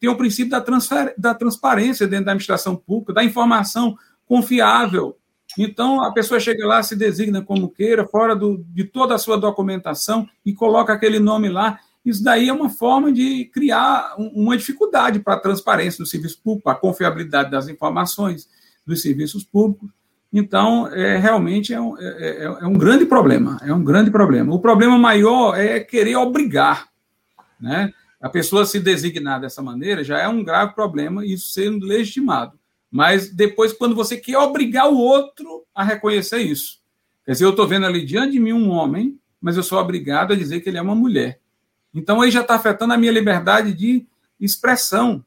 [0.00, 3.94] tem o princípio da, transfer, da transparência dentro da administração pública, da informação
[4.24, 5.18] confiável.
[5.58, 9.36] Então, a pessoa chega lá, se designa como queira, fora do, de toda a sua
[9.36, 11.78] documentação e coloca aquele nome lá.
[12.08, 16.70] Isso daí é uma forma de criar uma dificuldade para a transparência do serviço público,
[16.70, 18.48] a confiabilidade das informações
[18.86, 19.90] dos serviços públicos.
[20.32, 23.58] Então, é, realmente é um, é, é, é um grande problema.
[23.62, 24.54] É um grande problema.
[24.54, 26.88] O problema maior é querer obrigar.
[27.60, 27.92] Né?
[28.18, 32.58] A pessoa se designar dessa maneira já é um grave problema, isso sendo legitimado.
[32.90, 36.78] Mas depois, quando você quer obrigar o outro a reconhecer isso.
[37.26, 40.32] Quer dizer, eu estou vendo ali diante de mim um homem, mas eu sou obrigado
[40.32, 41.38] a dizer que ele é uma mulher.
[41.94, 44.06] Então aí já está afetando a minha liberdade de
[44.40, 45.24] expressão.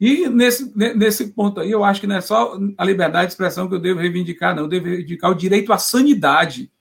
[0.00, 3.68] E nesse, nesse ponto aí, eu acho que não é só a liberdade de expressão
[3.68, 4.64] que eu devo reivindicar, não.
[4.64, 6.72] Eu devo reivindicar o direito à sanidade.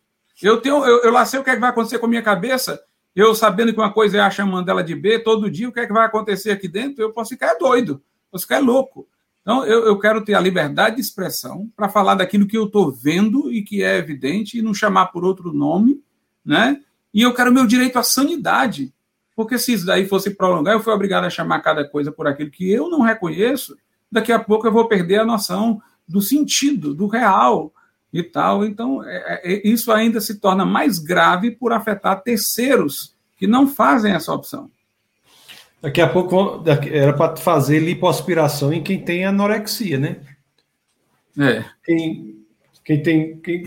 [0.42, 2.24] Eu tenho, eu, eu lá sei o que, é que vai acontecer com a minha
[2.24, 2.82] cabeça,
[3.16, 5.82] eu sabendo que uma coisa é a chamando ela de B, todo dia o que
[5.82, 8.02] é que vai acontecer aqui dentro, eu posso ficar doido,
[8.32, 9.08] posso ficar louco.
[9.42, 12.92] Então, eu, eu quero ter a liberdade de expressão para falar daquilo que eu estou
[12.92, 16.02] vendo e que é evidente e não chamar por outro nome,
[16.46, 16.80] né?
[17.14, 18.94] E eu quero meu direito à sanidade.
[19.36, 22.52] Porque se isso daí fosse prolongar, eu fui obrigado a chamar cada coisa por aquilo
[22.52, 23.76] que eu não reconheço,
[24.12, 27.74] daqui a pouco eu vou perder a noção do sentido, do real
[28.12, 28.66] e tal.
[28.66, 34.14] Então, é, é, isso ainda se torna mais grave por afetar terceiros que não fazem
[34.14, 34.70] essa opção.
[35.82, 40.18] Daqui a pouco era para fazer lipoaspiração em quem tem anorexia, né?
[41.40, 41.66] É.
[41.84, 42.46] Quem,
[42.86, 43.38] quem tem.
[43.40, 43.64] Quem,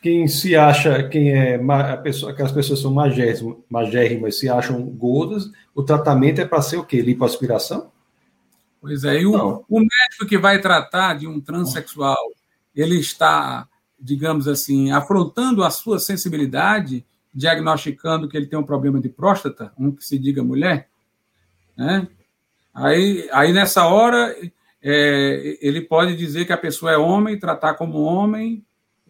[0.00, 5.50] quem se acha, quem é a pessoa, aquelas pessoas são magérrimas, magérrimas se acham gordas,
[5.74, 7.00] o tratamento é para ser o quê?
[7.00, 7.90] Lipoaspiração?
[8.80, 12.32] Pois é, e o, o, médico que vai tratar de um transexual,
[12.74, 13.66] ele está,
[13.98, 17.04] digamos assim, afrontando a sua sensibilidade,
[17.34, 20.88] diagnosticando que ele tem um problema de próstata, um que se diga mulher,
[21.76, 22.06] né?
[22.72, 24.32] Aí, aí nessa hora,
[24.80, 28.64] é, ele pode dizer que a pessoa é homem, tratar como homem,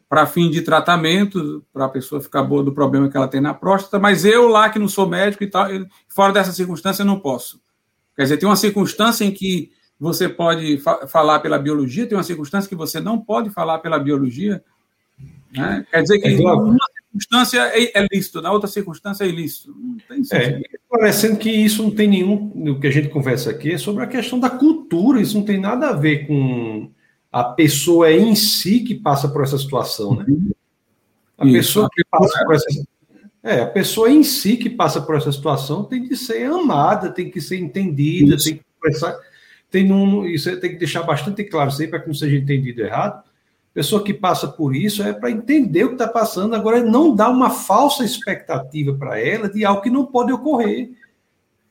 [0.08, 3.52] para fim de tratamento, para a pessoa ficar boa do problema que ela tem na
[3.52, 5.66] próstata, mas eu lá que não sou médico e tal,
[6.08, 7.60] fora dessa circunstância, não posso.
[8.16, 9.70] Quer dizer, tem uma circunstância em que
[10.00, 13.98] você pode fa falar pela biologia, tem uma circunstância que você não pode falar pela
[13.98, 14.62] biologia.
[15.52, 15.84] Né?
[15.90, 19.74] Quer dizer que é uma circunstância é, é lícito, na outra circunstância é ilícito.
[19.78, 20.56] Não tem sentido.
[20.56, 24.02] É, parecendo que isso não tem nenhum, no que a gente conversa aqui, é sobre
[24.02, 26.90] a questão da cultura, isso não tem nada a ver com
[27.30, 30.26] a pessoa em si que passa por essa situação, né?
[31.36, 32.66] A Isso, pessoa que passa por essa
[33.42, 37.30] é, a pessoa em si que passa por essa situação tem que ser amada, tem
[37.30, 38.44] que ser entendida, isso.
[38.46, 39.16] tem que conversar,
[39.70, 43.22] tem um, isso tem que deixar bastante claro sempre para que não seja entendido errado.
[43.72, 47.28] Pessoa que passa por isso é para entender o que está passando, agora não dá
[47.28, 50.90] uma falsa expectativa para ela de algo que não pode ocorrer.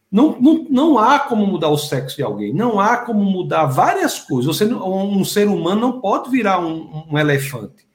[0.09, 4.19] Não, não, não há como mudar o sexo de alguém, não há como mudar várias
[4.19, 4.55] coisas.
[4.55, 7.85] Você, um ser humano não pode virar um, um elefante.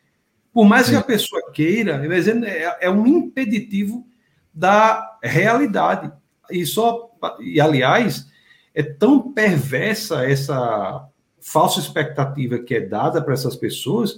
[0.52, 0.93] Por mais Sim.
[0.93, 2.02] que a pessoa queira,
[2.47, 4.06] é, é um impeditivo
[4.52, 6.12] da realidade.
[6.51, 7.10] E só
[7.40, 8.26] e aliás,
[8.74, 11.09] é tão perversa essa
[11.40, 14.16] falsa expectativa que é dada para essas pessoas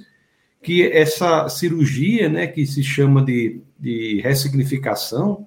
[0.64, 5.46] que essa cirurgia, né, que se chama de, de ressignificação,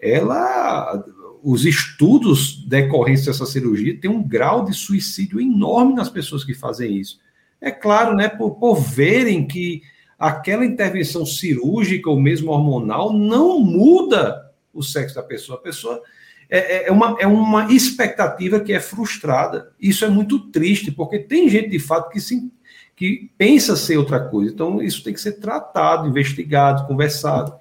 [0.00, 1.04] ela
[1.44, 6.96] os estudos decorrentes dessa cirurgia têm um grau de suicídio enorme nas pessoas que fazem
[6.96, 7.20] isso.
[7.60, 9.82] É claro, né, por, por verem que
[10.18, 15.58] aquela intervenção cirúrgica ou mesmo hormonal não muda o sexo da pessoa.
[15.58, 16.02] A pessoa
[16.48, 19.70] é, é, é, uma, é uma expectativa que é frustrada.
[19.78, 22.50] Isso é muito triste, porque tem gente de fato que, se,
[22.96, 24.50] que pensa ser outra coisa.
[24.50, 27.54] Então, isso tem que ser tratado, investigado, conversado.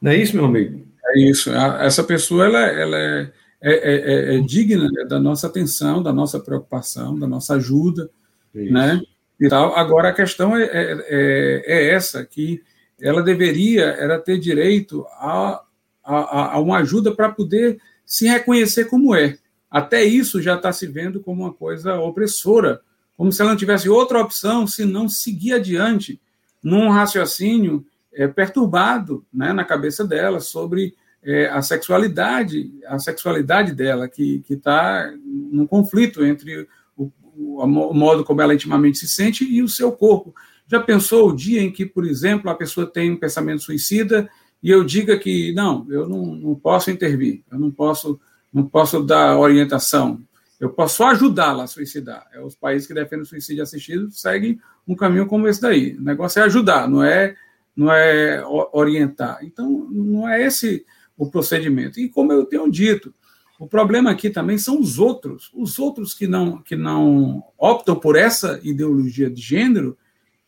[0.00, 0.81] Não é isso, meu amigo?
[1.06, 1.50] É isso.
[1.50, 6.40] Essa pessoa ela, ela é, é, é, é, digna né, da nossa atenção, da nossa
[6.40, 8.10] preocupação, da nossa ajuda,
[8.54, 8.72] isso.
[8.72, 9.00] né?
[9.40, 9.76] E tal.
[9.76, 12.62] Agora a questão é, é, é, essa que
[13.00, 15.62] ela deveria era ter direito a,
[16.04, 19.38] a, a uma ajuda para poder se reconhecer como é.
[19.70, 22.80] Até isso já está se vendo como uma coisa opressora,
[23.16, 26.20] como se ela não tivesse outra opção se não seguir adiante
[26.62, 34.08] num raciocínio é, perturbado né, na cabeça dela sobre é, a sexualidade, a sexualidade dela,
[34.08, 36.66] que está num conflito entre
[36.96, 40.34] o, o, modo como ela intimamente se sente e o seu corpo.
[40.66, 44.28] Já pensou o dia em que, por exemplo, a pessoa tem um pensamento suicida
[44.62, 48.20] e eu diga que não, eu não, não posso intervir, eu não posso,
[48.52, 50.20] não posso dar orientação,
[50.58, 52.26] eu posso só ajudá-la a suicidar.
[52.32, 55.96] É, os países que defendem o suicídio assistido seguem um caminho como esse daí.
[55.96, 57.34] O negócio é ajudar, não é
[57.74, 59.38] não é orientar.
[59.42, 60.84] Então, não é esse
[61.16, 62.00] o procedimento.
[62.00, 63.14] E como eu tenho dito,
[63.58, 68.16] o problema aqui também são os outros, os outros que não, que não optam por
[68.16, 69.96] essa ideologia de gênero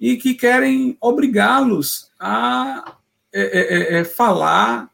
[0.00, 2.96] e que querem obrigá-los a
[3.32, 4.90] é, é, é, é falar,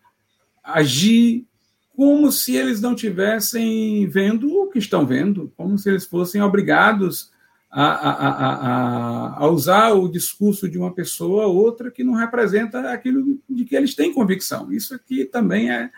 [0.63, 1.47] agir
[1.95, 7.30] como se eles não tivessem vendo o que estão vendo, como se eles fossem obrigados
[7.71, 12.93] a, a, a, a, usar o discurso de uma pessoa ou outra que não representa
[12.93, 14.73] aquilo de que eles têm convicção.
[14.73, 15.89] Isso aqui também é,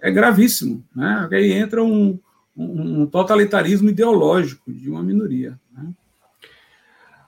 [0.00, 0.82] é gravíssimo.
[0.96, 1.28] Né?
[1.30, 2.18] Aí entra um,
[2.56, 5.58] um totalitarismo ideológico de uma minoria.
[5.76, 5.90] Né?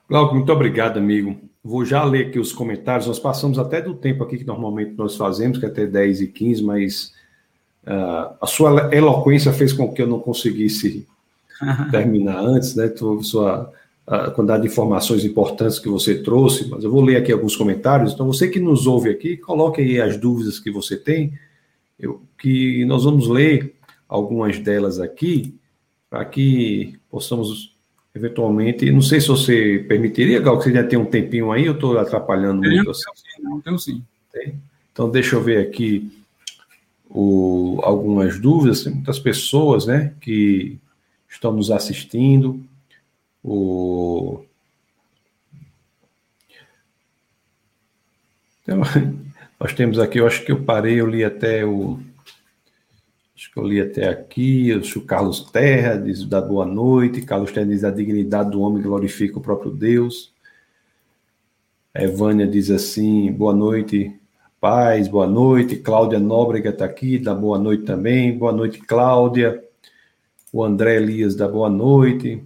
[0.09, 1.39] Glauco, muito obrigado, amigo.
[1.62, 3.06] Vou já ler aqui os comentários.
[3.06, 6.27] Nós passamos até do tempo aqui que normalmente nós fazemos, que é até 10 e
[6.27, 7.12] 15, mas
[7.85, 11.06] uh, a sua eloquência fez com que eu não conseguisse
[11.93, 12.90] terminar antes, né?
[13.20, 13.70] Sua
[14.06, 18.12] a quantidade de informações importantes que você trouxe, mas eu vou ler aqui alguns comentários.
[18.12, 21.32] Então, você que nos ouve aqui, coloque aí as dúvidas que você tem,
[21.98, 23.74] eu, que nós vamos ler
[24.09, 25.55] algumas delas aqui,
[26.09, 27.77] para que possamos
[28.14, 28.90] eventualmente.
[28.90, 31.98] Não sei se você permitiria, Gal, que você já tem um tempinho aí, eu estou
[31.98, 32.90] atrapalhando muito.
[32.90, 33.05] Assim.
[33.40, 34.02] Não, tenho sim.
[34.32, 34.55] Tem?
[34.93, 36.10] Então, deixa eu ver aqui
[37.09, 38.82] o, algumas dúvidas.
[38.82, 40.78] Tem muitas pessoas né, que
[41.28, 42.60] estão nos assistindo.
[43.43, 44.45] O...
[48.62, 48.81] Então,
[49.59, 51.99] nós temos aqui, eu acho que eu parei, eu li até o.
[53.35, 54.73] Acho que eu li até aqui.
[54.75, 57.23] O Carlos Terra diz da boa noite.
[57.23, 60.33] Carlos Terra diz a dignidade do homem glorifica o próprio Deus.
[61.95, 64.15] A Evânia diz assim: boa noite,
[64.61, 65.77] paz, boa noite.
[65.77, 68.37] Cláudia Nóbrega está aqui, dá boa noite também.
[68.37, 69.65] Boa noite, Cláudia.
[70.53, 72.45] O André Elias dá boa noite.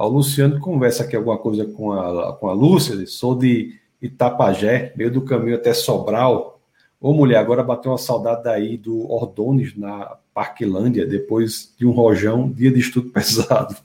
[0.00, 5.10] O Luciano conversa aqui alguma coisa com a, com a Lúcia, sou de Itapajé, meio
[5.10, 6.58] do caminho até Sobral.
[6.98, 12.50] Ô mulher, agora bateu uma saudade daí do Ordones na Parquilândia, depois de um rojão,
[12.50, 13.76] dia de estudo pesado.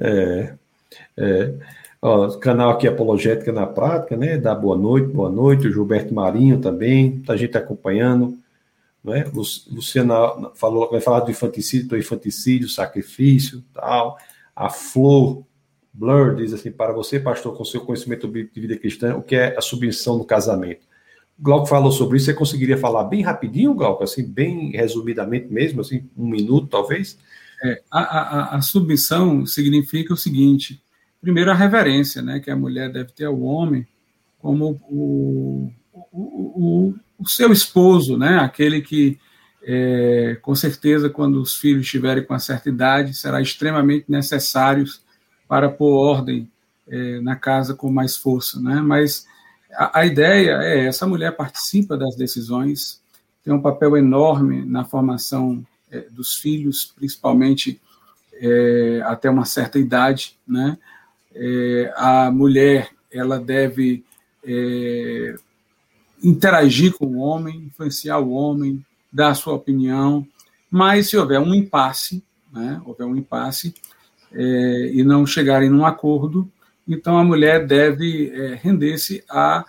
[0.00, 0.54] é,
[1.18, 1.54] é.
[2.00, 4.38] Ó, canal aqui Apologética na Prática, né?
[4.38, 5.68] Dá boa noite, boa noite.
[5.68, 8.38] O Gilberto Marinho também, muita gente acompanhando.
[9.08, 9.24] Né?
[9.32, 10.14] Luciana
[10.54, 14.18] falou, vai falar do infanticídio, do infanticídio, sacrifício, tal.
[14.54, 15.44] A Flor
[15.92, 19.56] Blur diz assim: para você, pastor, com seu conhecimento de vida cristã, o que é
[19.56, 20.86] a submissão no casamento?
[21.38, 26.08] Glauco falou sobre isso, você conseguiria falar bem rapidinho, Glauco, assim, bem resumidamente mesmo, assim,
[26.16, 27.18] um minuto talvez?
[27.62, 30.80] É, a, a, a submissão significa o seguinte:
[31.20, 33.86] primeiro, a reverência, né, que a mulher deve ter ao homem
[34.38, 35.70] como o,
[36.12, 38.38] o, o, o seu esposo, né?
[38.38, 39.18] aquele que,
[39.62, 44.84] é, com certeza, quando os filhos estiverem com uma certa idade, será extremamente necessário
[45.48, 46.48] para pôr ordem
[46.86, 48.60] é, na casa com mais força.
[48.60, 48.80] Né?
[48.80, 49.26] Mas
[49.72, 53.00] a, a ideia é essa mulher participa das decisões,
[53.44, 57.80] tem um papel enorme na formação é, dos filhos, principalmente
[58.34, 60.36] é, até uma certa idade.
[60.46, 60.78] Né?
[61.34, 64.04] É, a mulher ela deve
[64.44, 65.34] é,
[66.22, 70.26] interagir com o homem, influenciar o homem, dar a sua opinião,
[70.70, 72.22] mas se houver um impasse,
[72.52, 73.74] né, houver um impasse
[74.32, 76.50] é, e não chegarem num acordo,
[76.86, 79.64] então a mulher deve é, render-se à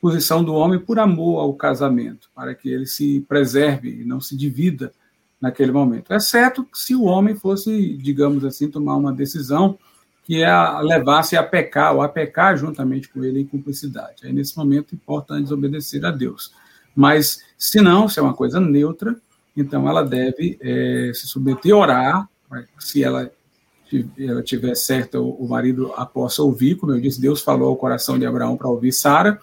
[0.00, 4.36] posição do homem por amor ao casamento, para que ele se preserve e não se
[4.36, 4.92] divida
[5.40, 6.12] naquele momento.
[6.12, 9.78] Exceto se o homem fosse, digamos assim, tomar uma decisão
[10.28, 14.26] que é a levar-se a pecar, ou a pecar juntamente com ele em cumplicidade.
[14.26, 16.52] Aí, nesse momento, importa desobedecer a Deus.
[16.94, 19.16] Mas, se não, se é uma coisa neutra,
[19.56, 22.28] então ela deve é, se submeter a orar,
[22.78, 23.32] se ela,
[24.18, 28.18] ela tiver certa, o marido a possa ouvir, como eu disse, Deus falou ao coração
[28.18, 29.38] de Abraão para ouvir Sara,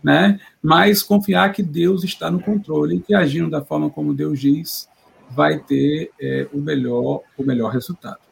[0.00, 0.38] né?
[0.62, 4.88] mas confiar que Deus está no controle e que agindo da forma como Deus diz,
[5.32, 8.27] vai ter é, o, melhor, o melhor resultado.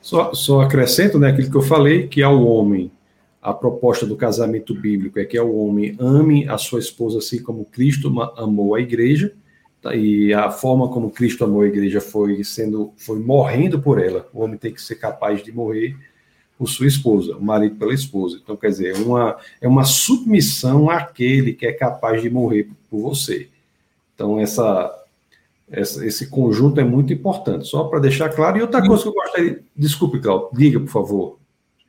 [0.00, 2.90] Só, só acrescento né, aquilo que eu falei, que ao homem,
[3.40, 7.64] a proposta do casamento bíblico é que o homem ame a sua esposa assim como
[7.64, 9.32] Cristo amou a igreja,
[9.80, 14.28] tá, e a forma como Cristo amou a igreja foi sendo, foi morrendo por ela.
[14.32, 15.96] O homem tem que ser capaz de morrer
[16.58, 18.38] por sua esposa, o marido pela esposa.
[18.42, 23.48] Então, quer dizer, uma, é uma submissão àquele que é capaz de morrer por você.
[24.14, 24.94] Então, essa,
[25.72, 28.58] esse conjunto é muito importante, só para deixar claro.
[28.58, 29.62] E outra coisa que eu gostaria.
[29.76, 31.38] Desculpe, Cláudio, diga, por favor.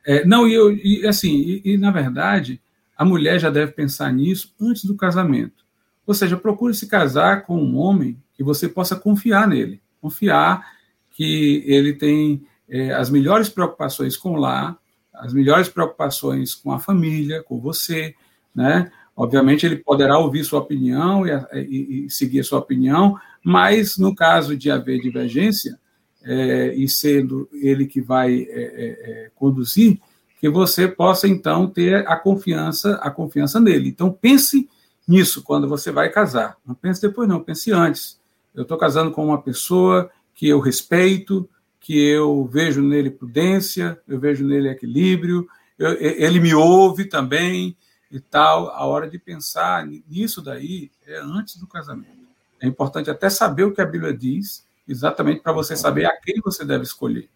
[0.06, 2.60] É, não, e, eu, e assim, e, e, na verdade,
[2.96, 5.64] a mulher já deve pensar nisso antes do casamento.
[6.06, 10.64] Ou seja, procure se casar com um homem que você possa confiar nele, confiar
[11.10, 14.76] que ele tem é, as melhores preocupações com lá,
[15.14, 18.14] as melhores preocupações com a família, com você,
[18.54, 18.90] né?
[19.14, 24.14] Obviamente, ele poderá ouvir sua opinião e, e, e seguir a sua opinião, mas no
[24.14, 25.78] caso de haver divergência,
[26.24, 29.98] é, e sendo ele que vai é, é, é, conduzir,
[30.40, 33.88] que você possa então ter a confiança, a confiança nele.
[33.88, 34.68] Então pense
[35.06, 36.56] nisso quando você vai casar.
[36.66, 38.20] Não pense depois, não, pense antes.
[38.54, 41.48] Eu estou casando com uma pessoa que eu respeito,
[41.80, 45.48] que eu vejo nele prudência, eu vejo nele equilíbrio,
[45.78, 47.76] eu, ele me ouve também
[48.10, 48.68] e tal.
[48.70, 52.21] A hora de pensar nisso daí é antes do casamento.
[52.62, 56.40] É importante até saber o que a Bíblia diz, exatamente para você saber a quem
[56.42, 57.28] você deve escolher.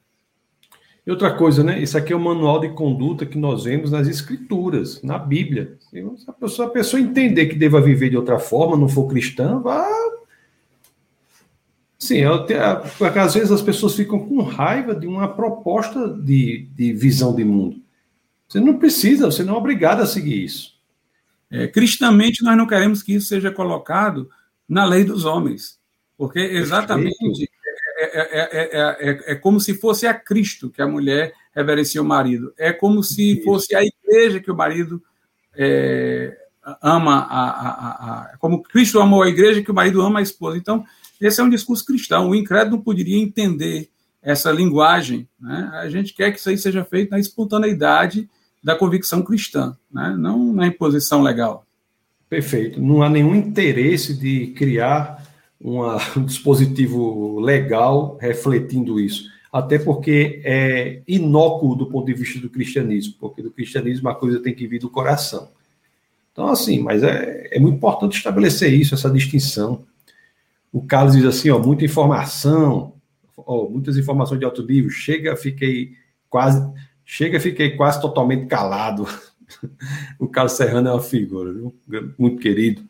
[1.04, 1.80] E outra coisa, né?
[1.80, 5.76] Isso aqui é o manual de conduta que nós vemos nas escrituras, na Bíblia.
[5.80, 9.60] Se a pessoa, a pessoa entender que deva viver de outra forma, não for cristã,
[9.60, 9.86] vá.
[11.98, 12.22] Sim,
[12.98, 17.44] porque às vezes as pessoas ficam com raiva de uma proposta de, de visão de
[17.44, 17.80] mundo.
[18.48, 20.76] Você não precisa, você não é obrigado a seguir isso.
[21.50, 24.28] É, cristamente, nós não queremos que isso seja colocado
[24.68, 25.78] na lei dos homens,
[26.16, 27.50] porque exatamente
[27.98, 32.52] é, é, é, como se fosse a Cristo que a mulher reverencia o marido.
[32.58, 35.02] É como se fosse a igreja que o marido
[36.82, 40.56] ama, a, a, a, como Cristo amou a igreja, que o marido ama a esposa.
[40.56, 40.84] Então,
[41.20, 42.28] esse é um discurso cristão.
[42.28, 43.88] O incrédulo não poderia entender
[44.22, 45.28] essa linguagem.
[45.40, 45.70] Né?
[45.74, 48.28] A gente quer que isso aí seja feito na espontaneidade
[48.62, 50.16] da convicção cristã, né?
[50.18, 51.64] não na imposição legal.
[52.28, 52.80] Perfeito.
[52.80, 55.24] Não há nenhum interesse de criar
[55.60, 59.30] uma, um dispositivo legal refletindo isso.
[59.52, 64.40] Até porque é inócuo do ponto de vista do cristianismo, porque do cristianismo a coisa
[64.40, 65.50] tem que vir do coração.
[66.32, 69.84] Então, assim, mas é, é muito importante estabelecer isso, essa distinção.
[70.70, 72.92] O Carlos diz assim, ó, muita informação,
[73.34, 75.92] ó, muitas informações de alto nível, chega, fiquei
[76.28, 76.62] quase,
[77.02, 79.08] chega, fiquei quase totalmente calado.
[80.18, 81.74] o Carlos Serrano é uma figura, viu?
[82.18, 82.82] muito querido.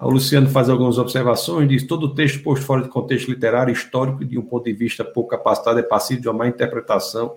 [0.00, 4.38] O Luciano faz algumas observações, diz todo texto posto fora de contexto literário histórico de
[4.38, 7.36] um ponto de vista pouco capacitado é passivo de uma má interpretação.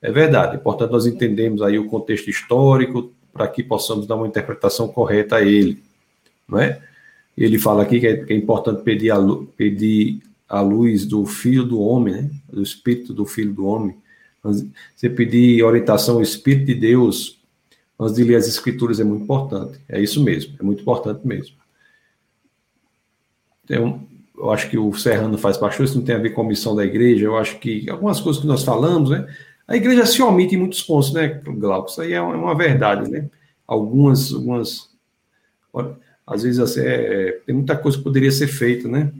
[0.00, 4.88] É verdade, portanto nós entendemos aí o contexto histórico para que possamos dar uma interpretação
[4.88, 5.82] correta a ele,
[6.48, 6.80] não é?
[7.36, 9.18] Ele fala aqui que é, que é importante pedir a,
[9.56, 12.30] pedir a luz do Filho do Homem, né?
[12.50, 13.96] do Espírito do Filho do Homem.
[14.42, 17.40] Você pedir orientação ao Espírito de Deus
[17.98, 19.80] antes de ler as Escrituras é muito importante.
[19.88, 21.56] É isso mesmo, é muito importante mesmo.
[23.64, 24.06] Então,
[24.36, 26.74] eu acho que o Serrano faz parte isso não tem a ver com a missão
[26.74, 27.26] da igreja.
[27.26, 29.26] Eu acho que algumas coisas que nós falamos, né?
[29.68, 31.88] A igreja se omite em muitos pontos, né, Glauco?
[31.88, 33.30] Isso aí é uma verdade, né?
[33.66, 34.90] Algumas, algumas
[36.26, 39.12] às vezes assim, é, é, tem muita coisa que poderia ser feita, né?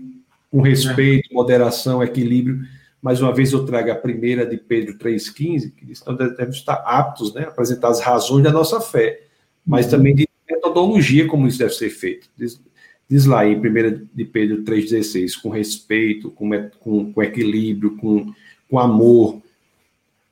[0.51, 1.35] Com respeito, é.
[1.35, 2.66] moderação, equilíbrio.
[3.03, 6.57] Mais uma vez eu trago a primeira de Pedro 3,15, que diz que nós devemos
[6.57, 9.24] estar aptos né, a apresentar as razões da nossa fé,
[9.66, 9.91] mas uhum.
[9.91, 12.31] também de metodologia como isso deve ser feito.
[12.37, 12.62] Diz,
[13.09, 18.33] diz lá em 1 de Pedro 3,16, com respeito, com, com, com equilíbrio, com,
[18.70, 19.43] com amor.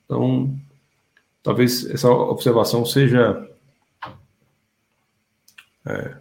[0.05, 0.57] Então,
[1.43, 3.49] talvez essa observação seja.
[5.85, 6.15] É,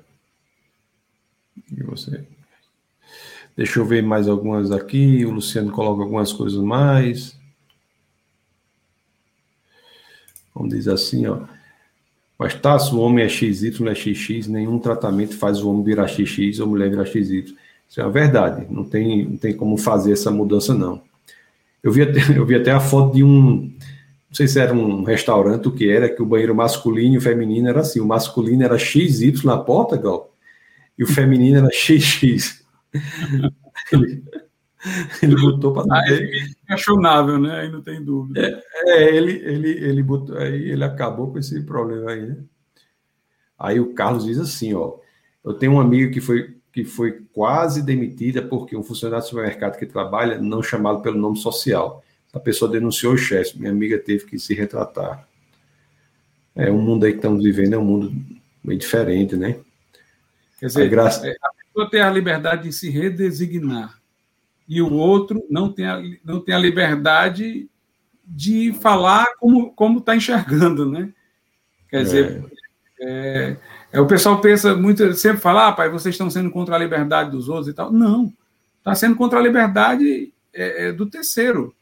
[1.71, 2.27] e você?
[3.57, 5.25] Deixa eu ver mais algumas aqui.
[5.25, 7.39] O Luciano coloca algumas coisas mais.
[10.55, 11.41] Vamos dizer assim, ó.
[12.39, 16.09] Mas tá, se o homem é XY, é XX, nenhum tratamento faz o homem virar
[16.09, 17.55] XX ou a mulher virar XY.
[17.89, 18.67] Isso é uma verdade.
[18.71, 21.03] Não tem, não tem como fazer essa mudança, não.
[21.83, 23.71] Eu vi, até, eu vi até a foto de um.
[24.29, 27.21] Não sei se era um restaurante, o que era, que o banheiro masculino e o
[27.21, 28.01] feminino era assim.
[28.01, 30.33] O masculino era XY na porta, Gal,
[30.97, 32.60] e o feminino era XX.
[33.93, 34.25] Ele,
[35.23, 36.29] ele botou para ah, é
[36.67, 37.61] questionável, né?
[37.61, 38.41] Aí não tem dúvida.
[38.41, 42.37] É, é, ele, ele, ele botou, aí ele acabou com esse problema aí, né?
[43.59, 44.97] Aí o Carlos diz assim, ó,
[45.45, 49.77] eu tenho uma amiga que foi que foi quase demitida porque um funcionário do supermercado
[49.77, 52.03] que trabalha não chamado pelo nome social.
[52.33, 55.27] A pessoa denunciou o chefe, minha amiga teve que se retratar.
[56.55, 58.13] É um mundo aí que estamos vivendo, é um mundo
[58.63, 59.59] meio diferente, né?
[60.59, 61.27] Quer dizer, graça...
[61.27, 63.99] É, a pessoa tem a liberdade de se redesignar
[64.69, 67.69] e o outro não tem a, não tem a liberdade
[68.25, 71.13] de falar como está enxergando, né?
[71.89, 72.45] Quer dizer,
[73.01, 73.03] é.
[73.03, 73.57] É,
[73.93, 77.31] é, o pessoal pensa muito, sempre fala, ah, pai, vocês estão sendo contra a liberdade
[77.31, 77.91] dos outros e tal.
[77.91, 78.33] Não,
[78.79, 81.75] está sendo contra a liberdade é, é, do terceiro.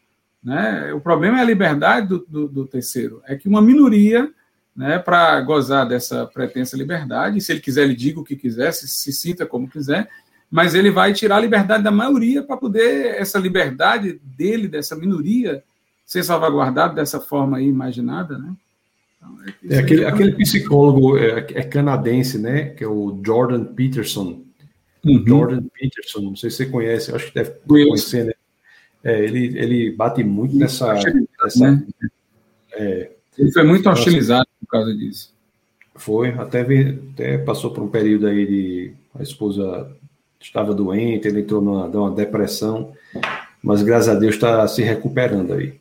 [0.42, 0.92] Né?
[0.94, 3.20] O problema é a liberdade do, do, do terceiro.
[3.26, 4.32] É que uma minoria,
[4.78, 8.86] né, para gozar dessa pretensa liberdade, se ele quiser, ele diga o que quiser, se,
[8.86, 10.08] se sinta como quiser,
[10.48, 15.64] mas ele vai tirar a liberdade da maioria para poder essa liberdade dele, dessa minoria,
[16.06, 18.54] ser salvaguardada dessa forma aí imaginada, né?
[19.16, 19.36] Então,
[19.68, 22.66] é, é aquele, aquele psicólogo é, é, canadense, né?
[22.66, 24.44] Que é o Jordan Peterson.
[25.04, 25.24] Uhum.
[25.26, 28.32] Jordan Peterson, não sei se você conhece, acho que deve conhecer, né?
[29.02, 30.94] É, ele, ele bate muito nessa.
[30.94, 31.86] nessa né?
[33.38, 35.32] Ele foi muito hostilizado por causa disso.
[35.94, 38.92] Foi, até, até passou por um período aí de.
[39.18, 39.90] A esposa
[40.40, 42.92] estava doente, ele entrou numa, numa depressão,
[43.62, 45.74] mas graças a Deus está se recuperando aí.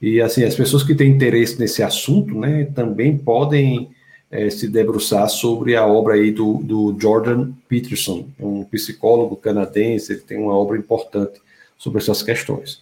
[0.00, 3.90] E assim, as pessoas que têm interesse nesse assunto, né, também podem
[4.30, 10.22] é, se debruçar sobre a obra aí do, do Jordan Peterson, um psicólogo canadense, ele
[10.22, 11.40] tem uma obra importante
[11.76, 12.80] sobre essas questões.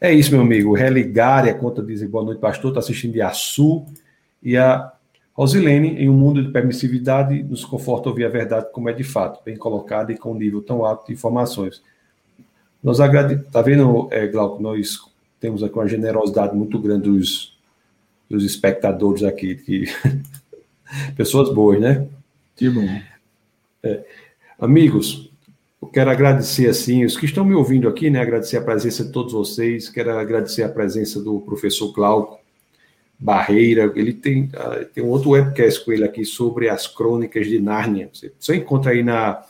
[0.00, 0.74] É isso, meu amigo.
[0.74, 3.84] Religare, a conta diz boa noite, pastor, está assistindo de Açu.
[4.42, 4.92] E a
[5.34, 9.44] Rosilene, em um mundo de permissividade, nos conforta ouvir a verdade como é de fato,
[9.44, 11.82] bem colocada e com um nível tão alto de informações.
[12.82, 13.46] Nós agradecemos.
[13.46, 14.62] Está vendo, é, Glauco?
[14.62, 14.98] Nós
[15.38, 17.58] temos aqui uma generosidade muito grande dos,
[18.28, 19.84] dos espectadores aqui, que...
[21.14, 22.06] pessoas boas, né?
[22.56, 22.86] Que bom.
[23.82, 24.04] É.
[24.58, 25.29] Amigos,
[25.80, 28.20] eu quero agradecer, assim, os que estão me ouvindo aqui, né?
[28.20, 29.88] Agradecer a presença de todos vocês.
[29.88, 32.38] Quero agradecer a presença do professor Glauco
[33.18, 33.90] Barreira.
[33.96, 38.10] Ele tem, uh, tem um outro webcast com ele aqui sobre as crônicas de Nárnia.
[38.12, 39.42] Você só encontra aí na,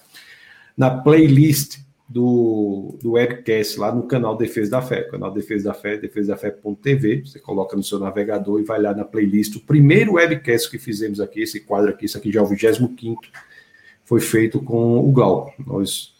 [0.76, 5.02] na playlist do, do webcast lá no canal Defesa da Fé.
[5.02, 7.26] canal Defesa da Fé, defesadafé.tv.
[7.26, 9.56] Você coloca no seu navegador e vai lá na playlist.
[9.56, 13.20] O primeiro webcast que fizemos aqui, esse quadro aqui, isso aqui já é o 25
[14.04, 15.52] foi feito com o Glauco.
[15.64, 16.12] Nós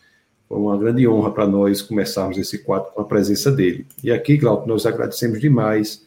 [0.51, 3.87] foi uma grande honra para nós começarmos esse quadro com a presença dele.
[4.03, 6.05] E aqui, Glauco, nós agradecemos demais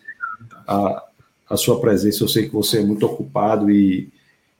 [0.68, 1.02] a,
[1.49, 2.22] a sua presença.
[2.22, 4.11] Eu sei que você é muito ocupado e,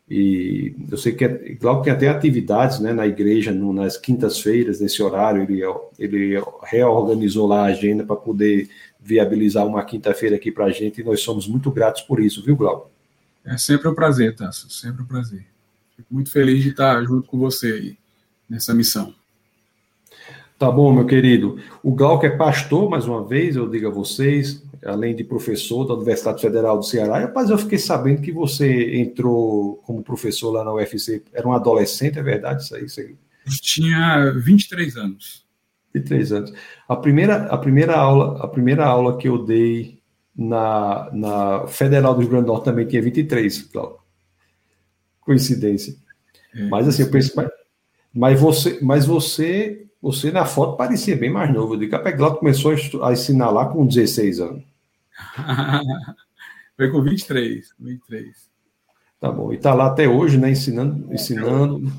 [0.10, 4.80] e eu sei que é, Glauco tem até atividades né, na igreja no, nas quintas-feiras,
[4.80, 5.42] nesse horário.
[5.42, 5.62] Ele,
[6.00, 8.70] ele reorganizou lá a agenda para poder
[9.02, 12.56] viabilizar uma quinta-feira aqui para a gente e nós somos muito gratos por isso, viu,
[12.56, 12.90] Glauco?
[13.44, 15.46] É sempre um prazer, Tasso, sempre um prazer.
[15.98, 17.98] Fico muito feliz de estar junto com você aí
[18.50, 19.14] nessa missão.
[20.64, 21.60] Tá bom, meu querido.
[21.84, 25.94] O Glauco é pastor, mais uma vez, eu digo a vocês, além de professor da
[25.94, 27.19] Universidade Federal do Ceará.
[27.19, 31.22] Rapaz, eu fiquei sabendo que você entrou como professor lá na UFC.
[31.34, 32.85] Era um adolescente, é verdade isso aí?
[32.85, 33.18] Isso aí?
[33.60, 35.45] Tinha 23 anos.
[35.94, 36.53] 23 anos.
[36.88, 39.99] A primeira, a primeira, aula, a primeira aula que eu dei
[40.34, 44.02] na, na Federal do Rio Grande do Norte também tinha 23, Glauco.
[45.19, 45.94] Coincidência.
[46.56, 47.49] É, mas assim, eu penso, mas,
[48.14, 51.78] mas você, mas você você na foto parecia bem mais novo.
[51.78, 54.64] De Capeglau começou a ensinar lá com 16 anos.
[56.76, 58.36] Foi com 23, 23.
[59.18, 59.54] Tá bom.
[59.54, 60.52] E está lá até hoje, né?
[60.52, 61.90] Ensinando, ensinando.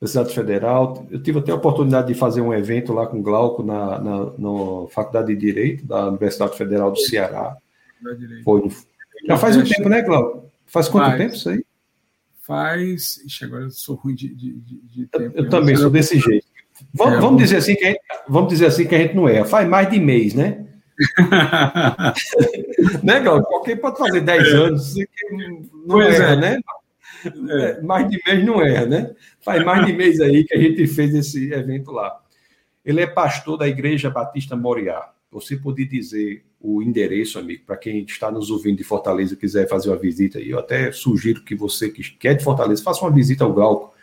[0.00, 1.04] Universidade Federal.
[1.10, 4.18] Eu tive até a oportunidade de fazer um evento lá com o Glauco na, na,
[4.38, 7.56] na Faculdade de Direito da Universidade Federal do Ceará.
[8.44, 8.70] Foi.
[9.26, 10.52] Já faz um tempo, né, Glauco?
[10.66, 11.18] Faz quanto faz.
[11.18, 11.64] tempo isso aí?
[12.42, 13.20] Faz.
[13.26, 15.36] Ixi, agora eu sou ruim de, de, de tempo.
[15.36, 16.53] Eu, eu também sou desse jeito.
[16.92, 19.44] Vamos, é, vamos, dizer assim que gente, vamos dizer assim que a gente não erra.
[19.44, 20.66] Faz mais de mês, né?
[23.02, 23.48] né, Glauco?
[23.48, 24.50] Qualquer pode fazer 10 é.
[24.52, 24.94] anos,
[25.86, 26.36] não pois erra, é.
[26.36, 26.60] né?
[27.50, 27.80] É.
[27.80, 29.14] Mais de mês não erra, né?
[29.40, 32.20] Faz mais de mês aí que a gente fez esse evento lá.
[32.84, 35.10] Ele é pastor da Igreja Batista Moriá.
[35.30, 39.88] Você pode dizer o endereço, amigo, para quem está nos ouvindo de Fortaleza quiser fazer
[39.88, 40.50] uma visita aí.
[40.50, 43.94] Eu até sugiro que você que quer de Fortaleza faça uma visita ao Glauco.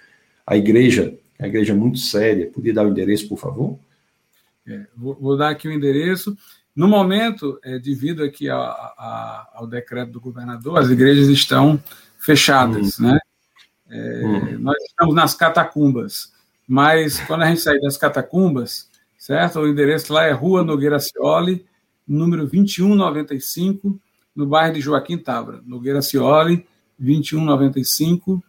[0.45, 2.49] A igreja a igreja é muito séria.
[2.49, 3.79] Podia dar o endereço, por favor?
[4.67, 6.37] É, vou, vou, dar aqui o endereço.
[6.75, 11.81] No momento, é, devido aqui a, a, ao decreto do governador, as igrejas estão
[12.19, 13.07] fechadas, hum.
[13.07, 13.19] né?
[13.89, 14.59] É, hum.
[14.59, 16.31] Nós estamos nas catacumbas,
[16.67, 18.87] mas quando a gente sair das catacumbas,
[19.17, 19.59] certo?
[19.59, 21.65] O endereço lá é Rua Nogueira Cioli,
[22.07, 23.99] número 2195,
[24.35, 25.59] no bairro de Joaquim Távora.
[25.65, 26.65] Nogueira Cioli,
[26.99, 28.43] 2195,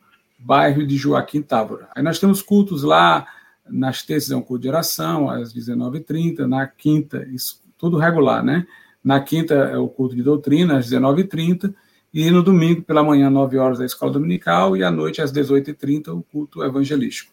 [0.44, 1.88] bairro de Joaquim Távora.
[1.94, 3.26] Aí nós temos cultos lá,
[3.68, 8.66] nas terças é um culto de oração, às 19h30, na quinta, isso tudo regular, né?
[9.02, 11.74] Na quinta é o culto de doutrina, às 19h30,
[12.14, 16.08] e no domingo, pela manhã, 9 horas, a escola dominical, e à noite, às 18h30,
[16.08, 17.32] o culto evangelístico.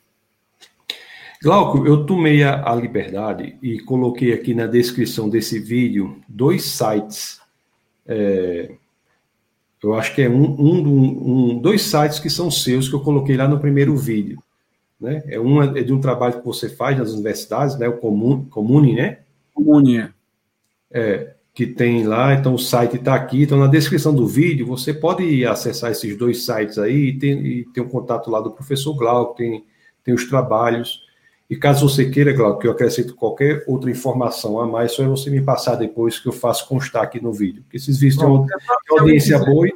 [1.41, 7.39] Glauco, eu tomei a, liberdade e coloquei aqui na descrição desse vídeo dois sites
[8.05, 8.75] é,
[9.81, 13.37] eu acho que é um, um, um, dois sites que são seus que eu coloquei
[13.37, 14.41] lá no primeiro vídeo.
[14.99, 15.23] Né?
[15.27, 17.87] É, um, é de um trabalho que você faz nas universidades, né?
[17.87, 19.19] o Comune, Comune né?
[19.53, 20.11] Comune, é.
[20.91, 21.35] é.
[21.53, 23.43] Que tem lá, então o site está aqui.
[23.43, 27.65] Então, na descrição do vídeo, você pode acessar esses dois sites aí e tem, e
[27.65, 29.65] tem um contato lá do professor Glauco, tem,
[30.03, 31.01] tem os trabalhos.
[31.49, 35.07] E caso você queira, Glauco, que eu acrescente qualquer outra informação a mais, só é
[35.07, 37.63] você me passar depois que eu faço constar aqui no vídeo.
[37.63, 38.47] Porque esses vídeos têm uma
[38.91, 39.67] audiência boa.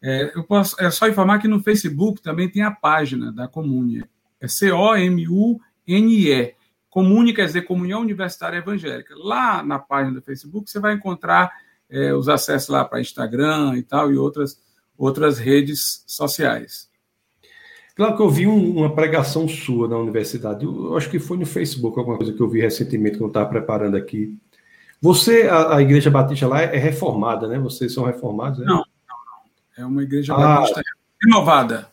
[0.00, 4.04] É, eu posso, é só informar que no Facebook também tem a página da Comune.
[4.40, 6.54] É C-O-M-U-N-E.
[6.88, 9.14] Comune quer dizer Comunhão Universitária Evangélica.
[9.16, 11.52] Lá na página do Facebook você vai encontrar
[11.90, 14.58] é, os acessos lá para Instagram e tal, e outras,
[14.96, 16.90] outras redes sociais.
[17.94, 20.64] Claro que eu vi um, uma pregação sua na universidade.
[20.64, 23.48] Eu acho que foi no Facebook, alguma coisa que eu vi recentemente, que eu estava
[23.48, 24.36] preparando aqui.
[25.00, 27.58] Você, a, a, Igreja Batista lá é reformada, né?
[27.58, 28.60] Vocês são reformados?
[28.60, 28.66] Né?
[28.66, 29.84] Não, não, não.
[29.84, 30.80] É uma Igreja ah, Batista
[31.22, 31.88] renovada.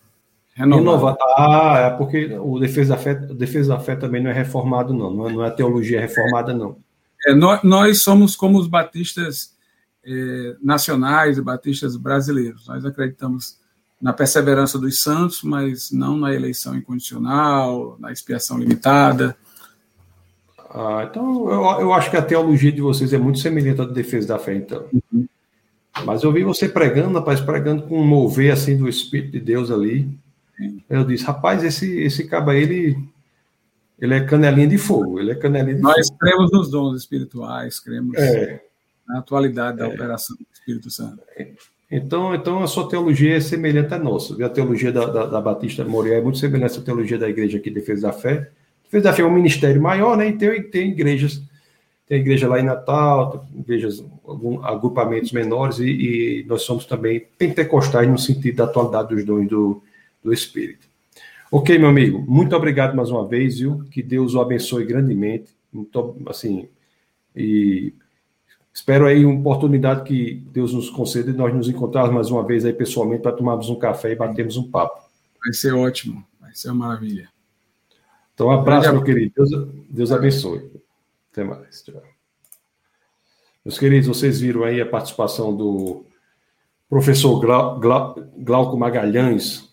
[0.55, 0.77] renovada.
[0.77, 1.17] Renovada.
[1.37, 5.11] Ah, é porque o Defesa da Fé, Defesa da Fé também não é reformado, não.
[5.11, 6.77] Não é, não é teologia reformada, não.
[7.25, 9.57] É, nós, nós, somos como os batistas
[10.05, 12.67] é, nacionais batistas brasileiros.
[12.67, 13.59] Nós acreditamos
[14.01, 19.35] na perseverança dos santos, mas não na eleição incondicional, na expiação limitada.
[20.69, 24.29] Ah, então, eu, eu, acho que a teologia de vocês é muito semelhante à defesa
[24.29, 24.85] da fé, então.
[25.11, 25.27] Uhum.
[26.05, 29.71] Mas eu vi você pregando, rapaz, pregando com um mover assim do Espírito de Deus
[29.71, 30.09] ali.
[30.89, 32.97] Eu disse, rapaz, esse, esse caba ele,
[33.99, 35.19] ele é canelinha de fogo.
[35.19, 36.19] Ele é canelinha de Nós fogo.
[36.19, 38.61] cremos nos dons espirituais, cremos é.
[39.07, 39.87] na atualidade da é.
[39.87, 41.21] operação do Espírito Santo.
[41.91, 44.45] Então, então a sua teologia é semelhante à nossa.
[44.45, 47.69] A teologia da, da, da Batista Moriá é muito semelhante à teologia da igreja aqui,
[47.69, 48.51] Defesa da Fé.
[48.83, 50.29] Defesa da Fé é um ministério maior, né?
[50.29, 51.41] E tem, tem igrejas
[52.09, 55.91] tem igreja lá em Natal, igrejas, alguns agrupamentos menores, e,
[56.41, 59.83] e, nós somos também pentecostais no sentido da atualidade dos dons do,
[60.23, 60.87] do Espírito.
[61.51, 63.83] Ok, meu amigo, muito obrigado mais uma vez, viu?
[63.91, 65.51] Que Deus o abençoe grandemente.
[65.71, 66.67] Muito, assim,
[67.35, 67.93] e
[68.79, 72.63] espero aí uma oportunidade que Deus nos conceda e nós nos encontrarmos mais uma vez
[72.63, 75.03] aí pessoalmente para tomarmos um café e batermos um papo.
[75.43, 77.29] Vai ser ótimo, vai ser uma maravilha.
[78.33, 79.33] Então, um abraço, meu querido.
[79.35, 79.49] Deus,
[79.89, 80.71] Deus abençoe.
[81.29, 81.83] Até mais.
[81.83, 82.01] Tchau.
[83.65, 86.05] Meus queridos, vocês viram aí a participação do
[86.89, 89.68] professor Glau, Glau, Glauco Magalhães.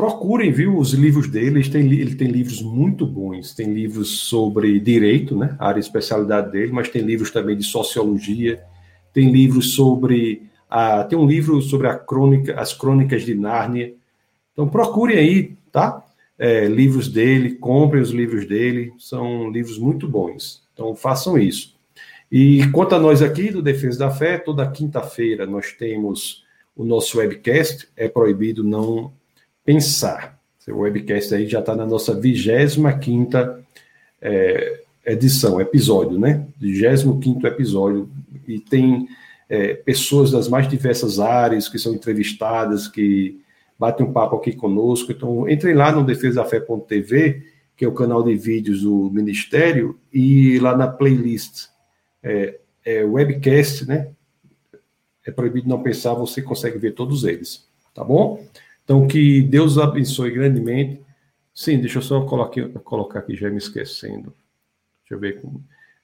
[0.00, 1.60] Procurem, viu, os livros dele.
[1.60, 3.54] Ele tem, ele tem livros muito bons.
[3.54, 7.64] Tem livros sobre direito, né, a área de especialidade dele, mas tem livros também de
[7.64, 8.62] sociologia.
[9.12, 10.48] Tem livros sobre.
[10.70, 13.92] A, tem um livro sobre a crônica, as crônicas de Nárnia.
[14.52, 16.04] Então procurem aí, tá?
[16.40, 20.62] é, livros dele, comprem os livros dele, são livros muito bons.
[20.72, 21.78] Então façam isso.
[22.32, 26.42] E quanto a nós aqui do Defesa da Fé, toda quinta-feira nós temos
[26.74, 29.12] o nosso webcast, é proibido não
[29.64, 30.38] pensar.
[30.68, 33.64] O webcast aí já está na nossa 25
[34.20, 36.46] é, edição, episódio, né?
[36.60, 38.08] 25 episódio,
[38.46, 39.08] e tem
[39.48, 43.40] é, pessoas das mais diversas áreas que são entrevistadas, que
[43.78, 45.10] bate um papo aqui conosco.
[45.10, 47.42] Então, entrem lá no defesafé.tv,
[47.76, 51.68] que é o canal de vídeos do Ministério, e lá na playlist
[52.22, 54.08] é, é, webcast, né?
[55.26, 58.44] É proibido não pensar, você consegue ver todos eles, tá bom?
[58.90, 61.00] Então, que Deus abençoe grandemente.
[61.54, 64.34] Sim, deixa eu só colocar, aqui, já me esquecendo.
[65.02, 65.62] Deixa eu ver como.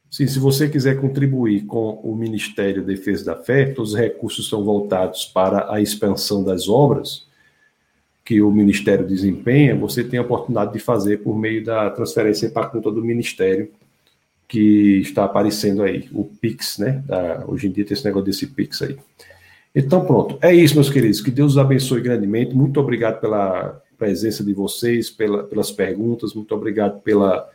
[0.09, 4.63] Sim, se você quiser contribuir com o Ministério Defesa da Fé, todos os recursos são
[4.63, 7.27] voltados para a expansão das obras
[8.25, 12.69] que o Ministério desempenha, você tem a oportunidade de fazer por meio da transferência para
[12.69, 13.69] a conta do Ministério,
[14.47, 17.03] que está aparecendo aí, o Pix, né?
[17.05, 18.97] Da, hoje em dia tem esse negócio desse Pix aí.
[19.79, 20.39] Então, pronto.
[20.41, 21.21] É isso, meus queridos.
[21.21, 22.55] Que Deus os abençoe grandemente.
[22.55, 26.33] Muito obrigado pela presença de vocês, pela, pelas perguntas.
[26.33, 27.47] Muito obrigado pela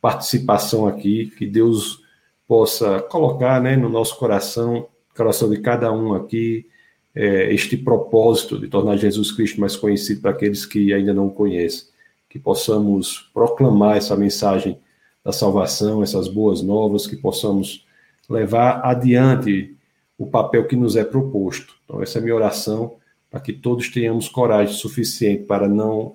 [0.00, 1.30] participação aqui.
[1.36, 2.02] Que Deus
[2.48, 6.66] possa colocar né, no nosso coração, coração de cada um aqui,
[7.14, 11.30] é, este propósito de tornar Jesus Cristo mais conhecido para aqueles que ainda não o
[11.30, 11.88] conhecem.
[12.30, 14.78] Que possamos proclamar essa mensagem
[15.22, 17.84] da salvação, essas boas novas, que possamos
[18.30, 19.75] levar adiante
[20.18, 21.74] o papel que nos é proposto.
[21.84, 22.94] Então, essa é a minha oração,
[23.30, 26.14] para que todos tenhamos coragem suficiente para não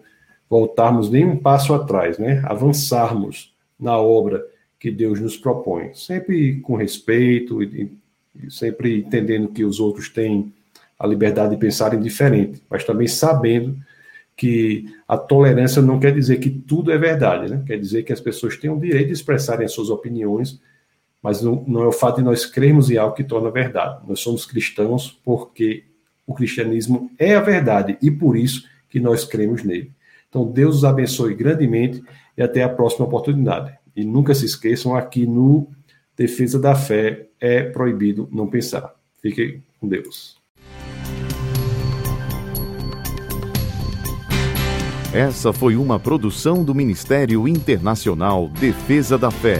[0.49, 2.41] voltarmos nem um passo atrás, né?
[2.45, 4.45] avançarmos na obra
[4.80, 7.91] que Deus nos propõe, sempre com respeito e,
[8.36, 10.52] e sempre entendendo que os outros têm
[10.98, 13.78] a liberdade de pensarem diferente, mas também sabendo
[14.36, 17.64] que a tolerância não quer dizer que tudo é verdade, né?
[17.65, 20.60] quer dizer que as pessoas têm o direito de expressarem as suas opiniões,
[21.22, 24.02] mas não, não é o fato de nós crermos em algo que torna verdade.
[24.07, 25.84] Nós somos cristãos porque
[26.26, 29.91] o cristianismo é a verdade e por isso que nós cremos nele.
[30.30, 32.02] Então, Deus os abençoe grandemente
[32.38, 33.73] e até a próxima oportunidade.
[33.95, 35.68] E nunca se esqueçam, aqui no
[36.15, 38.93] Defesa da Fé é proibido não pensar.
[39.22, 40.39] Fiquem com Deus.
[45.14, 49.60] Essa foi uma produção do Ministério Internacional Defesa da Fé,